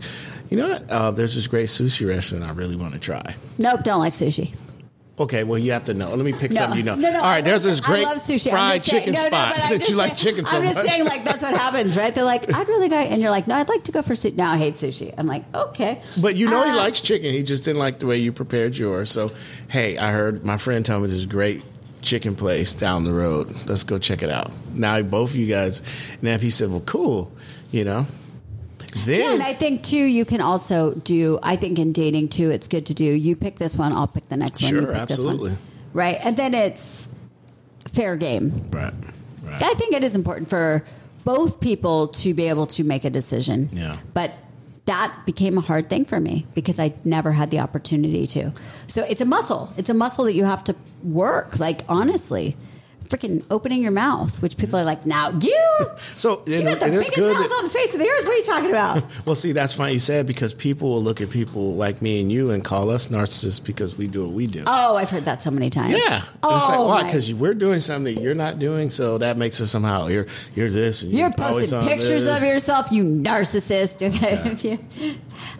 "You 0.53 0.59
know 0.61 0.69
what? 0.69 0.89
Uh, 0.89 1.09
there's 1.11 1.33
this 1.35 1.47
great 1.47 1.67
sushi 1.67 2.07
restaurant 2.07 2.43
I 2.43 2.51
really 2.51 2.75
want 2.75 2.93
to 2.93 2.99
try." 2.99 3.35
nope, 3.57 3.83
don't 3.83 3.99
like 3.99 4.13
sushi. 4.13 4.53
Okay, 5.19 5.43
well 5.43 5.59
you 5.59 5.71
have 5.73 5.83
to 5.85 5.93
know. 5.93 6.09
Let 6.09 6.25
me 6.25 6.33
pick 6.33 6.49
No. 6.51 6.57
something 6.57 6.77
you 6.79 6.83
know. 6.83 6.95
No, 6.95 7.11
no, 7.11 7.17
All 7.19 7.23
right, 7.25 7.43
there's 7.45 7.63
this 7.63 7.79
great 7.79 8.05
I 8.05 8.09
love 8.13 8.17
sushi. 8.17 8.49
Fried 8.49 8.83
saying- 8.83 9.03
chicken 9.03 9.13
no, 9.13 9.19
spot 9.27 9.61
since 9.61 9.79
just 9.81 9.91
you 9.91 9.95
like 9.95 10.17
saying- 10.17 10.35
chicken 10.35 10.45
so 10.47 10.57
I'm 10.57 10.63
just 10.63 10.75
much. 10.77 10.87
saying, 10.87 11.05
like 11.05 11.23
that's 11.23 11.43
what 11.43 11.53
happens, 11.53 11.95
right? 11.95 12.13
They're 12.15 12.23
like, 12.23 12.51
I'd 12.53 12.67
really 12.67 12.89
like, 12.89 13.11
and 13.11 13.21
you're 13.21 13.29
like, 13.29 13.47
no, 13.47 13.53
I'd 13.55 13.69
like 13.69 13.83
to 13.83 13.91
go 13.91 14.01
for 14.01 14.13
sushi. 14.15 14.35
No, 14.35 14.45
I 14.45 14.57
hate 14.57 14.73
sushi. 14.73 15.13
I'm 15.17 15.27
like, 15.27 15.43
okay, 15.55 16.01
But 16.19 16.35
you 16.35 16.49
know 16.49 16.63
he 16.63 16.71
Uh, 16.71 16.77
likes 16.77 16.99
chicken. 16.99 17.31
He 17.31 17.43
just 17.43 17.63
didn't 17.63 17.77
like 17.79 17.99
the 17.99 18.07
way 18.07 18.17
you 18.17 18.31
prepared 18.31 18.75
yours. 18.75 19.11
So, 19.11 19.31
hey, 19.67 19.97
I 19.99 20.11
heard 20.11 20.43
my 20.43 20.57
friend 20.57 20.83
tell 20.83 20.99
me 20.99 21.07
this 21.07 21.25
great 21.27 21.61
chicken 22.01 22.35
place 22.35 22.73
down 22.73 23.03
the 23.03 23.13
road. 23.13 23.53
Let's 23.67 23.83
go 23.83 23.99
check 23.99 24.23
it 24.23 24.29
out. 24.31 24.51
Now 24.73 24.99
both 25.03 25.29
of 25.29 25.35
you 25.35 25.45
guys. 25.47 25.81
Now 26.23 26.31
if 26.31 26.41
he 26.41 26.49
said, 26.49 26.69
"Well, 26.71 26.81
cool," 26.81 27.31
you 27.71 27.83
know, 27.83 28.07
Yeah, 29.05 29.33
and 29.33 29.43
I 29.43 29.53
think 29.53 29.83
too, 29.83 29.97
you 29.97 30.25
can 30.25 30.41
also 30.41 30.93
do. 30.93 31.39
I 31.41 31.55
think 31.55 31.79
in 31.79 31.91
dating 31.93 32.29
too, 32.29 32.49
it's 32.49 32.67
good 32.67 32.85
to 32.87 32.93
do. 32.93 33.05
You 33.05 33.35
pick 33.35 33.57
this 33.57 33.75
one, 33.75 33.91
I'll 33.91 34.07
pick 34.07 34.27
the 34.27 34.37
next 34.37 34.61
one. 34.61 34.69
Sure, 34.71 34.81
this 34.81 34.89
one. 34.89 34.99
absolutely. 34.99 35.57
right? 35.93 36.19
And 36.23 36.37
then 36.37 36.53
it's 36.53 37.07
fair 37.91 38.17
game. 38.17 38.69
right, 38.71 38.93
right. 39.43 39.63
I 39.63 39.73
think 39.75 39.93
it 39.93 40.03
is 40.03 40.15
important 40.15 40.49
for 40.49 40.83
both 41.23 41.59
people 41.59 42.07
to 42.09 42.33
be 42.33 42.49
able 42.49 42.67
to 42.67 42.83
make 42.83 43.05
a 43.05 43.09
decision. 43.09 43.69
Yeah. 43.71 43.97
But 44.13 44.31
that 44.85 45.15
became 45.25 45.57
a 45.57 45.61
hard 45.61 45.89
thing 45.89 46.05
for 46.05 46.19
me 46.19 46.45
because 46.53 46.79
I 46.79 46.93
never 47.03 47.31
had 47.31 47.51
the 47.51 47.59
opportunity 47.59 48.27
to. 48.27 48.51
So 48.87 49.03
it's 49.03 49.21
a 49.21 49.25
muscle. 49.25 49.73
It's 49.77 49.89
a 49.89 49.93
muscle 49.93 50.25
that 50.25 50.33
you 50.33 50.43
have 50.43 50.63
to 50.65 50.75
work. 51.03 51.59
Like 51.59 51.81
honestly, 51.87 52.57
freaking 53.13 53.43
opening 53.51 53.81
your 53.83 53.91
mouth, 53.91 54.41
which 54.41 54.57
people 54.57 54.79
are 54.79 54.83
like, 54.83 55.05
"Now 55.05 55.29
you, 55.29 55.87
So 56.15 56.41
you 56.47 56.63
got 56.63 56.79
the 56.79 56.87
biggest 56.87 57.17
mouth 57.17 57.51
on 57.51 57.63
the 57.63 57.69
face 57.69 57.93
of 57.93 57.99
the 57.99 58.07
earth. 58.09 58.25
What 58.25 58.33
are 58.33 58.37
you 58.37 58.43
talking 58.43 58.69
about?" 58.69 59.03
well, 59.25 59.35
see, 59.35 59.51
that's 59.51 59.75
funny 59.75 59.93
you 59.93 59.99
said 59.99 60.25
because 60.25 60.53
people 60.53 60.89
will 60.89 61.03
look 61.03 61.21
at 61.21 61.29
people 61.29 61.75
like 61.75 62.01
me 62.01 62.21
and 62.21 62.31
you 62.31 62.51
and 62.51 62.63
call 62.63 62.89
us 62.89 63.09
narcissists 63.09 63.63
because 63.63 63.97
we 63.97 64.07
do 64.07 64.23
what 64.25 64.33
we 64.33 64.47
do. 64.47 64.63
oh, 64.65 64.95
I've 64.95 65.09
heard 65.09 65.25
that 65.25 65.41
so 65.41 65.51
many 65.51 65.69
times. 65.69 65.95
Yeah, 65.97 66.23
Oh, 66.41 66.57
it's 66.57 66.69
like 66.69 66.79
oh, 66.79 66.87
why? 66.87 67.03
Because 67.03 67.33
we're 67.33 67.53
doing 67.53 67.81
something 67.81 68.15
that 68.15 68.21
you're 68.21 68.35
not 68.35 68.57
doing, 68.57 68.89
so 68.89 69.17
that 69.19 69.37
makes 69.37 69.61
us 69.61 69.69
somehow 69.71 70.07
you're 70.07 70.25
you're 70.55 70.69
this 70.69 71.03
and 71.03 71.11
You're 71.11 71.33
always 71.37 71.71
posting 71.71 71.87
pictures 71.87 72.25
this. 72.25 72.41
of 72.41 72.47
yourself, 72.47 72.91
you 72.91 73.03
narcissist. 73.03 74.01
Okay. 74.53 74.79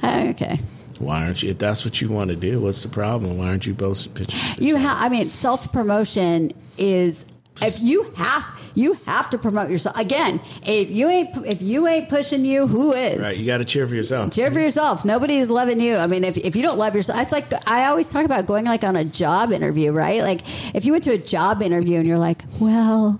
okay. 0.31 0.59
Why 0.99 1.25
aren't 1.25 1.43
you? 1.43 1.51
If 1.51 1.57
that's 1.57 1.85
what 1.85 2.01
you 2.01 2.09
want 2.09 2.29
to 2.29 2.35
do, 2.35 2.61
what's 2.61 2.83
the 2.83 2.89
problem? 2.89 3.37
Why 3.37 3.47
aren't 3.47 3.65
you 3.65 3.73
posting 3.73 4.13
pictures? 4.13 4.55
You 4.59 4.75
have. 4.75 4.97
I 4.99 5.09
mean, 5.09 5.29
self 5.29 5.71
promotion 5.71 6.51
is 6.77 7.25
if 7.61 7.81
you 7.81 8.03
have 8.15 8.45
you 8.75 8.93
have 9.05 9.29
to 9.29 9.37
promote 9.37 9.69
yourself 9.69 9.97
again. 9.97 10.39
If 10.65 10.89
you 10.89 11.07
ain't 11.07 11.45
if 11.45 11.61
you 11.61 11.87
ain't 11.87 12.09
pushing 12.09 12.45
you, 12.45 12.67
who 12.67 12.93
is? 12.93 13.21
right. 13.21 13.37
You 13.37 13.45
got 13.45 13.59
to 13.59 13.65
cheer 13.65 13.87
for 13.87 13.95
yourself. 13.95 14.33
Cheer 14.33 14.47
for 14.47 14.55
mm-hmm. 14.55 14.63
yourself. 14.63 15.05
Nobody 15.05 15.37
is 15.37 15.49
loving 15.49 15.79
you. 15.79 15.97
I 15.97 16.07
mean, 16.07 16.23
if, 16.23 16.37
if 16.37 16.55
you 16.55 16.63
don't 16.63 16.77
love 16.77 16.95
yourself, 16.95 17.21
it's 17.21 17.31
like 17.31 17.45
I 17.67 17.87
always 17.87 18.11
talk 18.11 18.25
about 18.25 18.45
going 18.45 18.65
like 18.65 18.83
on 18.83 18.95
a 18.95 19.05
job 19.05 19.51
interview, 19.51 19.91
right? 19.91 20.21
Like 20.21 20.41
if 20.75 20.85
you 20.85 20.91
went 20.91 21.03
to 21.05 21.11
a 21.11 21.17
job 21.17 21.61
interview 21.61 21.97
and 21.97 22.07
you're 22.07 22.17
like, 22.17 22.43
well, 22.59 23.19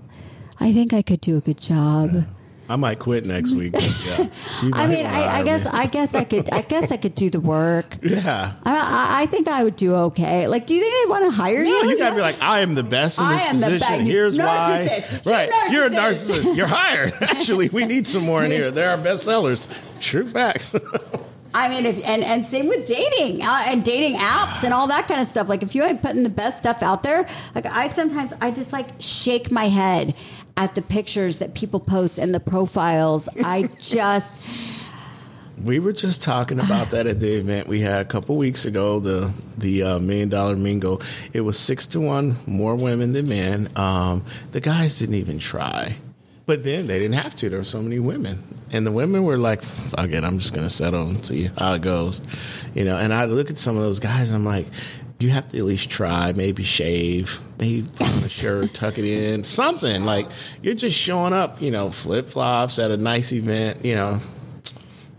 I 0.60 0.72
think 0.72 0.92
I 0.92 1.02
could 1.02 1.20
do 1.20 1.36
a 1.36 1.40
good 1.40 1.60
job. 1.60 2.26
I 2.68 2.76
might 2.76 2.98
quit 2.98 3.26
next 3.26 3.52
week. 3.52 3.72
yeah. 4.06 4.28
I 4.72 4.86
mean, 4.86 5.04
I, 5.04 5.40
I 5.40 5.42
guess 5.44 5.64
me. 5.64 5.70
I 5.74 5.86
guess 5.86 6.14
I 6.14 6.24
could 6.24 6.50
I 6.50 6.62
guess 6.62 6.90
I 6.90 6.96
could 6.96 7.14
do 7.14 7.30
the 7.30 7.40
work. 7.40 7.96
Yeah. 8.14 8.54
I, 8.64 8.74
I, 8.74 9.22
I 9.22 9.26
think 9.26 9.48
I 9.48 9.64
would 9.64 9.76
do 9.76 9.94
okay. 9.96 10.46
Like, 10.46 10.66
do 10.66 10.74
you 10.74 10.80
think 10.80 10.94
they 11.04 11.10
want 11.10 11.24
to 11.24 11.30
hire 11.30 11.64
No, 11.64 11.82
you? 11.82 11.90
you 11.90 11.98
gotta 11.98 12.14
be 12.14 12.20
like, 12.20 12.40
I 12.40 12.60
am 12.60 12.74
the 12.74 12.84
best 12.84 13.18
in 13.18 13.28
this 13.28 13.50
position. 13.64 14.06
Here's 14.06 14.38
why. 14.38 14.88
Narcissist. 14.88 15.26
Right. 15.26 15.50
You're 15.70 15.86
a 15.86 15.90
narcissist. 15.90 16.42
narcissist. 16.42 16.56
You're 16.56 16.66
hired. 16.68 17.12
Actually, 17.22 17.70
we 17.70 17.86
need 17.86 18.06
some 18.06 18.22
more 18.22 18.44
in 18.44 18.50
here. 18.50 18.70
They're 18.70 18.90
our 18.90 18.98
best 18.98 19.24
sellers. 19.24 19.68
True 20.00 20.26
facts. 20.26 20.74
I 21.54 21.68
mean, 21.68 21.86
if 21.86 22.04
and, 22.06 22.22
and 22.24 22.44
same 22.44 22.68
with 22.68 22.86
dating 22.86 23.42
uh, 23.42 23.64
and 23.66 23.84
dating 23.84 24.18
apps 24.18 24.64
and 24.64 24.72
all 24.74 24.88
that 24.88 25.06
kind 25.08 25.20
of 25.20 25.28
stuff. 25.28 25.48
Like, 25.48 25.62
if 25.62 25.74
you 25.74 25.84
ain't 25.84 26.02
putting 26.02 26.22
the 26.22 26.30
best 26.30 26.58
stuff 26.58 26.82
out 26.82 27.02
there, 27.02 27.26
like 27.54 27.66
I 27.66 27.88
sometimes 27.88 28.32
I 28.40 28.50
just 28.50 28.72
like 28.72 28.88
shake 29.00 29.50
my 29.50 29.68
head 29.68 30.14
at 30.56 30.74
the 30.74 30.82
pictures 30.82 31.38
that 31.38 31.54
people 31.54 31.80
post 31.80 32.18
and 32.18 32.34
the 32.34 32.40
profiles. 32.40 33.28
I 33.44 33.68
just 33.80 34.84
we 35.62 35.78
were 35.78 35.92
just 35.92 36.22
talking 36.22 36.58
about 36.58 36.90
that 36.90 37.06
at 37.06 37.20
the 37.20 37.34
event 37.34 37.68
we 37.68 37.80
had 37.80 38.00
a 38.00 38.04
couple 38.04 38.36
weeks 38.36 38.64
ago. 38.64 39.00
The 39.00 39.32
the 39.56 39.82
uh, 39.82 39.98
million 39.98 40.28
dollar 40.28 40.56
mingo. 40.56 40.98
It 41.32 41.42
was 41.42 41.58
six 41.58 41.86
to 41.88 42.00
one 42.00 42.36
more 42.46 42.74
women 42.74 43.12
than 43.12 43.28
men. 43.28 43.68
Um, 43.76 44.24
the 44.52 44.60
guys 44.60 44.98
didn't 44.98 45.16
even 45.16 45.38
try. 45.38 45.96
But 46.46 46.62
then 46.62 46.88
they 46.88 46.98
didn't 46.98 47.14
have 47.14 47.34
to. 47.36 47.48
There 47.48 47.58
were 47.58 47.64
so 47.64 47.80
many 47.80 47.98
women, 47.98 48.42
and 48.70 48.86
the 48.86 48.92
women 48.92 49.24
were 49.24 49.38
like, 49.38 49.62
"Fuck 49.62 50.10
it, 50.10 50.24
I'm 50.24 50.38
just 50.38 50.52
gonna 50.52 50.68
settle 50.68 51.08
and 51.08 51.24
see 51.24 51.44
how 51.56 51.72
it 51.72 51.80
goes," 51.80 52.20
you 52.74 52.84
know. 52.84 52.98
And 52.98 53.14
I 53.14 53.24
look 53.24 53.48
at 53.48 53.56
some 53.56 53.76
of 53.76 53.82
those 53.82 53.98
guys, 53.98 54.30
and 54.30 54.36
I'm 54.36 54.44
like, 54.44 54.66
"You 55.20 55.30
have 55.30 55.48
to 55.48 55.58
at 55.58 55.64
least 55.64 55.88
try. 55.90 56.32
Maybe 56.32 56.62
shave, 56.62 57.40
maybe 57.58 57.86
put 57.96 58.10
on 58.10 58.24
a 58.24 58.28
shirt, 58.28 58.74
tuck 58.74 58.98
it 58.98 59.04
in, 59.04 59.44
something. 59.44 60.04
Like 60.04 60.28
you're 60.62 60.74
just 60.74 60.98
showing 60.98 61.32
up, 61.32 61.62
you 61.62 61.70
know, 61.70 61.90
flip 61.90 62.28
flops 62.28 62.78
at 62.78 62.90
a 62.90 62.96
nice 62.96 63.32
event, 63.32 63.84
you 63.84 63.94
know." 63.94 64.20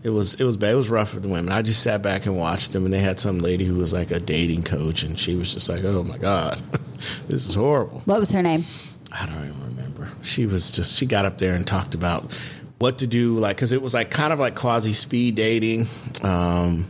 It 0.06 0.10
was 0.10 0.36
it 0.36 0.44
was 0.44 0.56
bad. 0.56 0.70
It 0.70 0.76
was 0.76 0.88
rough 0.88 1.08
for 1.08 1.18
the 1.18 1.28
women. 1.28 1.50
I 1.52 1.62
just 1.62 1.82
sat 1.82 2.00
back 2.00 2.26
and 2.26 2.36
watched 2.38 2.72
them, 2.72 2.84
and 2.84 2.94
they 2.94 3.00
had 3.00 3.18
some 3.18 3.40
lady 3.40 3.64
who 3.64 3.74
was 3.74 3.92
like 3.92 4.12
a 4.12 4.20
dating 4.20 4.62
coach, 4.62 5.02
and 5.02 5.18
she 5.18 5.34
was 5.34 5.52
just 5.52 5.68
like, 5.68 5.82
"Oh 5.82 6.04
my 6.04 6.16
god, 6.16 6.58
this 7.26 7.48
is 7.48 7.56
horrible." 7.56 8.02
what 8.04 8.20
was 8.20 8.30
her 8.30 8.40
name? 8.40 8.62
I 9.10 9.26
don't 9.26 9.48
even 9.48 9.60
remember. 9.64 10.08
She 10.22 10.46
was 10.46 10.70
just 10.70 10.96
she 10.96 11.06
got 11.06 11.24
up 11.24 11.38
there 11.38 11.54
and 11.54 11.66
talked 11.66 11.96
about 11.96 12.32
what 12.78 12.98
to 12.98 13.08
do, 13.08 13.36
like 13.40 13.56
because 13.56 13.72
it 13.72 13.82
was 13.82 13.94
like 13.94 14.12
kind 14.12 14.32
of 14.32 14.38
like 14.38 14.54
quasi 14.54 14.92
speed 14.92 15.34
dating. 15.34 15.88
Um, 16.22 16.86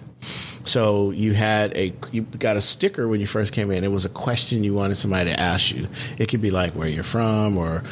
so 0.66 1.10
you 1.12 1.32
had 1.32 1.76
a 1.76 1.92
you 2.12 2.22
got 2.22 2.56
a 2.56 2.60
sticker 2.60 3.08
when 3.08 3.20
you 3.20 3.26
first 3.26 3.52
came 3.52 3.70
in. 3.70 3.84
It 3.84 3.90
was 3.90 4.04
a 4.04 4.10
question 4.10 4.64
you 4.64 4.74
wanted 4.74 4.96
somebody 4.96 5.30
to 5.30 5.40
ask 5.40 5.74
you. 5.74 5.88
It 6.18 6.28
could 6.28 6.42
be 6.42 6.50
like 6.50 6.72
where 6.74 6.88
you're 6.88 7.04
from 7.04 7.56
or. 7.56 7.82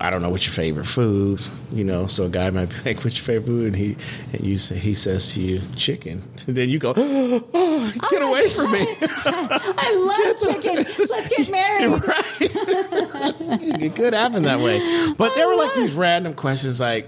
I 0.00 0.10
don't 0.10 0.20
know 0.22 0.28
what's 0.28 0.44
your 0.44 0.52
favorite 0.52 0.86
food, 0.86 1.40
you 1.72 1.84
know. 1.84 2.08
So 2.08 2.24
a 2.24 2.28
guy 2.28 2.50
might 2.50 2.68
be 2.68 2.74
like, 2.84 3.04
"What's 3.04 3.16
your 3.16 3.24
favorite 3.24 3.46
food?" 3.46 3.66
And 3.68 3.76
he 3.76 3.96
and 4.32 4.44
you 4.44 4.58
say 4.58 4.76
he 4.76 4.92
says 4.92 5.32
to 5.34 5.40
you, 5.40 5.60
"Chicken." 5.76 6.20
And 6.46 6.56
then 6.56 6.68
you 6.68 6.80
go, 6.80 6.92
oh, 6.96 7.48
"Oh, 7.54 7.92
get 8.10 8.20
away 8.20 8.48
from 8.48 8.72
me!" 8.72 8.84
I 8.84 10.36
love 10.42 10.62
chicken. 10.62 11.06
Let's 11.08 11.28
get 11.36 11.48
married. 11.48 12.04
right. 12.06 13.82
it 13.82 13.96
could 13.96 14.14
happen 14.14 14.42
that 14.42 14.58
way. 14.58 14.78
But 15.16 15.36
there 15.36 15.46
were 15.46 15.56
like 15.56 15.70
oh 15.76 15.80
these 15.80 15.94
random 15.94 16.34
questions 16.34 16.80
like, 16.80 17.06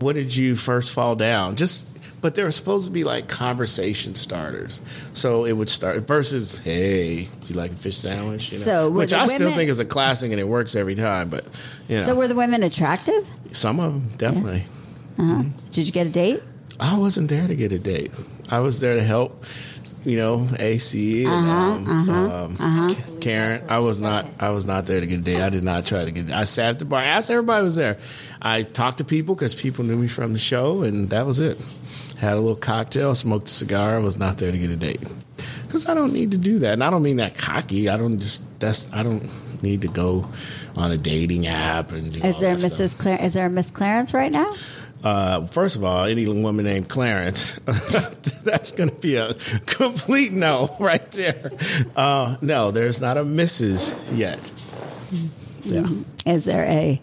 what 0.00 0.14
did 0.14 0.34
you 0.34 0.56
first 0.56 0.92
fall 0.92 1.14
down? 1.14 1.56
Just, 1.56 1.86
but 2.20 2.34
they 2.34 2.44
were 2.44 2.52
supposed 2.52 2.84
to 2.86 2.90
be 2.90 3.04
like 3.04 3.28
conversation 3.28 4.14
starters. 4.14 4.80
So 5.12 5.44
it 5.44 5.52
would 5.52 5.70
start 5.70 6.06
versus, 6.06 6.58
hey, 6.58 7.24
do 7.24 7.30
you 7.46 7.54
like 7.54 7.72
a 7.72 7.76
fish 7.76 7.98
sandwich? 7.98 8.52
You 8.52 8.58
know? 8.58 8.64
So 8.64 8.90
Which 8.90 9.12
I 9.12 9.26
still 9.26 9.54
think 9.54 9.70
is 9.70 9.78
a 9.78 9.84
classic 9.84 10.30
and 10.30 10.40
it 10.40 10.48
works 10.48 10.74
every 10.76 10.94
time. 10.94 11.28
But, 11.28 11.44
you 11.88 11.96
know, 11.96 12.02
So 12.04 12.14
were 12.14 12.28
the 12.28 12.34
women 12.34 12.62
attractive? 12.62 13.26
some 13.52 13.80
of 13.80 13.92
them 13.92 14.08
definitely. 14.16 14.64
Did 15.70 15.86
you 15.86 15.92
get 15.92 16.06
a 16.06 16.10
date? 16.10 16.42
I 16.78 16.96
wasn't 16.96 17.28
there 17.28 17.46
to 17.46 17.54
get 17.54 17.72
a 17.72 17.78
date. 17.78 18.10
I 18.48 18.60
was 18.60 18.80
there 18.80 18.94
to 18.96 19.02
help. 19.02 19.44
You 20.02 20.16
know, 20.16 20.48
AC, 20.58 21.26
and, 21.26 21.50
um, 21.50 22.56
um, 22.58 22.96
Karen. 23.20 23.62
I 23.68 23.80
was 23.80 24.00
not. 24.00 24.24
I 24.40 24.48
was 24.48 24.64
not 24.64 24.86
there 24.86 24.98
to 24.98 25.06
get 25.06 25.18
a 25.20 25.22
date. 25.22 25.42
I 25.42 25.50
did 25.50 25.62
not 25.62 25.84
try 25.84 26.06
to 26.06 26.10
get. 26.10 26.30
I 26.30 26.44
sat 26.44 26.70
at 26.70 26.78
the 26.78 26.86
bar. 26.86 27.00
I 27.00 27.04
Asked 27.04 27.30
everybody 27.30 27.62
was 27.62 27.76
there. 27.76 27.98
I 28.40 28.62
talked 28.62 28.96
to 28.98 29.04
people 29.04 29.34
because 29.34 29.54
people 29.54 29.84
knew 29.84 29.96
me 29.98 30.08
from 30.08 30.32
the 30.32 30.38
show, 30.38 30.80
and 30.80 31.10
that 31.10 31.26
was 31.26 31.38
it. 31.38 31.58
Had 32.20 32.34
a 32.34 32.36
little 32.36 32.56
cocktail, 32.56 33.14
smoked 33.14 33.48
a 33.48 33.50
cigar. 33.50 34.00
Was 34.00 34.18
not 34.18 34.38
there 34.38 34.52
to 34.52 34.58
get 34.58 34.70
a 34.70 34.76
date 34.76 35.00
because 35.70 35.88
I 35.88 35.94
don't 35.94 36.12
need 36.12 36.32
to 36.32 36.38
do 36.38 36.58
that. 36.60 36.74
And 36.74 36.84
I 36.84 36.90
don't 36.90 37.02
mean 37.02 37.16
that 37.16 37.36
cocky. 37.36 37.88
I 37.88 37.96
don't 37.96 38.18
just. 38.18 38.42
That's. 38.60 38.92
I 38.92 39.02
don't 39.02 39.28
need 39.62 39.82
to 39.82 39.88
go 39.88 40.28
on 40.76 40.90
a 40.90 40.96
dating 40.96 41.46
app 41.46 41.92
and. 41.92 42.08
Is 42.08 42.38
there. 42.38 42.56
Mrs. 42.56 42.98
Clar- 42.98 43.20
is 43.20 43.34
there 43.34 43.46
a 43.46 43.50
Miss 43.50 43.70
Clarence 43.70 44.12
right 44.12 44.32
now? 44.32 44.52
Uh, 45.02 45.46
first 45.46 45.76
of 45.76 45.84
all, 45.84 46.04
any 46.04 46.26
woman 46.28 46.64
named 46.64 46.88
Clarence, 46.88 47.58
that's 48.44 48.72
going 48.72 48.90
to 48.90 48.94
be 48.96 49.16
a 49.16 49.32
complete 49.66 50.30
no 50.32 50.76
right 50.78 51.10
there. 51.12 51.50
Uh, 51.96 52.36
no, 52.42 52.70
there's 52.70 53.00
not 53.00 53.16
a 53.16 53.22
Mrs. 53.22 53.96
yet. 54.14 54.52
Yeah. 55.62 55.88
Is 56.26 56.44
there 56.44 56.64
a 56.64 57.00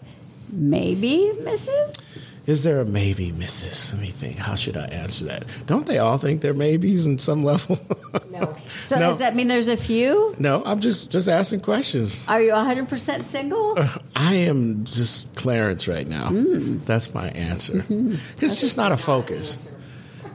maybe 0.52 1.32
Mrs.? 1.40 2.27
Is 2.48 2.64
there 2.64 2.80
a 2.80 2.84
maybe 2.86 3.30
Mrs.? 3.30 3.92
Let 3.92 4.00
me 4.00 4.08
think. 4.08 4.38
How 4.38 4.54
should 4.54 4.76
I 4.78 4.86
answer 4.86 5.26
that? 5.26 5.44
Don't 5.66 5.86
they 5.86 5.98
all 5.98 6.16
think 6.16 6.40
they're 6.40 6.54
maybes 6.54 7.04
in 7.06 7.18
some 7.18 7.44
level? 7.44 7.78
No. 8.32 8.56
So 8.68 8.98
No. 8.98 9.10
does 9.10 9.18
that 9.18 9.34
mean 9.36 9.48
there's 9.48 9.68
a 9.68 9.76
few? 9.76 10.34
no, 10.38 10.62
I'm 10.64 10.80
just 10.80 11.10
just 11.10 11.28
asking 11.28 11.60
questions. 11.60 12.20
Are 12.28 12.40
you 12.40 12.52
100% 12.52 13.24
single? 13.24 13.74
Uh, 13.78 13.88
I 14.16 14.34
am 14.34 14.84
just 14.84 15.34
Clarence 15.34 15.88
right 15.88 16.06
now. 16.06 16.28
Hmm. 16.28 16.78
That's 16.84 17.12
my 17.14 17.28
answer. 17.30 17.74
Mm-hmm. 17.74 18.14
It's 18.42 18.60
just 18.60 18.76
not 18.76 18.92
a 18.92 18.96
focus. 18.96 19.74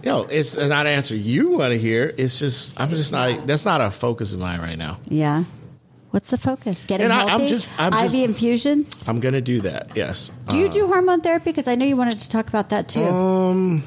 Yo, 0.04 0.24
it's 0.24 0.58
not 0.58 0.86
an 0.86 0.88
answer 0.88 1.16
you 1.16 1.58
want 1.58 1.72
to 1.72 1.80
hear. 1.80 2.14
It's 2.18 2.38
just 2.40 2.80
I'm 2.80 2.90
just 2.90 3.12
not. 3.12 3.48
That's 3.48 3.66
not 3.66 3.80
a 3.82 3.90
focus 3.90 4.34
of 4.34 4.40
mine 4.40 4.60
right 4.60 4.78
now. 4.78 5.00
Yeah. 5.08 5.46
What's 6.14 6.30
the 6.30 6.38
focus? 6.38 6.86
Getting 6.86 7.06
And 7.06 7.12
I- 7.14 7.22
I'm 7.24 7.28
healthy? 7.28 7.48
just- 7.48 7.68
I'm 7.80 7.92
IV 7.92 8.02
just- 8.12 8.16
infusions? 8.16 9.04
I'm 9.08 9.20
gonna 9.20 9.42
do 9.42 9.62
that. 9.62 9.90
Yes. 9.96 10.30
Do 10.48 10.58
you 10.58 10.68
Uh, 10.68 10.72
do 10.72 10.86
hormone 10.86 11.22
therapy? 11.22 11.46
Because 11.46 11.68
I 11.68 11.74
know 11.74 11.86
you 11.86 11.98
wanted 11.98 12.22
to 12.22 12.30
talk 12.30 12.48
about 12.48 12.70
that 12.70 12.88
too. 12.88 13.02
Um, 13.04 13.82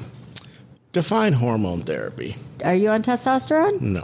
define 0.91 1.31
hormone 1.33 1.79
therapy? 1.83 2.35
Are 2.65 2.75
you 2.75 2.89
on 2.89 3.01
testosterone? 3.01 3.79
No, 3.79 4.03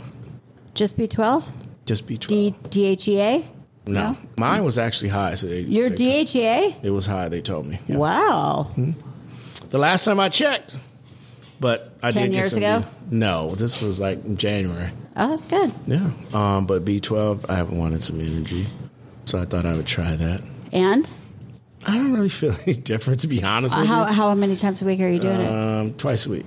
Just 0.73 0.95
B12? 0.97 1.43
just 1.85 2.07
B12. 2.07 2.29
D- 2.29 2.55
DHEA? 2.69 3.43
no. 3.87 4.15
mine 4.37 4.63
was 4.63 4.77
actually 4.77 5.09
high. 5.09 5.35
So 5.35 5.47
they, 5.47 5.59
Your 5.59 5.89
they- 5.89 6.23
DHEA? 6.23 6.75
It 6.81 6.91
was 6.91 7.05
high. 7.07 7.27
They 7.27 7.41
told 7.41 7.65
me. 7.65 7.79
Yeah. 7.87 7.97
Wow. 7.97 8.67
The 9.69 9.77
last 9.77 10.05
time 10.05 10.21
I 10.21 10.29
checked, 10.29 10.75
but 11.63 11.93
I 12.03 12.11
10 12.11 12.23
did 12.31 12.35
years 12.35 12.53
ago? 12.53 12.81
B- 12.81 12.85
no, 13.17 13.55
this 13.55 13.81
was 13.81 14.01
like 14.01 14.23
in 14.25 14.35
January. 14.35 14.89
Oh, 15.15 15.29
that's 15.29 15.47
good. 15.47 15.71
Yeah. 15.87 16.11
Um, 16.33 16.65
but 16.65 16.83
B12, 16.83 17.49
I 17.49 17.55
haven't 17.55 17.77
wanted 17.77 18.03
some 18.03 18.19
energy, 18.19 18.65
so 19.23 19.39
I 19.39 19.45
thought 19.45 19.65
I 19.65 19.73
would 19.73 19.87
try 19.87 20.13
that. 20.13 20.41
And 20.73 21.09
I 21.87 21.95
don't 21.97 22.11
really 22.13 22.27
feel 22.41 22.53
any 22.67 22.73
different, 22.73 23.21
to 23.21 23.27
be 23.27 23.41
honest 23.45 23.75
uh, 23.77 23.79
with 23.79 23.87
how, 23.87 24.07
you. 24.07 24.13
how 24.13 24.35
many 24.35 24.57
times 24.57 24.81
a 24.81 24.85
week 24.85 24.99
are 24.99 25.07
you 25.07 25.19
doing 25.19 25.39
it? 25.39 25.47
Um, 25.49 25.93
twice 25.93 26.25
a 26.25 26.31
week. 26.31 26.45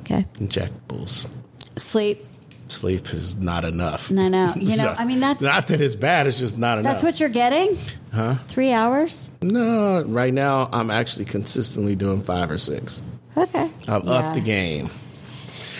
Okay. 0.00 0.24
Injectables. 0.36 1.28
Sleep. 1.76 2.24
Sleep 2.68 3.04
is 3.12 3.36
not 3.36 3.66
enough. 3.66 4.10
I 4.10 4.28
know. 4.28 4.54
You 4.56 4.78
know, 4.78 4.94
I 4.96 5.04
mean, 5.04 5.20
that's- 5.20 5.42
not 5.42 5.66
that 5.66 5.82
it's 5.82 5.94
bad. 5.94 6.26
It's 6.26 6.38
just 6.38 6.56
not 6.58 6.78
enough. 6.78 6.92
That's 6.94 7.02
what 7.02 7.20
you're 7.20 7.28
getting? 7.28 7.76
Huh? 8.14 8.36
Three 8.48 8.72
hours? 8.72 9.28
No, 9.42 10.02
right 10.06 10.32
now 10.32 10.70
I'm 10.72 10.90
actually 10.90 11.26
consistently 11.26 11.94
doing 11.96 12.22
five 12.22 12.50
or 12.50 12.56
six. 12.56 13.02
Okay. 13.36 13.70
I've 13.88 14.04
Yeah. 14.04 14.10
upped 14.12 14.34
the 14.34 14.40
game. 14.40 14.90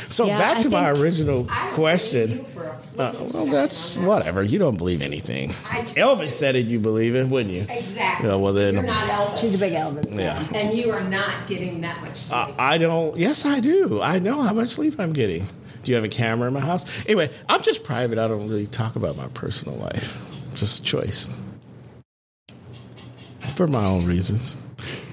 So 0.09 0.27
Yeah, 0.27 0.39
back 0.39 0.59
I 0.59 0.63
to 0.63 0.71
my 0.71 0.85
think- 0.93 0.99
original 1.03 1.45
question. 1.73 2.45
Uh, 2.97 3.13
well, 3.35 3.47
that's 3.47 3.97
whatever. 3.97 4.43
You 4.43 4.59
don't 4.61 4.77
believe 4.77 5.03
anything. 5.03 5.51
Elvis 5.97 6.31
said 6.31 6.55
it. 6.55 6.67
You 6.67 6.79
believe 6.79 7.17
it, 7.17 7.27
wouldn't 7.29 7.53
you? 7.55 7.67
Exactly. 7.69 8.29
Yeah, 8.29 8.37
well, 8.37 8.53
then- 8.53 8.75
you're 8.75 8.83
not 8.85 9.03
Elvis. 9.09 9.39
She's 9.41 9.55
a 9.57 9.59
big 9.59 9.73
Elvis. 9.73 10.09
fan. 10.11 10.19
Yeah. 10.19 10.43
and 10.55 10.79
you 10.79 10.93
are 10.93 11.03
not 11.03 11.33
getting 11.49 11.81
that 11.81 12.01
much 12.03 12.17
sleep. 12.17 12.55
I, 12.59 12.75
I 12.75 12.79
don't. 12.79 13.17
Yes, 13.17 13.45
I 13.45 13.59
do. 13.61 14.01
I 14.01 14.21
know 14.21 14.43
how 14.43 14.53
much 14.53 14.69
sleep 14.71 14.95
I'm 15.01 15.13
getting. 15.13 15.47
Do 15.83 15.91
you 15.91 15.97
have 15.97 16.05
a 16.05 16.09
camera 16.09 16.47
in 16.49 16.55
my 16.55 16.61
house? 16.61 16.85
Anyway, 17.07 17.29
I'm 17.49 17.63
just 17.63 17.83
private. 17.83 18.19
I 18.19 18.29
don't 18.29 18.49
really 18.49 18.67
talk 18.69 18.95
about 18.97 19.17
my 19.17 19.27
personal 19.29 19.77
life. 19.77 20.19
Just 20.55 20.81
a 20.81 20.83
choice 20.83 21.29
for 23.57 23.67
my 23.67 23.85
own 23.85 24.05
reasons. 24.07 24.57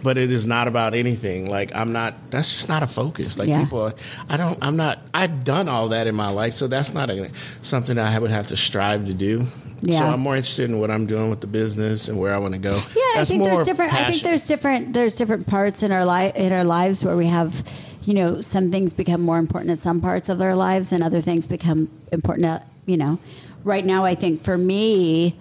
But 0.03 0.17
it 0.17 0.31
is 0.31 0.45
not 0.45 0.67
about 0.67 0.93
anything. 0.93 1.49
Like 1.49 1.71
I'm 1.75 1.91
not. 1.93 2.15
That's 2.31 2.49
just 2.49 2.67
not 2.69 2.81
a 2.83 2.87
focus. 2.87 3.37
Like 3.37 3.47
Yeah. 3.47 3.63
people. 3.63 3.91
I 4.29 4.37
don't. 4.37 4.57
I'm 4.61 4.75
not. 4.77 4.99
I've 5.13 5.43
done 5.43 5.67
all 5.69 5.89
that 5.89 6.07
in 6.07 6.15
my 6.15 6.29
life, 6.31 6.53
so 6.55 6.67
that's 6.67 6.93
not 6.93 7.09
a, 7.09 7.29
something 7.61 7.97
I 7.99 8.17
would 8.17 8.31
have 8.31 8.47
to 8.47 8.55
strive 8.57 9.05
to 9.05 9.13
do. 9.13 9.45
Yeah. 9.83 9.99
So 9.99 10.05
I'm 10.05 10.19
more 10.19 10.35
interested 10.35 10.69
in 10.69 10.79
what 10.79 10.91
I'm 10.91 11.05
doing 11.07 11.29
with 11.31 11.41
the 11.41 11.47
business 11.47 12.07
and 12.07 12.19
where 12.19 12.33
I 12.35 12.37
want 12.37 12.53
to 12.53 12.59
go. 12.59 12.75
Yeah, 12.75 13.21
I 13.21 13.25
think 13.25 13.43
there's 13.43 13.65
different. 13.65 13.93
I 13.93 14.11
think 14.11 14.23
there's 14.23 14.45
different. 14.45 14.93
There's 14.93 15.15
different 15.15 15.47
parts 15.47 15.81
in 15.83 15.91
our 15.91 16.05
life 16.05 16.35
in 16.35 16.53
our 16.53 16.63
lives 16.63 17.03
where 17.03 17.17
we 17.17 17.25
have, 17.27 17.63
you 18.03 18.13
know, 18.13 18.41
some 18.41 18.69
things 18.71 18.93
become 18.93 19.21
more 19.21 19.37
important 19.39 19.71
in 19.71 19.77
some 19.77 19.99
parts 20.01 20.29
of 20.29 20.39
our 20.41 20.55
lives, 20.55 20.91
and 20.91 21.03
other 21.03 21.21
things 21.21 21.47
become 21.47 21.89
important. 22.11 22.45
uh, 22.45 22.59
You 22.85 22.97
know, 22.97 23.19
right 23.63 23.85
now, 23.85 24.05
I 24.05 24.15
think 24.15 24.43
for 24.43 24.57
me, 24.57 25.35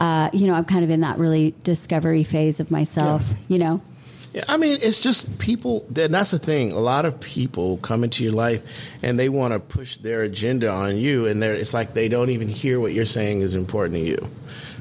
uh, 0.00 0.28
you 0.32 0.46
know, 0.46 0.54
I'm 0.54 0.64
kind 0.64 0.84
of 0.84 0.90
in 0.90 1.00
that 1.00 1.18
really 1.18 1.54
discovery 1.62 2.24
phase 2.24 2.60
of 2.60 2.70
myself. 2.70 3.30
Yeah. 3.30 3.36
You 3.48 3.58
know, 3.58 3.82
Yeah, 4.34 4.44
I 4.48 4.56
mean, 4.56 4.78
it's 4.82 4.98
just 5.00 5.38
people. 5.38 5.86
And 5.96 6.12
that's 6.12 6.32
the 6.32 6.38
thing. 6.40 6.72
A 6.72 6.78
lot 6.80 7.04
of 7.04 7.20
people 7.20 7.76
come 7.78 8.02
into 8.04 8.24
your 8.24 8.32
life 8.32 8.62
and 9.02 9.16
they 9.18 9.28
want 9.28 9.54
to 9.54 9.60
push 9.60 9.96
their 9.98 10.22
agenda 10.22 10.68
on 10.70 10.96
you, 10.96 11.26
and 11.26 11.40
they're, 11.40 11.54
it's 11.54 11.72
like 11.72 11.94
they 11.94 12.08
don't 12.08 12.30
even 12.30 12.48
hear 12.48 12.80
what 12.80 12.92
you're 12.92 13.04
saying 13.06 13.42
is 13.42 13.54
important 13.54 13.94
to 13.94 14.00
you. 14.04 14.18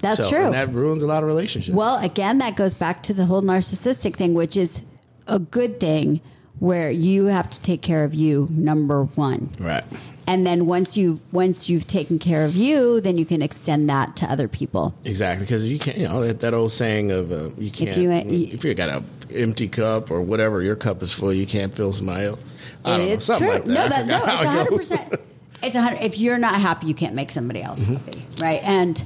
That's 0.01 0.17
So- 0.17 0.29
true. 0.29 0.45
And 0.45 0.53
that 0.55 0.73
ruins 0.73 1.03
a 1.03 1.07
lot 1.07 1.21
of 1.23 1.27
relationships. 1.27 1.75
Well, 1.75 2.03
again, 2.03 2.39
that 2.39 2.55
goes 2.55 2.73
back 2.73 3.03
to 3.03 3.13
the 3.13 3.25
whole 3.25 3.41
narcissistic 3.43 4.15
thing, 4.15 4.33
which 4.33 4.57
is 4.57 4.81
a 5.27 5.37
good 5.39 5.79
thing 5.79 6.19
where 6.59 6.89
you 6.91 7.25
have 7.25 7.49
to 7.51 7.61
take 7.61 7.81
care 7.81 8.03
of 8.03 8.13
you, 8.13 8.47
number 8.51 9.03
one. 9.03 9.49
right. 9.59 9.83
And 10.25 10.45
then 10.45 10.65
once 10.65 10.95
you've 10.95 11.19
once 11.33 11.69
you've 11.69 11.85
taken 11.85 12.17
care 12.17 12.45
of 12.45 12.55
you, 12.55 13.01
then 13.01 13.17
you 13.17 13.25
can 13.25 13.41
extend 13.41 13.89
that 13.89 14.15
to 14.17 14.25
other 14.25 14.47
people. 14.47 14.95
Exactly, 15.03 15.45
because 15.45 15.69
you 15.69 15.77
can't. 15.79 15.97
You 15.97 16.07
know 16.07 16.25
that, 16.25 16.39
that 16.39 16.53
old 16.53 16.71
saying 16.71 17.11
of 17.11 17.31
uh, 17.31 17.49
you 17.57 17.69
can't. 17.71 17.97
you- 17.97 18.11
If 18.11 18.63
you, 18.63 18.73
got 18.73 18.89
a 18.89 19.03
empty 19.35 19.67
cup 19.67 20.11
or 20.11 20.21
whatever, 20.21 20.61
your 20.61 20.75
cup 20.77 21.01
is 21.03 21.13
full. 21.13 21.33
You 21.33 21.45
can't 21.45 21.73
fill 21.73 21.91
somebody 21.91 22.25
else. 22.25 22.41
I 22.85 22.97
know, 22.97 23.03
it's 23.03 23.25
something 23.25 23.47
true. 23.49 23.57
like 23.57 23.65
that. 23.65 23.75
No, 23.75 23.87
that, 23.89 24.05
no, 24.07 24.23
it's 24.23 24.43
hundred 24.45 24.77
percent. 24.77 25.15
It's 25.61 25.75
a 25.75 25.81
hundred. 25.81 26.01
If 26.01 26.17
you're 26.17 26.37
not 26.39 26.55
happy, 26.59 26.87
you 26.87 26.93
can't 26.95 27.15
make 27.15 27.31
somebody 27.31 27.61
else 27.61 27.81
happy, 27.81 28.23
right? 28.41 28.61
And 28.63 29.03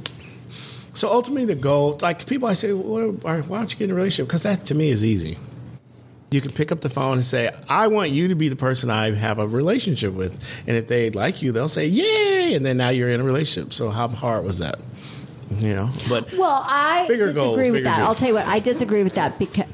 So 0.93 1.11
ultimately, 1.11 1.45
the 1.45 1.55
goal, 1.55 1.97
like 2.01 2.26
people, 2.28 2.47
I 2.47 2.53
say, 2.53 2.74
well, 2.74 3.11
why 3.11 3.41
don't 3.41 3.72
you 3.72 3.78
get 3.78 3.86
in 3.86 3.91
a 3.91 3.95
relationship? 3.95 4.28
Because 4.28 4.43
that 4.43 4.65
to 4.68 4.76
me 4.76 4.89
is 4.89 5.03
easy. 5.05 5.38
You 6.30 6.41
can 6.41 6.51
pick 6.51 6.73
up 6.73 6.82
the 6.82 6.89
phone 6.89 7.13
and 7.13 7.23
say, 7.23 7.49
"I 7.69 7.88
want 7.88 8.11
you 8.11 8.28
to 8.28 8.36
be 8.36 8.49
the 8.49 8.57
person 8.57 8.89
I 8.89 9.11
have 9.11 9.39
a 9.39 9.47
relationship 9.47 10.13
with," 10.13 10.61
and 10.67 10.75
if 10.75 10.88
they 10.88 11.09
like 11.09 11.41
you, 11.41 11.53
they'll 11.53 11.69
say, 11.69 11.88
"Yay!" 11.88 12.53
And 12.53 12.65
then 12.65 12.75
now 12.78 12.89
you're 12.89 13.09
in 13.09 13.21
a 13.21 13.23
relationship. 13.23 13.71
So 13.71 13.89
how 13.89 14.09
hard 14.09 14.43
was 14.43 14.57
that? 14.59 14.82
You 15.49 15.73
know, 15.73 15.89
but 16.09 16.34
well, 16.34 16.65
I 16.67 17.05
disagree 17.07 17.34
goals, 17.34 17.71
with 17.71 17.84
that. 17.86 17.99
I'll 17.99 18.15
tell 18.15 18.28
you 18.28 18.34
what, 18.34 18.45
I 18.45 18.59
disagree 18.59 19.03
with 19.03 19.15
that 19.15 19.39
because. 19.39 19.65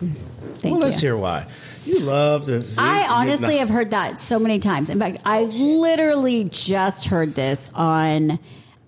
Well, 0.63 0.77
let's 0.77 1.01
you. 1.01 1.09
hear 1.09 1.17
why. 1.17 1.47
You 1.85 1.99
love 1.99 2.45
to. 2.45 2.61
see- 2.61 2.79
I 2.79 3.07
honestly 3.09 3.57
have 3.57 3.69
heard 3.69 3.89
that 3.91 4.19
so 4.19 4.39
many 4.39 4.59
times. 4.59 4.89
In 4.89 4.99
fact, 4.99 5.21
I 5.25 5.43
literally 5.43 6.45
just 6.45 7.07
heard 7.07 7.35
this 7.35 7.71
on 7.73 8.39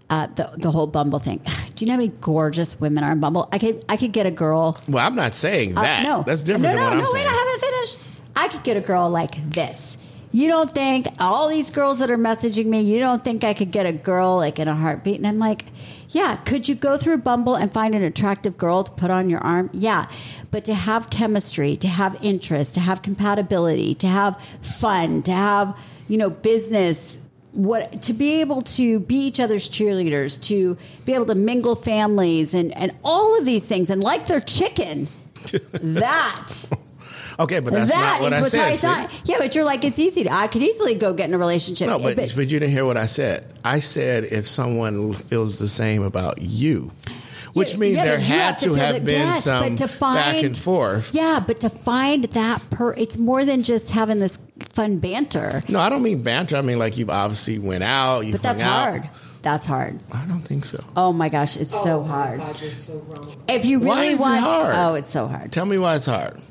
uh, 0.10 0.28
the 0.36 0.49
the 0.58 0.72
whole 0.72 0.88
Bumble 0.88 1.20
thing. 1.20 1.41
Do 1.76 1.84
you 1.84 1.88
know 1.88 1.93
how 1.93 1.99
many 1.99 2.14
gorgeous 2.22 2.80
women 2.80 3.03
are 3.03 3.12
on 3.12 3.20
Bumble? 3.20 3.49
I 3.51 3.58
could 3.58 3.84
I 3.89 3.97
could 3.97 4.12
get 4.12 4.26
a 4.26 4.32
girl. 4.32 4.78
Well, 4.88 5.06
I'm 5.06 5.16
not 5.16 5.34
saying 5.34 5.78
uh, 5.78 5.82
that. 5.82 6.03
no, 6.03 6.24
that's 6.24 6.41
different 6.43 6.64
No, 6.64 6.70
than 6.70 6.78
no, 6.78 6.84
what 6.86 6.91
no. 6.91 6.97
I'm 6.97 7.03
wait, 7.03 7.12
saying. 7.12 7.28
I 7.28 7.32
haven't 7.32 7.62
finished. 7.62 7.99
I 8.36 8.47
could 8.49 8.64
get 8.64 8.78
a 8.78 8.82
girl 8.82 9.10
like 9.10 9.49
this. 9.49 9.97
You 10.32 10.49
don't 10.49 10.70
think 10.70 11.08
all 11.18 11.47
these 11.47 11.72
girls 11.72 11.99
that 11.99 12.12
are 12.12 12.18
messaging 12.18 12.66
me? 12.66 12.82
You 12.82 12.99
don't 12.99 13.24
think 13.24 13.45
I 13.45 13.53
could 13.53 13.72
get 13.72 13.86
a 13.86 13.93
girl 13.93 14.36
like 14.36 14.60
in 14.60 14.68
a 14.68 14.76
heartbeat? 14.76 15.16
And 15.16 15.26
I'm 15.26 15.39
like, 15.39 15.64
yeah. 16.10 16.36
Could 16.36 16.68
you 16.68 16.76
go 16.76 16.97
through 16.97 17.20
Bumble 17.20 17.56
and 17.56 17.72
find 17.72 17.95
an 17.95 18.03
attractive 18.03 18.58
girl 18.58 18.84
to 18.84 18.91
put 18.91 19.10
on 19.10 19.30
your 19.30 19.39
arm? 19.39 19.70
Yeah. 19.72 20.08
But 20.51 20.66
to 20.66 20.74
have 20.74 21.10
chemistry, 21.10 21.78
to 21.78 21.88
have 21.88 22.18
interest, 22.22 22.74
to 22.74 22.82
have 22.82 23.01
compatibility, 23.01 23.95
to 23.95 24.08
have 24.08 24.38
fun, 24.62 25.24
to 25.24 25.32
have 25.32 25.78
you 26.10 26.18
know 26.18 26.30
business 26.30 27.18
what 27.56 28.01
to 28.03 28.14
be 28.14 28.41
able 28.41 28.62
to 28.62 28.99
be 28.99 29.16
each 29.16 29.39
other's 29.39 29.70
cheerleaders, 29.70 30.41
to 30.47 30.78
be 31.06 31.14
able 31.14 31.26
to 31.28 31.36
mingle 31.36 31.76
families 31.76 32.53
and 32.53 32.76
and 32.78 32.91
all 33.03 33.38
of 33.38 33.45
these 33.45 33.66
things, 33.66 33.89
and 33.89 34.03
like 34.03 34.28
their 34.28 34.41
chicken, 34.41 35.08
that 35.72 36.66
okay, 37.39 37.60
but 37.60 37.74
that's 37.74 37.91
that 37.91 38.20
not 38.20 38.22
what 38.22 38.34
I 38.34 38.41
what 38.41 38.51
said. 38.51 38.62
I 38.62 38.76
thought. 38.76 39.12
Yeah, 39.26 39.38
but 39.39 39.56
you're 39.56 39.66
like 39.66 39.84
it's 39.84 39.99
easy. 39.99 40.24
To, 40.24 40.32
I 40.34 40.47
could 40.47 40.62
easily 40.62 40.95
go 40.95 41.14
get 41.14 41.30
in 41.30 41.34
a 41.34 41.38
relationship. 41.38 41.88
No, 41.88 41.97
but, 41.99 42.16
But- 42.16 42.34
but 42.36 42.49
you 42.49 42.60
didn't 42.60 42.72
hear 42.72 42.86
what 42.86 42.97
I 42.97 43.06
said. 43.06 43.45
I 43.64 43.80
said 43.80 44.26
if 44.26 44.47
someone 44.47 45.14
feels 45.14 45.60
the 45.60 45.68
same 45.68 46.03
about 46.03 46.41
you, 46.41 46.91
which 47.53 47.78
means 47.78 47.95
yeah, 47.95 48.06
there 48.06 48.20
had 48.20 48.58
to 48.60 48.66
feel 48.66 48.76
have 48.76 48.95
that- 48.95 49.06
been 49.06 49.28
yes, 49.28 49.43
some 49.43 49.76
to 49.78 49.88
find, 49.88 50.16
back 50.18 50.43
and 50.43 50.58
forth. 50.58 51.14
Yeah, 51.14 51.43
but 51.45 51.60
to 51.62 51.70
find 51.70 52.26
that 52.26 52.70
per, 52.70 52.93
it's 52.93 53.18
more 53.18 53.45
than 53.45 53.64
just 53.64 53.91
having 53.91 54.20
this 54.20 54.38
fun 54.60 54.99
banter. 54.99 55.64
No, 55.68 55.80
I 55.80 55.89
don't 55.89 56.03
mean 56.03 56.24
banter. 56.24 56.56
I 56.58 56.62
mean 56.62 56.80
like 56.80 56.97
you 56.97 57.08
obviously 57.10 57.60
went 57.60 57.84
out. 57.84 58.22
You 58.22 58.34
But 58.34 58.41
that's 58.41 58.62
out. 58.62 58.89
hard. 58.91 59.10
That's 59.41 59.66
hard. 59.68 59.99
I 60.12 60.26
don't 60.26 60.39
think 60.39 60.66
so. 60.66 60.84
Oh 60.97 61.14
my 61.14 61.30
gosh, 61.30 61.56
it's 61.58 61.72
so 61.74 61.99
Oh 61.99 62.03
my 62.03 62.08
hard. 62.08 62.39
God, 62.39 62.62
you're 62.62 62.72
so 62.72 62.97
wrong. 63.08 63.36
If 63.47 63.66
you 63.66 63.78
really 63.80 63.88
Why 63.89 64.03
is 64.06 64.20
it 64.20 64.24
want, 64.24 64.39
hard? 64.41 64.76
oh, 64.76 64.93
it's 64.95 65.10
so 65.10 65.28
hard 65.28 65.51
Tell 65.51 65.66
me 65.66 65.78
why 65.78 65.95
it's 65.95 66.08
hard. 66.08 66.41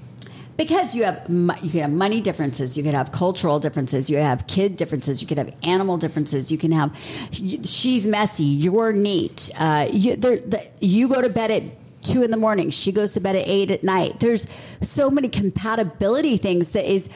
because 0.56 0.94
you 0.94 1.02
have 1.02 1.26
you 1.28 1.70
can 1.70 1.80
have 1.80 1.90
money 1.90 2.20
differences, 2.20 2.76
you 2.76 2.84
can 2.84 2.94
have 2.94 3.10
cultural 3.10 3.58
differences, 3.58 4.08
you 4.08 4.18
have 4.18 4.46
kid 4.46 4.76
differences, 4.76 5.20
you 5.20 5.26
can 5.26 5.38
have 5.38 5.52
animal 5.64 5.96
differences, 5.96 6.52
you 6.52 6.58
can 6.58 6.70
have 6.70 6.96
she's 7.32 8.06
messy, 8.06 8.44
you're 8.44 8.92
neat. 8.92 9.50
Uh, 9.58 9.88
you, 9.90 10.14
there, 10.14 10.36
the, 10.36 10.62
you 10.80 11.08
go 11.08 11.20
to 11.20 11.28
bed 11.28 11.50
at 11.50 11.62
two 12.02 12.22
in 12.22 12.30
the 12.30 12.36
morning, 12.36 12.70
she 12.70 12.92
goes 12.92 13.12
to 13.14 13.20
bed 13.20 13.34
at 13.34 13.48
eight 13.48 13.72
at 13.72 13.82
night. 13.82 14.20
There's 14.20 14.46
so 14.82 15.10
many 15.10 15.28
compatibility 15.28 16.36
things 16.36 16.70
that 16.70 16.84
is 16.88 17.08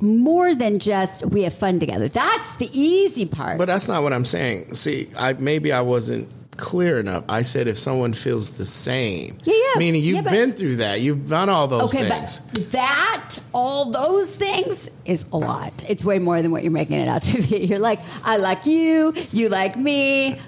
more 0.00 0.54
than 0.54 0.78
just 0.78 1.24
we 1.26 1.42
have 1.42 1.54
fun 1.54 1.78
together. 1.80 2.08
That's 2.08 2.56
the 2.56 2.68
easy 2.72 3.26
part. 3.26 3.58
But 3.58 3.66
that's 3.66 3.88
not 3.88 4.02
what 4.02 4.12
I'm 4.12 4.24
saying. 4.24 4.74
See, 4.74 5.08
I 5.18 5.32
maybe 5.34 5.72
I 5.72 5.80
wasn't 5.80 6.28
clear 6.56 6.98
enough. 6.98 7.22
I 7.28 7.42
said 7.42 7.68
if 7.68 7.76
someone 7.76 8.14
feels 8.14 8.52
the 8.52 8.64
same. 8.64 9.36
Yeah, 9.44 9.52
yeah. 9.54 9.78
Meaning 9.78 10.02
you've 10.02 10.16
Yeah, 10.16 10.22
but- 10.22 10.32
been 10.32 10.52
through 10.52 10.76
that. 10.76 11.02
You've 11.02 11.28
done 11.28 11.50
all 11.50 11.68
those 11.68 11.94
Okay, 11.94 12.08
things. 12.08 12.40
but 12.54 12.66
that, 12.72 13.34
all 13.52 13.90
those 13.90 14.34
things 14.34 14.88
is 15.04 15.26
a 15.32 15.36
lot. 15.36 15.84
It's 15.86 16.02
way 16.02 16.18
more 16.18 16.40
than 16.40 16.50
what 16.52 16.62
you're 16.62 16.72
making 16.72 16.98
it 16.98 17.08
out 17.08 17.20
to 17.22 17.42
be. 17.42 17.58
You're 17.66 17.78
like, 17.78 18.00
I 18.24 18.38
like 18.38 18.64
you, 18.64 19.12
you 19.32 19.50
like 19.50 19.76
me. 19.76 20.38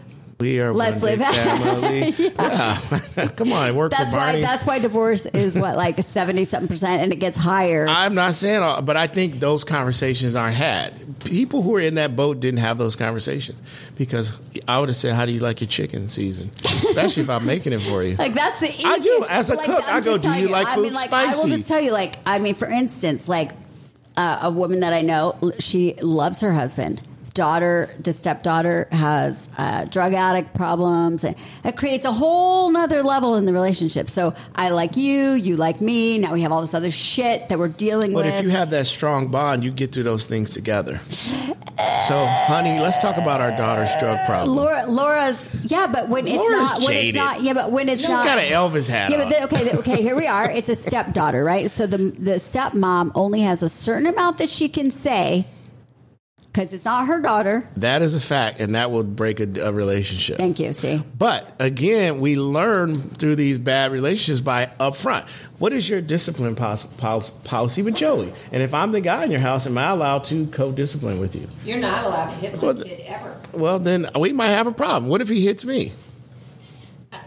We 0.40 0.60
are 0.60 0.72
Let's 0.72 1.02
live- 1.02 1.18
family. 1.20 2.10
yeah. 2.38 3.28
Come 3.36 3.52
on, 3.52 3.74
work 3.74 3.90
That's 3.90 4.12
for 4.12 4.18
why. 4.18 4.40
That's 4.40 4.64
why 4.64 4.78
divorce 4.78 5.26
is 5.26 5.56
what 5.56 5.76
like 5.76 5.96
seventy 6.02 6.44
something 6.44 6.68
percent, 6.68 7.02
and 7.02 7.12
it 7.12 7.16
gets 7.16 7.36
higher. 7.36 7.86
I'm 7.88 8.14
not 8.14 8.34
saying, 8.34 8.62
all, 8.62 8.80
but 8.82 8.96
I 8.96 9.08
think 9.08 9.40
those 9.40 9.64
conversations 9.64 10.36
aren't 10.36 10.54
had. 10.54 10.94
People 11.24 11.62
who 11.62 11.74
are 11.74 11.80
in 11.80 11.96
that 11.96 12.14
boat 12.14 12.38
didn't 12.38 12.60
have 12.60 12.78
those 12.78 12.94
conversations 12.94 13.60
because 13.96 14.38
I 14.68 14.78
would 14.78 14.88
have 14.88 14.96
said, 14.96 15.14
"How 15.14 15.26
do 15.26 15.32
you 15.32 15.40
like 15.40 15.60
your 15.60 15.68
chicken 15.68 16.08
season?" 16.08 16.50
Especially 16.64 17.24
if 17.24 17.30
I'm 17.30 17.44
making 17.44 17.72
it 17.72 17.80
for 17.80 18.04
you. 18.04 18.14
like 18.14 18.34
that's 18.34 18.60
the 18.60 18.72
easy. 18.72 18.84
I 18.84 18.98
do. 18.98 19.26
As 19.28 19.50
a 19.50 19.54
like, 19.54 19.66
cook, 19.66 19.84
I'm 19.88 19.96
I 19.96 20.00
go, 20.00 20.16
"Do 20.16 20.22
telling 20.22 20.40
you 20.40 20.48
like 20.48 20.68
I 20.68 20.74
food 20.76 20.82
mean, 20.84 20.92
like, 20.92 21.12
I 21.12 21.26
will 21.36 21.48
just 21.48 21.66
tell 21.66 21.80
you, 21.80 21.90
like, 21.90 22.14
I 22.24 22.38
mean, 22.38 22.54
for 22.54 22.68
instance, 22.68 23.28
like 23.28 23.50
uh, 24.16 24.38
a 24.42 24.50
woman 24.52 24.80
that 24.80 24.92
I 24.92 25.02
know, 25.02 25.36
she 25.58 25.94
loves 25.94 26.40
her 26.42 26.52
husband. 26.52 27.02
Daughter, 27.34 27.88
the 28.00 28.12
stepdaughter 28.12 28.88
has 28.90 29.48
uh, 29.58 29.84
drug 29.84 30.12
addict 30.12 30.54
problems, 30.54 31.22
and 31.22 31.36
it 31.64 31.76
creates 31.76 32.04
a 32.04 32.12
whole 32.12 32.70
nother 32.72 33.02
level 33.02 33.36
in 33.36 33.44
the 33.44 33.52
relationship. 33.52 34.10
So 34.10 34.34
I 34.56 34.70
like 34.70 34.96
you, 34.96 35.32
you 35.32 35.56
like 35.56 35.80
me. 35.80 36.18
Now 36.18 36.32
we 36.32 36.42
have 36.42 36.50
all 36.52 36.60
this 36.62 36.74
other 36.74 36.90
shit 36.90 37.48
that 37.48 37.58
we're 37.58 37.68
dealing 37.68 38.12
But 38.12 38.24
with. 38.24 38.32
But 38.34 38.38
if 38.38 38.44
you 38.44 38.50
have 38.50 38.70
that 38.70 38.86
strong 38.86 39.28
bond, 39.28 39.62
you 39.62 39.70
get 39.70 39.92
through 39.92 40.02
those 40.04 40.26
things 40.26 40.52
together. 40.52 41.00
So, 42.08 42.24
honey, 42.26 42.80
let's 42.80 42.98
talk 42.98 43.18
about 43.18 43.40
our 43.40 43.50
daughter's 43.52 43.90
drug 44.00 44.18
problem. 44.26 44.56
Laura, 44.56 44.86
Laura's 44.86 45.48
yeah, 45.62 45.86
but 45.86 46.08
when 46.08 46.26
it's 46.26 46.34
Laura's 46.36 46.50
not, 46.50 46.78
when 46.80 46.88
jaded. 46.88 47.08
it's 47.08 47.16
not, 47.16 47.42
yeah, 47.42 47.52
but 47.52 47.70
when 47.70 47.88
it's 47.88 48.00
She's 48.02 48.08
not, 48.10 48.24
got 48.24 48.38
an 48.38 48.46
Elvis 48.46 48.88
hat 48.88 49.10
Yeah, 49.10 49.22
on. 49.22 49.28
but 49.28 49.50
the, 49.50 49.56
okay, 49.56 49.64
the, 49.70 49.78
okay, 49.78 50.02
here 50.02 50.16
we 50.16 50.26
are. 50.26 50.50
It's 50.50 50.68
a 50.68 50.74
stepdaughter, 50.76 51.44
right? 51.44 51.70
So 51.70 51.86
the 51.86 51.98
the 51.98 52.32
stepmom 52.40 53.12
only 53.14 53.42
has 53.42 53.62
a 53.62 53.68
certain 53.68 54.06
amount 54.06 54.38
that 54.38 54.48
she 54.48 54.68
can 54.68 54.90
say 54.90 55.46
because 56.58 56.72
it's 56.72 56.84
not 56.84 57.06
her 57.06 57.20
daughter. 57.20 57.68
that 57.76 58.02
is 58.02 58.16
a 58.16 58.20
fact, 58.20 58.58
and 58.58 58.74
that 58.74 58.90
will 58.90 59.04
break 59.04 59.38
a, 59.38 59.48
a 59.60 59.72
relationship. 59.72 60.38
Thank 60.38 60.58
you. 60.58 60.72
See, 60.72 61.00
But 61.16 61.54
again, 61.60 62.18
we 62.18 62.34
learn 62.36 62.96
through 62.96 63.36
these 63.36 63.60
bad 63.60 63.92
relationships 63.92 64.40
by 64.40 64.66
upfront. 64.80 65.28
What 65.60 65.72
is 65.72 65.88
your 65.88 66.00
discipline 66.00 66.56
pos- 66.56 66.86
pos- 66.86 67.30
policy 67.30 67.82
with 67.82 67.94
Joey? 67.94 68.32
And 68.50 68.60
if 68.60 68.74
I'm 68.74 68.90
the 68.90 69.00
guy 69.00 69.22
in 69.22 69.30
your 69.30 69.38
house, 69.38 69.68
am 69.68 69.78
I 69.78 69.90
allowed 69.90 70.24
to 70.24 70.48
co-discipline 70.48 71.20
with 71.20 71.36
you? 71.36 71.46
You're 71.64 71.78
not 71.78 72.04
allowed 72.04 72.30
to 72.30 72.34
hit 72.36 72.56
my 72.56 72.60
Well, 72.60 72.74
kid 72.74 73.00
ever. 73.06 73.36
Well, 73.52 73.78
then 73.78 74.10
we 74.18 74.32
might 74.32 74.48
have 74.48 74.66
a 74.66 74.72
problem. 74.72 75.08
What 75.08 75.20
if 75.20 75.28
he 75.28 75.44
hits 75.46 75.64
me? 75.64 75.92
Uh, 77.12 77.18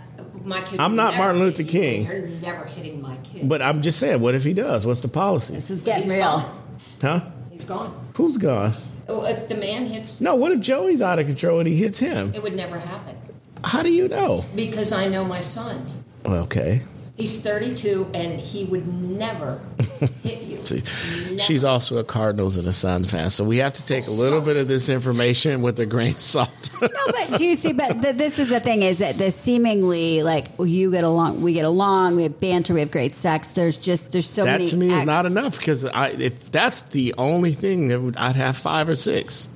my 0.43 0.59
kid. 0.59 0.77
I'm 0.81 0.97
not 0.97 1.15
Martin 1.15 1.39
Luther. 1.39 1.63
King. 1.63 2.05
You're 2.05 2.27
never 2.27 2.65
hitting 2.65 3.01
my 3.01 3.15
kid. 3.23 3.47
But 3.47 3.61
I'm 3.61 3.81
just 3.81 3.97
saying, 3.97 4.19
what 4.19 4.35
if 4.35 4.43
he 4.43 4.51
does? 4.53 4.85
What's 4.85 4.99
the 5.01 5.07
policy? 5.07 5.53
this 5.53 5.69
is 5.69 5.79
getting 5.79 6.03
He's 6.03 6.15
real. 6.15 6.21
gone. 6.23 6.61
Huh? 7.01 7.21
He's 7.49 7.63
gone. 7.63 8.07
Who's 8.15 8.37
gone? 8.37 8.73
Oh, 9.11 9.25
If 9.25 9.49
the 9.49 9.55
man 9.55 9.87
hits, 9.87 10.21
No, 10.21 10.35
what 10.35 10.53
if 10.53 10.61
Joey's 10.61 11.01
out 11.01 11.19
of 11.19 11.27
control 11.27 11.59
and 11.59 11.67
he 11.67 11.75
hits 11.75 11.99
him? 11.99 12.33
it 12.33 12.41
would 12.41 12.55
never 12.55 12.79
happen 12.79 13.17
How 13.63 13.81
do 13.83 13.91
you 13.91 14.07
know? 14.07 14.45
because 14.55 14.91
I 14.93 15.07
know 15.09 15.23
my 15.25 15.41
son. 15.41 15.85
Okay. 16.25 16.81
He's 17.17 17.41
32 17.43 18.09
and 18.13 18.39
he 18.39 18.63
would 18.63 18.87
never 18.87 19.61
hit 20.07 20.41
you. 20.43 20.61
See, 20.61 21.37
she's 21.37 21.63
also 21.63 21.97
a 21.97 22.03
Cardinals 22.03 22.57
and 22.57 22.67
a 22.67 22.71
Suns 22.71 23.11
fan, 23.11 23.29
so 23.29 23.43
we 23.43 23.57
have 23.57 23.73
to 23.73 23.83
take 23.83 24.07
a 24.07 24.11
little 24.11 24.41
bit 24.41 24.57
of 24.57 24.67
this 24.67 24.89
information 24.89 25.61
with 25.61 25.79
a 25.79 25.85
grain 25.85 26.11
of 26.11 26.21
salt. 26.21 26.69
No, 26.81 26.89
but 27.11 27.37
do 27.37 27.45
you 27.45 27.55
see? 27.55 27.73
But 27.73 28.01
the, 28.01 28.11
this 28.11 28.39
is 28.39 28.49
the 28.49 28.59
thing: 28.59 28.81
is 28.81 28.97
that 28.99 29.17
the 29.17 29.31
seemingly 29.31 30.23
like 30.23 30.47
you 30.59 30.91
get 30.91 31.03
along, 31.03 31.41
we 31.41 31.53
get 31.53 31.65
along, 31.65 32.15
we 32.15 32.23
have 32.23 32.39
banter, 32.39 32.73
we 32.73 32.79
have 32.79 32.91
great 32.91 33.13
sex. 33.13 33.49
There's 33.49 33.77
just 33.77 34.11
there's 34.11 34.27
so 34.27 34.45
that 34.45 34.53
many. 34.53 34.67
to 34.67 34.77
me 34.77 34.91
is 34.91 35.05
not 35.05 35.25
enough 35.27 35.57
because 35.59 35.85
I, 35.85 36.09
if 36.09 36.51
that's 36.51 36.81
the 36.83 37.13
only 37.19 37.53
thing, 37.53 37.89
that 37.89 38.01
would, 38.01 38.17
I'd 38.17 38.35
have 38.35 38.57
five 38.57 38.89
or 38.89 38.95
six. 38.95 39.47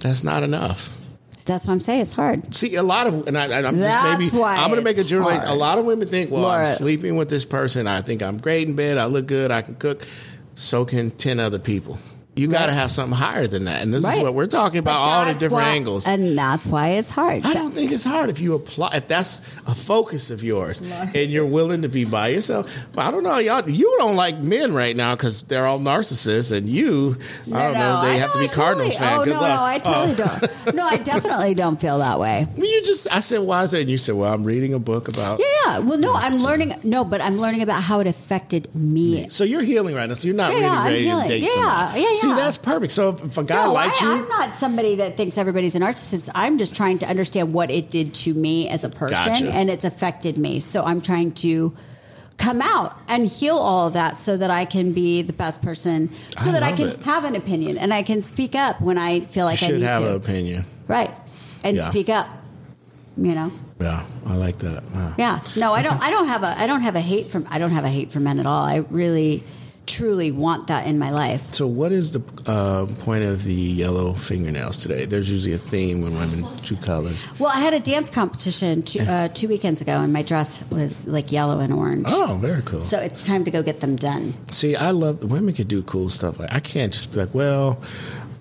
That's 0.00 0.24
not 0.24 0.42
enough. 0.42 0.96
That's 1.44 1.66
what 1.66 1.72
I'm 1.72 1.80
saying. 1.80 2.02
It's 2.02 2.12
hard. 2.14 2.54
See, 2.54 2.76
a 2.76 2.82
lot 2.82 3.06
of, 3.06 3.26
and 3.26 3.36
I, 3.36 3.44
I'm 3.66 3.78
That's 3.78 4.20
just 4.20 4.32
maybe, 4.32 4.42
why 4.42 4.56
I'm 4.56 4.68
going 4.68 4.80
to 4.80 4.84
make 4.84 4.98
a 4.98 5.04
generalization. 5.04 5.48
A 5.48 5.54
lot 5.54 5.78
of 5.78 5.84
women 5.84 6.06
think, 6.06 6.30
well, 6.30 6.46
I'm 6.46 6.66
sleeping 6.68 7.16
with 7.16 7.28
this 7.28 7.44
person. 7.44 7.86
I 7.86 8.00
think 8.02 8.22
I'm 8.22 8.38
great 8.38 8.68
in 8.68 8.76
bed. 8.76 8.98
I 8.98 9.06
look 9.06 9.26
good. 9.26 9.50
I 9.50 9.62
can 9.62 9.74
cook. 9.74 10.06
So 10.54 10.84
can 10.84 11.10
10 11.10 11.40
other 11.40 11.58
people. 11.58 11.98
You 12.34 12.48
got 12.48 12.66
to 12.66 12.72
have 12.72 12.90
something 12.90 13.14
higher 13.16 13.46
than 13.46 13.64
that. 13.64 13.82
And 13.82 13.92
this 13.92 14.02
Right. 14.04 14.16
is 14.16 14.22
what 14.22 14.32
we're 14.32 14.46
talking 14.46 14.78
about, 14.78 14.96
all 14.96 15.26
the 15.26 15.34
different 15.34 15.52
why- 15.66 15.68
angles. 15.74 16.06
and 16.06 16.36
that's 16.38 16.66
why 16.66 16.88
it's 16.92 17.10
hard. 17.10 17.44
I 17.44 17.52
don't 17.52 17.70
think 17.70 17.92
it's 17.92 18.04
hard 18.04 18.30
if 18.30 18.40
you 18.40 18.54
apply 18.54 18.92
if 18.94 19.06
that's 19.06 19.42
a 19.66 19.74
focus 19.74 20.30
of 20.30 20.42
yours 20.42 20.80
and 21.14 21.30
you're 21.30 21.44
willing 21.44 21.82
to 21.82 21.90
be 21.90 22.04
by 22.06 22.28
yourself. 22.28 22.70
But 22.94 23.04
I 23.04 23.10
don't 23.10 23.22
know, 23.22 23.36
y'all. 23.36 23.68
You 23.68 23.96
don't 23.98 24.16
like 24.16 24.38
men 24.42 24.72
right 24.72 24.96
now 24.96 25.14
because 25.14 25.42
they're 25.42 25.66
all 25.66 25.78
narcissists, 25.78 26.56
and 26.56 26.66
you, 26.66 27.16
I 27.52 27.62
don't 27.64 27.74
know, 27.74 28.00
they 28.02 28.12
I 28.12 28.14
have 28.14 28.32
to 28.32 28.38
be 28.38 28.44
I 28.46 28.48
Cardinals 28.48 28.96
totally, 28.96 29.08
fan. 29.10 29.18
Oh 29.20 29.24
Good 29.24 29.34
no, 29.34 29.40
luck. 29.42 29.58
no, 29.58 29.64
I 29.64 29.78
totally 29.78 30.12
Oh. 30.12 30.46
don't. 30.64 30.74
No, 30.76 30.86
I 30.86 30.96
definitely 30.96 31.54
don't 31.54 31.78
feel 31.78 31.98
that 31.98 32.18
way. 32.18 32.46
Well, 32.56 32.66
You 32.66 32.82
just, 32.82 33.08
I 33.12 33.20
said, 33.20 33.40
why 33.40 33.62
is 33.64 33.72
that? 33.72 33.80
And 33.82 33.90
you 33.90 33.98
said, 33.98 34.14
well, 34.14 34.32
I'm 34.32 34.44
reading 34.44 34.72
a 34.72 34.78
book 34.78 35.08
about. 35.08 35.38
Yeah, 35.38 35.46
yeah. 35.66 35.78
Well, 35.80 35.98
no, 35.98 36.14
I'm 36.14 36.36
learning. 36.42 36.76
No, 36.82 37.04
but 37.04 37.20
I'm 37.20 37.38
learning 37.38 37.60
about 37.60 37.82
how 37.82 38.00
it 38.00 38.06
affected 38.06 38.74
me. 38.74 39.28
So 39.28 39.44
you're 39.44 39.62
healing 39.62 39.94
right 39.94 40.08
now. 40.08 40.14
So 40.14 40.28
you're 40.28 40.34
not 40.36 40.52
Yeah, 40.52 40.56
really 40.56 41.04
yeah, 41.04 41.14
I'm 41.14 41.20
ready 41.20 41.28
to 41.28 41.28
date 41.28 41.42
Yeah, 41.56 41.94
yeah, 41.96 42.08
See, 42.21 42.21
yeah. 42.21 42.21
That's 42.28 42.56
perfect. 42.56 42.92
So 42.92 43.10
if, 43.10 43.24
if 43.24 43.38
a 43.38 43.44
guy 43.44 43.64
No, 43.66 43.72
likes 43.72 44.00
I, 44.00 44.04
you, 44.04 44.12
I'm 44.22 44.28
not 44.28 44.54
somebody 44.54 44.96
that 44.96 45.16
thinks 45.16 45.36
everybody's 45.38 45.74
a 45.74 45.78
narcissist. 45.80 46.28
I'm 46.34 46.58
just 46.58 46.74
trying 46.76 46.98
to 47.00 47.06
understand 47.08 47.52
what 47.52 47.70
it 47.70 47.90
did 47.90 48.14
to 48.14 48.34
me 48.34 48.68
as 48.68 48.84
a 48.84 48.88
person, 48.88 49.18
Gotcha. 49.26 49.50
and 49.50 49.68
it's 49.70 49.84
affected 49.84 50.38
me. 50.38 50.60
So 50.60 50.82
I'm 50.84 51.00
trying 51.00 51.32
to 51.32 51.74
come 52.38 52.60
out 52.62 52.98
and 53.08 53.26
heal 53.26 53.56
all 53.56 53.86
of 53.88 53.92
that 53.92 54.16
so 54.16 54.36
that 54.36 54.50
I 54.50 54.64
can 54.64 54.92
be 54.92 55.22
the 55.22 55.32
best 55.32 55.62
person, 55.62 56.10
so 56.38 56.48
I 56.50 56.52
that 56.52 56.62
I 56.62 56.72
can 56.72 56.88
it. 56.88 57.02
have 57.02 57.24
an 57.24 57.36
opinion 57.36 57.78
and 57.78 57.92
I 57.94 58.02
can 58.02 58.20
speak 58.22 58.54
up 58.54 58.80
when 58.80 58.98
I 58.98 59.20
feel 59.20 59.42
you 59.42 59.50
like 59.50 59.62
I 59.62 59.66
should 59.66 59.80
need 59.80 59.82
have 59.86 60.02
to. 60.02 60.08
an 60.10 60.16
opinion. 60.16 60.64
Right. 60.88 61.10
And 61.64 61.76
Yeah. 61.76 61.90
speak 61.90 62.08
up. 62.08 62.26
You 63.16 63.34
know? 63.34 63.52
Yeah, 63.80 64.04
I 64.26 64.36
like 64.36 64.58
that. 64.60 64.82
Wow. 64.90 65.14
Yeah. 65.18 65.40
No, 65.56 65.72
I 65.74 65.82
don't 65.82 66.00
I 66.00 66.10
don't 66.10 66.28
have 66.28 66.42
a 66.42 66.58
I 66.58 66.66
don't 66.66 66.80
have 66.80 66.96
a 66.96 67.00
hate 67.00 67.30
for 67.30 67.44
I 67.50 67.58
don't 67.58 67.70
have 67.72 67.84
a 67.84 67.88
hate 67.90 68.10
for 68.10 68.20
men 68.20 68.38
at 68.40 68.46
all. 68.46 68.64
I 68.64 68.76
really 68.90 69.42
truly 69.86 70.30
want 70.30 70.68
that 70.68 70.86
in 70.86 70.98
my 70.98 71.10
life. 71.10 71.52
So, 71.52 71.66
what 71.66 71.92
is 71.92 72.12
the 72.12 72.22
uh, 72.46 72.86
point 73.00 73.24
of 73.24 73.44
the 73.44 73.54
yellow 73.54 74.14
fingernails 74.14 74.78
today? 74.78 75.04
There's 75.04 75.30
usually 75.30 75.54
a 75.54 75.58
theme 75.58 76.02
when 76.02 76.14
women 76.14 76.44
choose 76.62 76.80
colors. 76.84 77.28
Well, 77.38 77.50
I 77.54 77.60
had 77.60 77.74
a 77.74 77.80
dance 77.80 78.10
competition 78.10 78.82
two, 78.82 79.00
uh, 79.00 79.28
two 79.28 79.48
weekends 79.48 79.80
ago 79.80 79.92
and 79.92 80.12
my 80.12 80.22
dress 80.22 80.64
was 80.70 81.06
like 81.06 81.32
yellow 81.32 81.60
and 81.60 81.72
orange. 81.72 82.06
Oh, 82.08 82.38
very 82.40 82.62
cool. 82.62 82.80
So 82.80 82.98
it's 82.98 83.26
time 83.26 83.44
to 83.44 83.50
go 83.50 83.62
get 83.62 83.80
them 83.80 83.96
done. 83.96 84.34
See, 84.48 84.76
I 84.76 84.90
love 84.90 85.30
women 85.30 85.54
can 85.54 85.66
do 85.66 85.82
cool 85.82 86.08
stuff. 86.08 86.38
Like 86.38 86.52
I 86.52 86.60
can't 86.60 86.92
just 86.92 87.12
be 87.12 87.18
like, 87.18 87.34
well, 87.34 87.80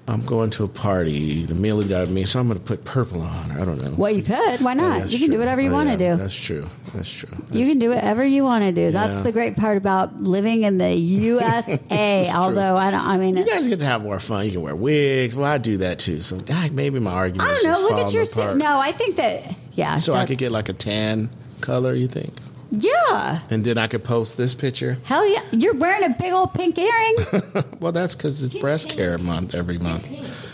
I'm 0.07 0.25
going 0.25 0.49
to 0.51 0.63
a 0.63 0.67
party. 0.67 1.43
The 1.45 1.55
meal 1.55 1.81
got 1.87 2.09
me, 2.09 2.25
so 2.25 2.39
I'm 2.39 2.47
going 2.47 2.59
to 2.59 2.65
put 2.65 2.83
purple 2.83 3.21
on. 3.21 3.51
I 3.51 3.63
don't 3.63 3.81
know. 3.81 3.93
Well, 3.97 4.11
you 4.11 4.23
could. 4.23 4.59
Why 4.59 4.73
not? 4.73 5.01
that's 5.01 5.13
you 5.13 5.19
can 5.19 5.27
true. 5.27 5.35
do 5.35 5.39
whatever 5.39 5.61
you 5.61 5.69
Oh, 5.69 5.73
want 5.73 5.87
to 5.89 6.03
yeah, 6.03 6.13
do. 6.13 6.17
That's 6.17 6.35
true. 6.35 6.65
That's 6.93 7.09
true. 7.09 7.29
You 7.51 7.65
can 7.65 7.79
do 7.79 7.89
whatever 7.89 8.25
you 8.25 8.43
want 8.43 8.63
to 8.63 8.71
do. 8.71 8.91
That's 8.91 9.21
the 9.21 9.31
great 9.31 9.55
part 9.55 9.77
about 9.77 10.19
living 10.19 10.63
in 10.63 10.79
the 10.79 10.91
USA. 10.93 12.29
although 12.35 12.75
I 12.75 12.91
don't. 12.91 13.05
I 13.05 13.17
mean, 13.17 13.37
You 13.37 13.45
guys 13.45 13.67
get 13.67 13.79
to 13.79 13.85
have 13.85 14.01
more 14.03 14.19
fun. 14.19 14.45
You 14.45 14.51
can 14.53 14.61
wear 14.63 14.75
wigs. 14.75 15.35
Well, 15.35 15.49
I 15.49 15.57
do 15.59 15.77
that 15.77 15.99
too. 15.99 16.21
So 16.21 16.39
God, 16.39 16.71
maybe 16.71 16.99
my 16.99 17.11
argument. 17.11 17.49
I 17.49 17.53
don't 17.53 17.63
know. 17.71 17.79
Look 17.81 18.05
at 18.05 18.13
your. 18.13 18.23
apart. 18.23 18.57
No, 18.57 18.79
I 18.79 18.91
think 18.91 19.15
that. 19.17 19.55
Yeah. 19.73 19.97
So 19.97 20.13
I 20.13 20.25
could 20.25 20.37
get 20.39 20.51
like 20.51 20.67
a 20.67 20.73
tan 20.73 21.29
color. 21.61 21.93
You 21.93 22.07
think? 22.07 22.31
Yeah. 22.71 23.41
And 23.49 23.63
then 23.63 23.77
I 23.77 23.87
could 23.87 24.03
post 24.03 24.37
this 24.37 24.53
picture. 24.55 24.97
Hell 25.03 25.27
yeah! 25.27 25.41
You're 25.51 25.75
wearing 25.75 26.03
a 26.09 26.15
big 26.17 26.31
old 26.31 26.53
pink 26.53 26.77
earring. 26.77 27.15
Well, 27.81 27.91
that's 27.91 28.15
because 28.15 28.43
it's 28.43 28.55
breast 28.59 28.89
care 28.89 29.17
month 29.17 29.55
every 29.55 29.77
month. 29.79 30.07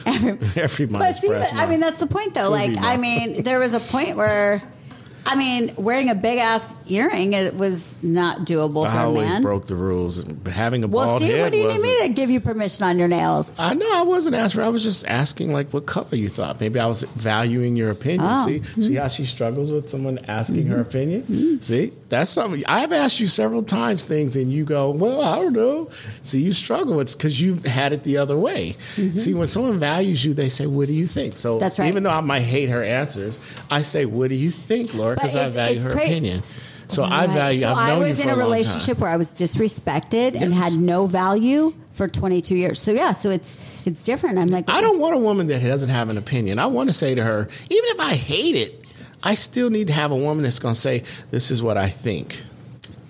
Every- 0.06 0.38
Every 0.62 0.88
month. 0.88 1.04
but 1.04 1.16
see, 1.18 1.28
but, 1.28 1.54
I 1.54 1.66
mean, 1.68 1.82
that's 1.82 2.00
the 2.00 2.08
point, 2.08 2.34
though. 2.34 2.50
Like, 2.50 2.78
I 2.80 2.96
mean, 2.96 3.44
there 3.44 3.60
was 3.60 3.74
a 3.74 3.82
point 3.82 4.16
where 4.16 4.64
I 5.28 5.36
mean, 5.36 5.74
wearing 5.78 6.10
a 6.10 6.16
big 6.16 6.40
ass 6.40 6.80
earring 6.90 7.34
it 7.34 7.56
was 7.56 8.02
not 8.02 8.40
doable 8.40 8.86
I 8.88 8.92
for 8.94 9.00
a 9.00 9.04
always 9.04 9.28
man. 9.28 9.42
broke 9.42 9.68
the 9.68 9.76
rules. 9.76 10.24
Having 10.46 10.86
a 10.86 10.88
well, 10.88 11.06
bald 11.06 11.22
see, 11.22 11.28
head 11.28 11.42
what 11.42 11.52
do 11.52 11.58
you 11.58 11.64
need 11.64 11.74
wasn't- 11.74 12.00
me 12.00 12.08
to 12.08 12.14
give 12.14 12.30
you 12.30 12.40
permission 12.40 12.86
on 12.86 12.98
your 12.98 13.08
nails? 13.08 13.60
I 13.60 13.74
know 13.74 13.90
I 13.94 14.04
wasn't 14.04 14.36
asking. 14.36 14.62
I 14.62 14.70
was 14.70 14.84
just 14.84 15.06
asking 15.06 15.52
like 15.52 15.72
what 15.72 15.86
color 15.86 16.16
you 16.16 16.30
thought. 16.30 16.62
Maybe 16.62 16.80
I 16.80 16.86
was 16.86 17.04
valuing 17.04 17.76
your 17.76 17.90
opinion. 17.90 18.24
Oh. 18.24 18.46
See, 18.46 18.60
mm-hmm. 18.60 18.82
see 18.84 18.96
how 18.96 19.10
she 19.10 19.26
struggles 19.26 19.72
with 19.72 19.90
someone 19.90 20.20
asking 20.28 20.68
her 20.68 20.78
mm-hmm. 20.78 20.90
opinion. 20.90 21.22
Mm-hmm. 21.24 21.58
See, 21.60 21.92
that's 22.10 22.30
something 22.30 22.64
I've 22.68 22.94
asked 22.94 23.20
you 23.20 23.28
several 23.28 23.64
times 23.64 24.06
things, 24.06 24.36
and 24.36 24.52
you 24.52 24.64
go, 24.64 24.92
"Well, 24.92 25.22
I 25.22 25.36
don't 25.36 25.54
know." 25.54 25.90
See, 26.22 26.42
you 26.42 26.54
struggle. 26.54 27.00
It's 27.02 27.16
because 27.16 27.42
you've 27.42 27.66
had 27.66 27.92
it 27.92 28.04
the 28.04 28.18
other 28.18 28.38
way. 28.38 28.72
See, 29.18 29.34
when 29.34 29.48
someone 29.48 29.80
values 29.80 30.24
you, 30.24 30.34
they 30.34 30.50
say, 30.50 30.68
"What 30.68 30.88
do 30.88 30.94
you 30.94 31.06
think?" 31.06 31.36
So 31.36 31.60
That's 31.60 31.80
right. 31.80 31.90
Even 31.90 32.04
though 32.04 32.12
I 32.12 32.22
might 32.22 32.42
hate 32.42 32.70
her 32.70 32.84
answers, 32.84 33.40
I 33.70 33.82
say, 33.82 34.06
"What 34.06 34.30
do 34.30 34.36
you 34.36 34.52
think, 34.52 34.94
Laura?" 34.94 35.17
But 35.18 35.24
Because 35.24 35.36
I 35.36 35.48
it's- 35.48 35.54
value 35.56 35.80
her 35.82 35.92
great. 35.92 36.06
opinion. 36.06 36.44
So 36.90 37.04
I 37.04 37.28
value. 37.28 37.62
So 37.62 37.74
I've 37.74 37.90
I 37.96 37.98
was 38.00 38.20
in 38.20 38.30
a 38.30 38.34
a 38.34 38.38
relationship 38.38 39.00
where 39.00 39.10
I 39.10 39.18
was 39.18 39.32
disrespected 39.32 40.40
and 40.40 40.54
had 40.54 40.74
no 40.74 41.06
value 41.06 41.74
for 41.92 42.08
22 42.08 42.56
years. 42.56 42.80
So 42.80 42.92
yeah, 42.92 43.12
so 43.12 43.30
it's 43.30 43.58
it's 43.86 44.06
different. 44.06 44.38
I'm 44.38 44.48
like, 44.48 44.70
I 44.70 44.80
don't 44.80 45.00
want 45.00 45.16
a 45.16 45.18
woman 45.18 45.48
that 45.48 45.62
doesn't 45.62 45.90
have 45.90 46.08
an 46.10 46.18
opinion. 46.18 46.60
I 46.60 46.68
want 46.68 46.88
to 46.90 46.94
say 46.94 47.14
to 47.16 47.24
her, 47.24 47.50
even 47.70 47.90
if 47.90 48.00
I 48.00 48.14
hate 48.14 48.56
it, 48.56 48.86
I 49.24 49.36
still 49.36 49.70
need 49.70 49.88
to 49.88 49.94
have 49.94 50.12
a 50.12 50.16
woman 50.16 50.44
that's 50.44 50.60
going 50.60 50.76
to 50.76 50.80
say, 50.80 51.04
"This 51.32 51.52
is 51.52 51.62
what 51.62 51.76
I 51.78 51.90
think." 51.90 52.44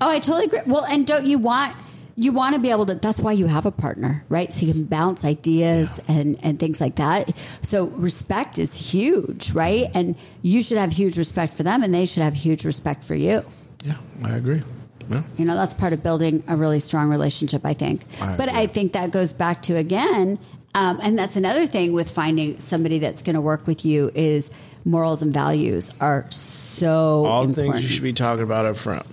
Oh, 0.01 0.09
I 0.09 0.19
totally 0.19 0.45
agree. 0.45 0.59
Well, 0.65 0.85
and 0.85 1.05
don't 1.05 1.25
you 1.25 1.37
want 1.37 1.75
you 2.19 2.33
want 2.33 2.55
to 2.55 2.59
be 2.61 2.71
able 2.71 2.85
to? 2.87 2.95
That's 2.95 3.19
why 3.19 3.31
you 3.33 3.45
have 3.45 3.65
a 3.67 3.71
partner, 3.71 4.25
right? 4.27 4.51
So 4.51 4.65
you 4.65 4.73
can 4.73 4.85
bounce 4.85 5.23
ideas 5.23 6.01
and 6.07 6.37
and 6.43 6.59
things 6.59 6.81
like 6.81 6.95
that. 6.95 7.31
So 7.61 7.85
respect 7.85 8.57
is 8.57 8.91
huge, 8.91 9.51
right? 9.51 9.85
And 9.93 10.17
you 10.41 10.63
should 10.63 10.77
have 10.79 10.91
huge 10.91 11.17
respect 11.17 11.53
for 11.53 11.63
them, 11.63 11.83
and 11.83 11.93
they 11.93 12.05
should 12.07 12.23
have 12.23 12.33
huge 12.33 12.65
respect 12.65 13.03
for 13.03 13.15
you. 13.15 13.45
Yeah, 13.83 13.97
I 14.23 14.31
agree. 14.31 14.63
Yeah. 15.09 15.21
You 15.37 15.45
know, 15.45 15.55
that's 15.55 15.73
part 15.73 15.93
of 15.93 16.03
building 16.03 16.43
a 16.49 16.57
really 16.57 16.79
strong 16.81 17.09
relationship, 17.09 17.61
I 17.65 17.73
think. 17.73 18.01
I 18.21 18.35
but 18.35 18.49
agree. 18.49 18.61
I 18.61 18.67
think 18.67 18.91
that 18.93 19.11
goes 19.11 19.31
back 19.31 19.61
to 19.63 19.77
again, 19.77 20.37
um, 20.75 20.99
and 21.01 21.17
that's 21.17 21.35
another 21.35 21.65
thing 21.67 21.93
with 21.93 22.09
finding 22.09 22.59
somebody 22.59 22.97
that's 22.99 23.21
going 23.21 23.35
to 23.35 23.41
work 23.41 23.67
with 23.67 23.85
you 23.85 24.11
is 24.15 24.49
morals 24.83 25.21
and 25.21 25.33
values 25.33 25.91
are 26.01 26.25
so 26.31 27.25
All 27.25 27.43
important. 27.43 27.55
things 27.75 27.83
you 27.83 27.89
should 27.89 28.03
be 28.03 28.11
talking 28.11 28.43
about 28.43 28.65
up 28.65 28.75
front. 28.75 29.05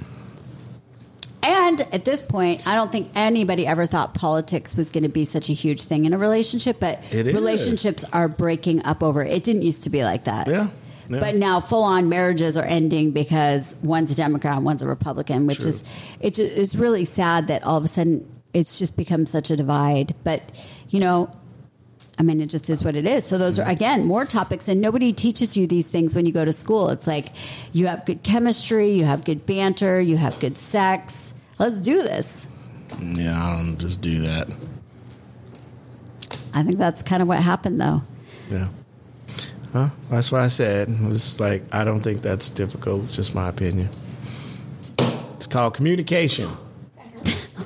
And 1.46 1.80
at 1.92 2.04
this 2.06 2.22
point, 2.22 2.66
I 2.66 2.74
don't 2.74 2.90
think 2.90 3.10
anybody 3.14 3.66
ever 3.66 3.84
thought 3.86 4.14
politics 4.14 4.74
was 4.76 4.88
going 4.88 5.02
to 5.04 5.10
be 5.10 5.26
such 5.26 5.50
a 5.50 5.52
huge 5.52 5.82
thing 5.82 6.06
in 6.06 6.14
a 6.14 6.18
relationship, 6.18 6.80
but 6.80 7.04
It 7.12 7.26
is. 7.26 7.34
relationships 7.34 8.02
are 8.12 8.28
breaking 8.28 8.84
up 8.86 9.02
over 9.02 9.22
it. 9.22 9.30
It 9.30 9.44
didn't 9.44 9.62
used 9.62 9.84
to 9.84 9.90
be 9.90 10.04
like 10.04 10.24
that. 10.24 10.46
Yeah, 10.48 10.68
yeah. 11.10 11.20
But 11.20 11.34
now 11.34 11.60
full 11.60 11.82
on 11.82 12.08
marriages 12.08 12.56
are 12.56 12.64
ending 12.64 13.10
because 13.10 13.74
one's 13.82 14.10
a 14.10 14.14
Democrat 14.14 14.56
and 14.56 14.64
one's 14.64 14.80
a 14.80 14.86
Republican, 14.88 15.46
which 15.46 15.58
True. 15.58 15.68
is 15.68 15.84
it's 16.20 16.38
it's 16.38 16.74
really 16.76 17.04
sad 17.04 17.48
that 17.48 17.62
all 17.64 17.76
of 17.76 17.84
a 17.84 17.88
sudden 17.88 18.26
it's 18.54 18.78
just 18.78 18.96
become 18.96 19.26
such 19.26 19.50
a 19.50 19.56
divide. 19.56 20.14
But 20.24 20.40
you 20.88 20.98
know, 21.00 21.30
I 22.18 22.22
mean, 22.22 22.40
it 22.40 22.46
just 22.46 22.70
is 22.70 22.82
what 22.82 22.96
it 22.96 23.06
is. 23.06 23.26
So 23.26 23.36
those 23.36 23.58
are 23.58 23.68
again 23.68 24.06
more 24.06 24.24
topics, 24.24 24.66
and 24.66 24.80
nobody 24.80 25.12
teaches 25.12 25.58
you 25.58 25.66
these 25.66 25.88
things 25.88 26.14
when 26.14 26.24
you 26.24 26.32
go 26.32 26.46
to 26.46 26.54
school. 26.54 26.88
It's 26.88 27.06
like 27.06 27.26
you 27.74 27.86
have 27.88 28.06
good 28.06 28.22
chemistry, 28.22 28.92
you 28.92 29.04
have 29.04 29.26
good 29.26 29.44
banter, 29.44 30.00
you 30.00 30.16
have 30.16 30.40
good 30.40 30.56
sex. 30.56 31.33
Let's 31.58 31.80
do 31.80 32.02
this. 32.02 32.46
Yeah, 33.00 33.42
I 33.42 33.56
don't 33.56 33.78
just 33.78 34.00
do 34.00 34.20
that. 34.20 34.48
I 36.52 36.62
think 36.62 36.78
that's 36.78 37.02
kind 37.02 37.22
of 37.22 37.28
what 37.28 37.42
happened, 37.42 37.80
though. 37.80 38.02
Yeah. 38.50 38.68
Huh? 39.72 39.88
That's 40.10 40.30
what 40.30 40.42
I 40.42 40.48
said. 40.48 40.88
It 40.88 41.08
was 41.08 41.40
like, 41.40 41.62
I 41.72 41.84
don't 41.84 42.00
think 42.00 42.22
that's 42.22 42.48
difficult. 42.50 43.10
Just 43.10 43.34
my 43.34 43.48
opinion. 43.48 43.88
It's 45.36 45.46
called 45.46 45.74
communication. 45.74 46.48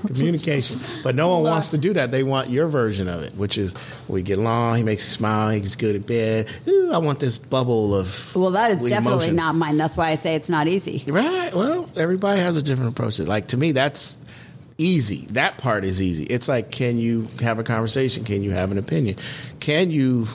Communication. 0.06 0.78
But 1.02 1.14
no 1.14 1.28
one 1.28 1.42
wants 1.44 1.70
to 1.72 1.78
do 1.78 1.92
that. 1.94 2.10
They 2.10 2.22
want 2.22 2.48
your 2.48 2.68
version 2.68 3.08
of 3.08 3.22
it, 3.22 3.34
which 3.34 3.58
is 3.58 3.74
we 4.08 4.22
get 4.22 4.38
along, 4.38 4.78
he 4.78 4.82
makes 4.84 5.04
you 5.04 5.10
smile, 5.10 5.50
he's 5.50 5.76
good 5.76 5.96
at 5.96 6.06
bed. 6.06 6.48
Ooh, 6.66 6.92
I 6.92 6.98
want 6.98 7.20
this 7.20 7.38
bubble 7.38 7.94
of. 7.94 8.34
Well, 8.34 8.50
that 8.52 8.70
is 8.70 8.82
definitely 8.82 9.28
emotion. 9.28 9.36
not 9.36 9.54
mine. 9.54 9.76
That's 9.76 9.96
why 9.96 10.10
I 10.10 10.14
say 10.14 10.34
it's 10.34 10.48
not 10.48 10.68
easy. 10.68 11.04
Right. 11.06 11.54
Well, 11.54 11.88
everybody 11.96 12.40
has 12.40 12.56
a 12.56 12.62
different 12.62 12.92
approach. 12.92 13.18
Like 13.18 13.48
to 13.48 13.56
me, 13.56 13.72
that's 13.72 14.18
easy. 14.78 15.26
That 15.32 15.58
part 15.58 15.84
is 15.84 16.00
easy. 16.00 16.24
It's 16.24 16.48
like, 16.48 16.70
can 16.70 16.98
you 16.98 17.26
have 17.40 17.58
a 17.58 17.64
conversation? 17.64 18.24
Can 18.24 18.42
you 18.42 18.52
have 18.52 18.70
an 18.70 18.78
opinion? 18.78 19.16
Can 19.60 19.90
you 19.90 20.28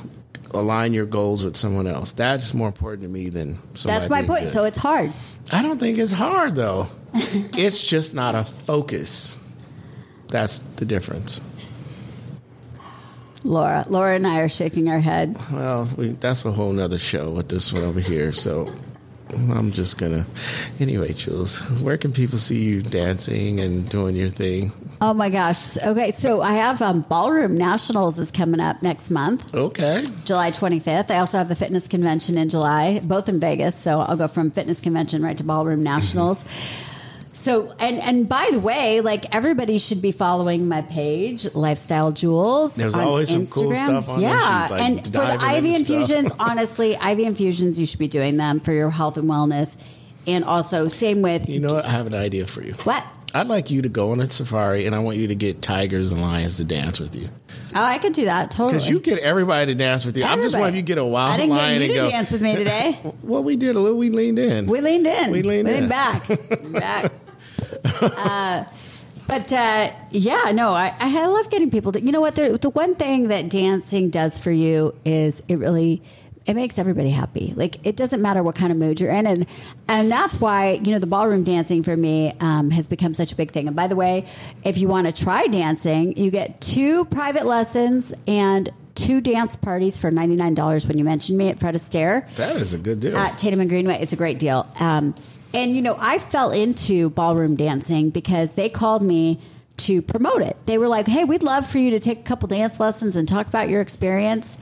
align 0.52 0.94
your 0.94 1.06
goals 1.06 1.44
with 1.44 1.56
someone 1.56 1.88
else? 1.88 2.12
That's 2.14 2.54
more 2.54 2.68
important 2.68 3.04
to 3.04 3.10
me 3.10 3.30
than. 3.30 3.60
That's 3.84 4.10
my 4.10 4.24
point. 4.24 4.44
good. 4.44 4.50
So 4.50 4.66
it's 4.66 4.78
hard. 4.78 5.12
I 5.52 5.62
don't 5.62 5.80
think 5.80 5.98
it's 5.98 6.12
hard 6.12 6.56
though. 6.56 6.88
it's 7.14 7.86
just 7.86 8.14
not 8.14 8.36
a 8.36 8.44
focus. 8.44 9.38
That's 10.34 10.58
the 10.78 10.86
difference. 10.86 11.40
Laura, 13.44 13.86
Laura 13.88 14.16
and 14.16 14.26
I 14.26 14.40
are 14.40 14.50
shaking 14.50 14.90
our 14.90 14.98
head. 14.98 15.38
Well, 15.52 15.88
we, 15.96 16.08
that's 16.14 16.44
a 16.44 16.52
whole 16.52 16.72
nother 16.72 16.98
show 16.98 17.30
with 17.30 17.50
this 17.50 17.72
one 17.72 17.84
over 17.84 18.00
here. 18.00 18.32
So 18.32 18.74
I'm 19.30 19.72
just 19.72 20.00
gonna. 20.00 20.26
Anyway, 20.80 21.14
Jules, 21.14 21.60
where 21.84 21.98
can 22.00 22.12
people 22.14 22.40
see 22.40 22.64
you 22.64 22.82
dancing 22.82 23.60
and 23.60 23.88
doing 23.88 24.16
your 24.16 24.30
thing? 24.30 24.72
Oh 25.02 25.14
my 25.14 25.30
gosh. 25.30 25.78
Okay, 25.78 26.10
so 26.10 26.42
I 26.42 26.54
have 26.54 26.82
um, 26.82 27.02
Ballroom 27.02 27.56
Nationals 27.56 28.18
is 28.18 28.32
coming 28.32 28.60
up 28.60 28.82
next 28.82 29.12
month, 29.12 29.54
Okay. 29.54 30.04
July 30.26 30.50
25th. 30.50 31.12
I 31.12 31.18
also 31.20 31.38
have 31.38 31.50
the 31.50 31.56
fitness 31.56 31.88
convention 31.88 32.40
in 32.40 32.50
July, 32.50 33.02
both 33.04 33.30
in 33.30 33.40
Vegas. 33.40 33.76
So 33.76 34.00
I'll 34.00 34.18
go 34.18 34.28
from 34.28 34.50
fitness 34.50 34.80
convention 34.80 35.22
right 35.22 35.38
to 35.38 35.44
Ballroom 35.44 35.84
Nationals. 35.84 36.44
So 37.44 37.76
and 37.78 38.00
and 38.00 38.30
by 38.30 38.48
the 38.54 38.60
way, 38.60 39.02
like 39.02 39.36
everybody 39.36 39.78
should 39.78 40.02
be 40.02 40.14
following 40.14 40.70
my 40.70 40.82
page, 40.82 41.54
Lifestyle 41.54 42.14
Jules. 42.14 42.76
There's 42.78 42.94
on 42.94 43.02
always 43.02 43.30
some 43.30 43.46
Instagram. 43.46 43.52
cool 43.52 43.76
stuff 43.76 44.08
on 44.10 44.22
there. 44.22 44.30
yeah, 44.30 44.68
like, 44.72 44.82
and 44.82 45.06
for 45.06 45.12
the 45.12 45.56
IV 45.58 45.66
infusions, 45.66 46.32
honestly, 46.40 46.94
IV 46.94 47.20
infusions, 47.20 47.78
you 47.78 47.86
should 47.86 48.00
be 48.00 48.08
doing 48.08 48.38
them 48.38 48.62
for 48.62 48.72
your 48.72 48.90
health 48.90 49.18
and 49.18 49.30
wellness. 49.30 49.76
And 50.26 50.46
also, 50.46 50.88
same 50.88 51.22
with 51.22 51.50
You 51.50 51.60
know 51.60 51.74
what? 51.74 51.84
I 51.84 51.90
have 51.90 52.08
an 52.08 52.14
idea 52.14 52.48
for 52.48 52.64
you. 52.64 52.74
what? 52.86 53.06
I'd 53.36 53.48
like 53.48 53.70
you 53.72 53.82
to 53.82 53.90
go 53.90 54.12
on 54.12 54.22
a 54.22 54.30
safari, 54.30 54.86
and 54.86 54.96
I 54.96 55.00
want 55.00 55.18
you 55.18 55.28
to 55.28 55.36
get 55.36 55.62
tigers 55.62 56.14
and 56.14 56.22
lions 56.22 56.58
to 56.58 56.64
dance 56.64 57.00
with 57.00 57.16
you. 57.16 57.28
Oh, 57.76 57.84
I 57.84 57.98
could 57.98 58.14
do 58.14 58.26
that 58.26 58.52
totally. 58.52 58.74
Because 58.74 58.88
you 58.90 59.00
get 59.00 59.18
everybody 59.20 59.74
to 59.74 59.76
dance 59.76 60.06
with 60.06 60.16
you. 60.16 60.24
I'm 60.24 60.38
just 60.40 60.54
Everybody. 60.56 60.62
wondering 60.62 60.76
if 60.76 60.78
you 60.78 60.96
get 60.96 60.98
a 61.00 61.04
wild 61.04 61.32
I 61.32 61.38
didn't 61.38 61.50
lion 61.50 61.82
and 61.82 61.92
to 61.92 61.98
go. 61.98 62.10
dance 62.10 62.32
with 62.32 62.42
me 62.42 62.56
today. 62.56 63.00
Well, 63.24 63.44
we 63.44 63.56
did 63.56 63.76
a 63.76 63.80
little. 63.80 63.98
We 63.98 64.12
leaned 64.12 64.38
in. 64.38 64.68
We 64.68 64.80
leaned 64.82 65.08
in. 65.08 65.32
We 65.32 65.42
leaned 65.42 65.68
in. 65.68 65.90
back. 65.90 66.28
back. 66.72 67.12
Uh, 67.84 68.66
but 69.28 69.52
uh, 69.54 69.92
yeah, 70.12 70.52
no, 70.54 70.70
I, 70.74 70.94
I 71.00 71.26
love 71.28 71.50
getting 71.50 71.70
people 71.70 71.92
to. 71.94 72.02
You 72.02 72.12
know 72.12 72.22
what? 72.22 72.36
The, 72.36 72.58
the 72.58 72.70
one 72.70 72.94
thing 72.94 73.30
that 73.30 73.50
dancing 73.50 74.10
does 74.10 74.38
for 74.40 74.52
you 74.52 74.94
is 75.06 75.42
it 75.48 75.56
really 75.56 76.02
it 76.46 76.56
makes 76.56 76.78
everybody 76.78 77.10
happy. 77.10 77.54
Like 77.56 77.86
it 77.86 77.96
doesn't 77.96 78.22
matter 78.22 78.44
what 78.44 78.56
kind 78.56 78.72
of 78.72 78.78
mood 78.78 79.00
you're 79.00 79.12
in, 79.12 79.26
and 79.26 79.46
and 79.88 80.12
that's 80.12 80.40
why 80.42 80.74
you 80.74 80.92
know 80.92 81.00
the 81.00 81.08
ballroom 81.08 81.44
dancing 81.44 81.84
for 81.84 81.96
me 81.96 82.34
um, 82.40 82.70
has 82.72 82.88
become 82.88 83.14
such 83.14 83.32
a 83.32 83.36
big 83.36 83.52
thing. 83.52 83.68
And 83.68 83.76
by 83.76 83.88
the 83.88 83.96
way, 83.96 84.26
if 84.64 84.78
you 84.78 84.88
want 84.88 85.08
to 85.08 85.24
try 85.24 85.48
dancing, 85.48 86.18
you 86.18 86.32
get 86.32 86.60
two 86.62 87.06
private 87.06 87.46
lessons 87.46 88.14
and 88.28 88.70
two 88.96 89.22
dance 89.22 89.56
parties 89.56 89.98
for 89.98 90.12
ninety 90.12 90.36
nine 90.36 90.54
dollars 90.54 90.86
when 90.86 90.98
you 90.98 91.04
mention 91.04 91.38
me 91.38 91.50
at 91.50 91.60
Fred 91.60 91.76
Astaire 91.76 92.34
that 92.36 92.58
is 92.58 92.74
a 92.74 92.78
good 92.78 93.00
deal. 93.00 93.16
at 93.18 93.38
Tatum 93.38 93.62
and 93.62 93.70
Greenway. 93.70 94.02
It's 94.02 94.14
a 94.14 94.18
great 94.18 94.38
deal. 94.38 94.68
Um, 94.80 95.16
and 95.54 95.76
you 95.76 95.82
know, 95.82 95.98
I 96.00 96.18
fell 96.18 96.52
into 96.52 97.10
ballroom 97.12 97.56
dancing 97.56 98.10
because 98.10 98.54
they 98.54 98.70
called 98.70 99.04
me 99.04 99.40
to 99.78 100.02
promote 100.02 100.42
it. 100.42 100.58
They 100.66 100.78
were 100.78 100.88
like, 100.88 101.08
"Hey, 101.08 101.24
we'd 101.24 101.44
love 101.44 101.68
for 101.68 101.80
you 101.80 101.92
to 101.92 102.00
take 102.00 102.20
a 102.20 102.24
couple 102.24 102.48
dance 102.48 102.80
lessons 102.80 103.16
and 103.16 103.28
talk 103.28 103.48
about 103.48 103.70
your 103.70 103.82
experience." 103.82 104.58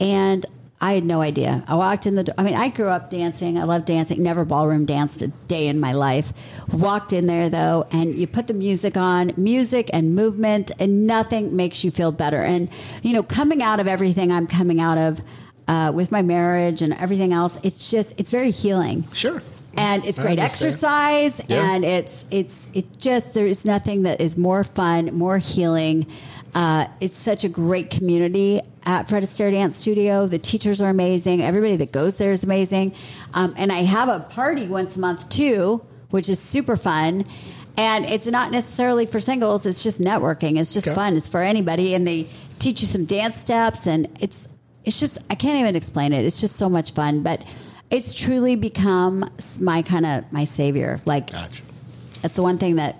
And 0.00 0.44
I 0.80 0.92
had 0.92 1.04
no 1.04 1.22
idea. 1.22 1.64
I 1.66 1.76
walked 1.76 2.06
in 2.06 2.14
the 2.14 2.24
door. 2.24 2.34
I 2.36 2.42
mean, 2.42 2.54
I 2.54 2.68
grew 2.68 2.88
up 2.88 3.08
dancing. 3.08 3.56
I 3.56 3.62
love 3.62 3.86
dancing. 3.86 4.22
Never 4.22 4.44
ballroom 4.44 4.84
danced 4.84 5.22
a 5.22 5.28
day 5.28 5.66
in 5.68 5.80
my 5.80 5.92
life. 5.92 6.32
Walked 6.72 7.12
in 7.14 7.26
there 7.26 7.48
though, 7.48 7.86
and 7.90 8.14
you 8.14 8.26
put 8.26 8.48
the 8.48 8.54
music 8.54 8.96
on, 8.96 9.32
music 9.36 9.88
and 9.94 10.14
movement, 10.14 10.72
and 10.78 11.06
nothing 11.06 11.56
makes 11.56 11.84
you 11.84 11.90
feel 11.90 12.12
better. 12.12 12.42
And 12.42 12.68
you 13.02 13.14
know, 13.14 13.22
coming 13.22 13.62
out 13.62 13.80
of 13.80 13.88
everything 13.88 14.30
I'm 14.30 14.46
coming 14.46 14.78
out 14.80 14.98
of 14.98 15.22
uh, 15.68 15.92
with 15.94 16.12
my 16.12 16.20
marriage 16.20 16.82
and 16.82 16.92
everything 16.92 17.32
else, 17.32 17.58
it's 17.62 17.90
just 17.90 18.18
it's 18.20 18.30
very 18.30 18.50
healing 18.50 19.04
sure. 19.12 19.40
And 19.76 20.04
it's 20.04 20.18
great 20.18 20.38
exercise 20.38 21.40
Yeah. 21.48 21.74
and 21.74 21.84
it's 21.84 22.24
it's 22.30 22.68
it 22.74 22.98
just 22.98 23.34
there 23.34 23.46
is 23.46 23.64
nothing 23.64 24.02
that 24.04 24.20
is 24.20 24.36
more 24.36 24.64
fun 24.64 25.06
more 25.16 25.38
healing 25.38 26.06
uh, 26.54 26.86
it's 27.00 27.16
such 27.18 27.42
a 27.42 27.48
great 27.48 27.90
community 27.90 28.60
at 28.86 29.08
Fred 29.08 29.24
Astaire 29.24 29.50
Dance 29.50 29.74
Studio. 29.74 30.28
The 30.28 30.38
teachers 30.38 30.80
are 30.80 30.88
amazing. 30.88 31.42
Everybody 31.42 31.74
that 31.74 31.90
goes 31.90 32.16
there 32.16 32.30
is 32.30 32.44
amazing. 32.44 32.94
Um, 33.32 33.54
and 33.56 33.72
I 33.72 33.78
have 33.82 34.08
a 34.08 34.20
party 34.20 34.68
once 34.68 34.94
a 34.94 35.00
month 35.00 35.28
too, 35.28 35.84
which 36.10 36.28
is 36.28 36.38
super 36.38 36.76
fun. 36.76 37.24
And 37.76 38.04
it's 38.04 38.26
not 38.26 38.52
necessarily 38.52 39.04
for 39.04 39.18
singles. 39.18 39.66
It's 39.66 39.82
just 39.82 40.00
networking. 40.00 40.56
It's 40.60 40.72
just 40.72 40.86
Okay. 40.86 40.94
fun. 40.94 41.16
It's 41.16 41.28
for 41.28 41.40
anybody. 41.42 41.92
And 41.92 42.06
they 42.06 42.28
teach 42.60 42.82
you 42.82 42.86
some 42.86 43.04
dance 43.04 43.36
steps, 43.36 43.84
and 43.88 44.06
it's 44.20 44.46
it's 44.84 45.00
just 45.00 45.18
I 45.28 45.34
can't 45.34 45.58
even 45.58 45.74
explain 45.74 46.12
it. 46.12 46.24
It's 46.24 46.40
just 46.40 46.54
so 46.54 46.68
much 46.68 46.92
fun. 46.92 47.24
But 47.24 47.42
it's 47.94 48.12
truly 48.14 48.56
become 48.56 49.30
my 49.60 49.82
kind 49.82 50.04
of 50.04 50.32
my 50.32 50.44
savior. 50.44 51.00
Like 51.04 51.30
Gotcha. 51.30 51.62
it's 52.24 52.34
the 52.36 52.42
one 52.42 52.58
thing 52.58 52.76
that 52.76 52.96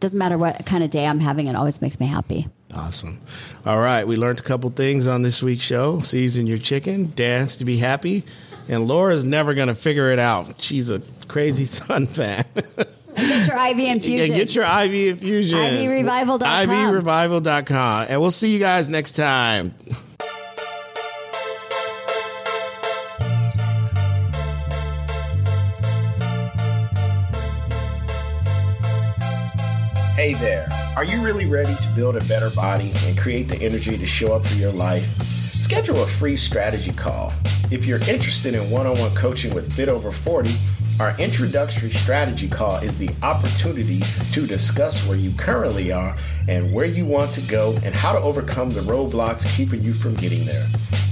doesn't 0.00 0.18
matter 0.18 0.36
what 0.36 0.66
kind 0.66 0.82
of 0.82 0.90
day 0.90 1.06
I'm 1.06 1.20
having, 1.20 1.46
it 1.46 1.54
always 1.56 1.80
makes 1.80 2.00
me 2.00 2.06
happy. 2.06 2.48
Awesome. 2.74 3.20
All 3.64 3.78
right. 3.78 4.04
We 4.06 4.16
learned 4.16 4.40
a 4.40 4.42
couple 4.42 4.68
things 4.70 5.06
on 5.06 5.22
this 5.22 5.40
week's 5.42 5.62
show 5.62 6.00
season 6.00 6.46
your 6.48 6.58
chicken, 6.58 7.12
dance 7.14 7.54
to 7.56 7.64
be 7.64 7.76
happy. 7.76 8.24
And 8.68 8.88
Laura's 8.88 9.24
never 9.24 9.54
going 9.54 9.68
to 9.68 9.74
figure 9.74 10.10
it 10.10 10.18
out. 10.18 10.60
She's 10.60 10.90
a 10.90 11.00
crazy 11.28 11.64
Sun 11.78 12.06
fan. 12.06 12.44
Get 13.16 13.46
your 13.46 13.56
IV 13.68 13.78
infusion. 13.78 14.24
and 14.26 14.34
get 14.34 14.54
your 14.56 14.64
IV 14.64 14.92
infusion. 15.14 15.58
IVrevival.com. 15.58 16.68
IVrevival.com. 16.68 18.06
And 18.08 18.20
we'll 18.20 18.30
see 18.32 18.52
you 18.52 18.58
guys 18.58 18.88
next 18.88 19.12
time. 19.12 19.74
Hey 30.24 30.32
there. 30.32 30.66
Are 30.96 31.04
you 31.04 31.22
really 31.22 31.44
ready 31.44 31.74
to 31.74 31.88
build 31.94 32.16
a 32.16 32.24
better 32.24 32.48
body 32.56 32.92
and 33.04 33.18
create 33.18 33.46
the 33.46 33.58
energy 33.58 33.98
to 33.98 34.06
show 34.06 34.34
up 34.34 34.46
for 34.46 34.54
your 34.54 34.72
life? 34.72 35.04
Schedule 35.22 36.02
a 36.02 36.06
free 36.06 36.38
strategy 36.38 36.92
call. 36.92 37.30
If 37.70 37.84
you're 37.84 37.98
interested 38.08 38.54
in 38.54 38.70
one 38.70 38.86
on 38.86 38.98
one 38.98 39.14
coaching 39.14 39.52
with 39.52 39.70
Fit 39.70 39.90
Over 39.90 40.10
40, 40.10 40.50
our 40.98 41.14
introductory 41.18 41.90
strategy 41.90 42.48
call 42.48 42.76
is 42.76 42.96
the 42.96 43.10
opportunity 43.22 44.00
to 44.32 44.46
discuss 44.46 45.06
where 45.06 45.18
you 45.18 45.30
currently 45.36 45.92
are 45.92 46.16
and 46.48 46.72
where 46.72 46.86
you 46.86 47.04
want 47.04 47.32
to 47.32 47.42
go 47.42 47.76
and 47.84 47.94
how 47.94 48.14
to 48.14 48.18
overcome 48.18 48.70
the 48.70 48.80
roadblocks 48.80 49.44
keeping 49.58 49.82
you 49.82 49.92
from 49.92 50.14
getting 50.14 50.46
there. 50.46 50.66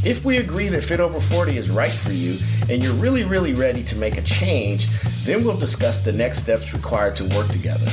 If 0.07 0.25
we 0.25 0.39
agree 0.39 0.69
that 0.69 0.85
Fit 0.85 1.01
Over 1.01 1.21
40 1.21 1.59
is 1.59 1.69
right 1.69 1.93
for 1.93 2.13
you 2.13 2.39
and 2.71 2.83
you're 2.83 2.95
really, 2.95 3.25
really 3.25 3.53
ready 3.53 3.83
to 3.85 3.97
make 3.97 4.17
a 4.17 4.23
change, 4.23 4.87
then 5.27 5.45
we'll 5.45 5.59
discuss 5.59 6.03
the 6.03 6.13
next 6.13 6.39
steps 6.39 6.73
required 6.73 7.15
to 7.17 7.25
work 7.37 7.49
together. 7.49 7.89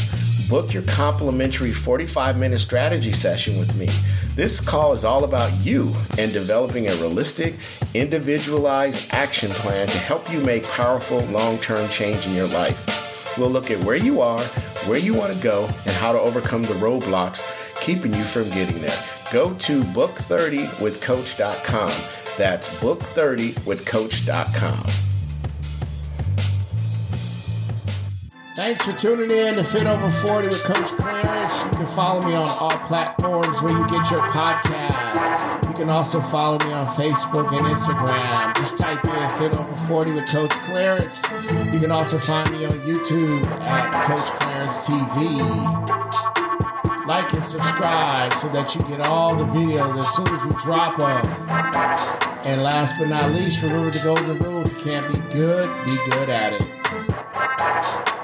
Book 0.50 0.74
your 0.74 0.84
complimentary 0.84 1.72
45 1.72 2.38
minute 2.38 2.60
strategy 2.60 3.12
session 3.12 3.60
with 3.60 3.76
me. 3.76 3.88
This 4.36 4.60
call 4.60 4.93
is 4.93 5.06
all 5.06 5.24
about 5.24 5.52
you 5.64 5.93
and 6.18 6.34
developing 6.34 6.88
a 6.88 6.95
realistic, 6.95 7.56
individualized 7.93 9.14
action 9.14 9.52
plan 9.52 9.88
to 9.88 9.97
help 10.00 10.32
you 10.32 10.41
make 10.41 10.68
powerful 10.70 11.22
long 11.26 11.60
term 11.60 11.88
change 11.89 12.26
in 12.26 12.34
your 12.34 12.47
life. 12.47 13.38
We'll 13.38 13.52
look 13.52 13.70
at 13.70 13.78
where 13.84 13.95
you 13.95 14.22
are, 14.22 14.41
where 14.88 14.97
you 14.97 15.14
want 15.14 15.32
to 15.34 15.43
go, 15.43 15.66
and 15.66 15.95
how 15.95 16.14
to 16.14 16.20
overcome 16.20 16.64
the 16.64 16.74
roadblocks 16.76 17.60
keeping 17.82 18.14
you 18.14 18.24
from 18.24 18.43
getting 18.50 18.80
there. 18.82 18.97
Go 19.32 19.54
to 19.54 19.82
book30withcoach.com. 19.82 21.91
That's 22.38 22.82
book30withcoach.com. 22.82 25.09
Thanks 28.60 28.86
for 28.86 28.91
tuning 28.91 29.32
in 29.32 29.53
to 29.53 29.64
Fit 29.64 29.88
Over 29.88 30.12
40 30.12 30.49
with 30.49 30.62
Coach 30.66 30.89
Clarence. 30.97 31.64
You 31.64 31.70
can 31.72 31.86
follow 31.86 32.22
me 32.28 32.36
on 32.36 32.45
all 32.60 32.78
platforms 32.89 33.62
where 33.62 33.72
you 33.72 33.88
get 33.88 34.12
your 34.12 34.20
podcasts. 34.20 35.70
You 35.70 35.76
can 35.76 35.89
also 35.89 36.20
follow 36.20 36.57
me 36.68 36.74
on 36.74 36.86
Facebook 36.86 37.47
and 37.51 37.62
Instagram. 37.62 38.57
Just 38.57 38.78
type 38.78 38.99
in 39.05 39.30
Fit 39.39 39.57
Over 39.57 39.76
40 39.88 40.12
with 40.12 40.30
Coach 40.30 40.51
Clarence. 40.51 41.24
You 41.72 41.80
can 41.80 41.89
also 41.89 42.18
find 42.18 42.51
me 42.51 42.66
on 42.66 42.74
YouTube 42.82 43.45
at 43.62 43.93
Coach 43.93 44.28
Clarence 44.41 44.86
TV. 44.86 45.39
Like 47.07 47.32
and 47.32 47.45
subscribe 47.45 48.34
so 48.34 48.49
that 48.49 48.76
you 48.76 48.82
get 48.89 49.07
all 49.07 49.38
the 49.38 49.45
videos 49.57 49.97
as 49.97 50.14
soon 50.14 50.28
as 50.28 50.43
we 50.43 50.51
drop 50.62 50.97
them. 50.97 52.43
And 52.45 52.62
last 52.62 52.99
but 52.99 53.07
not 53.07 53.32
least, 53.32 53.64
remember 53.64 53.89
the 53.89 54.01
golden 54.03 54.38
rule 54.39 54.64
if 54.64 54.86
you 54.86 54.91
can't 54.91 55.07
be 55.07 55.18
good, 55.32 55.66
be 55.86 55.95
good 56.12 56.30
at 56.30 56.62
it. 56.62 58.20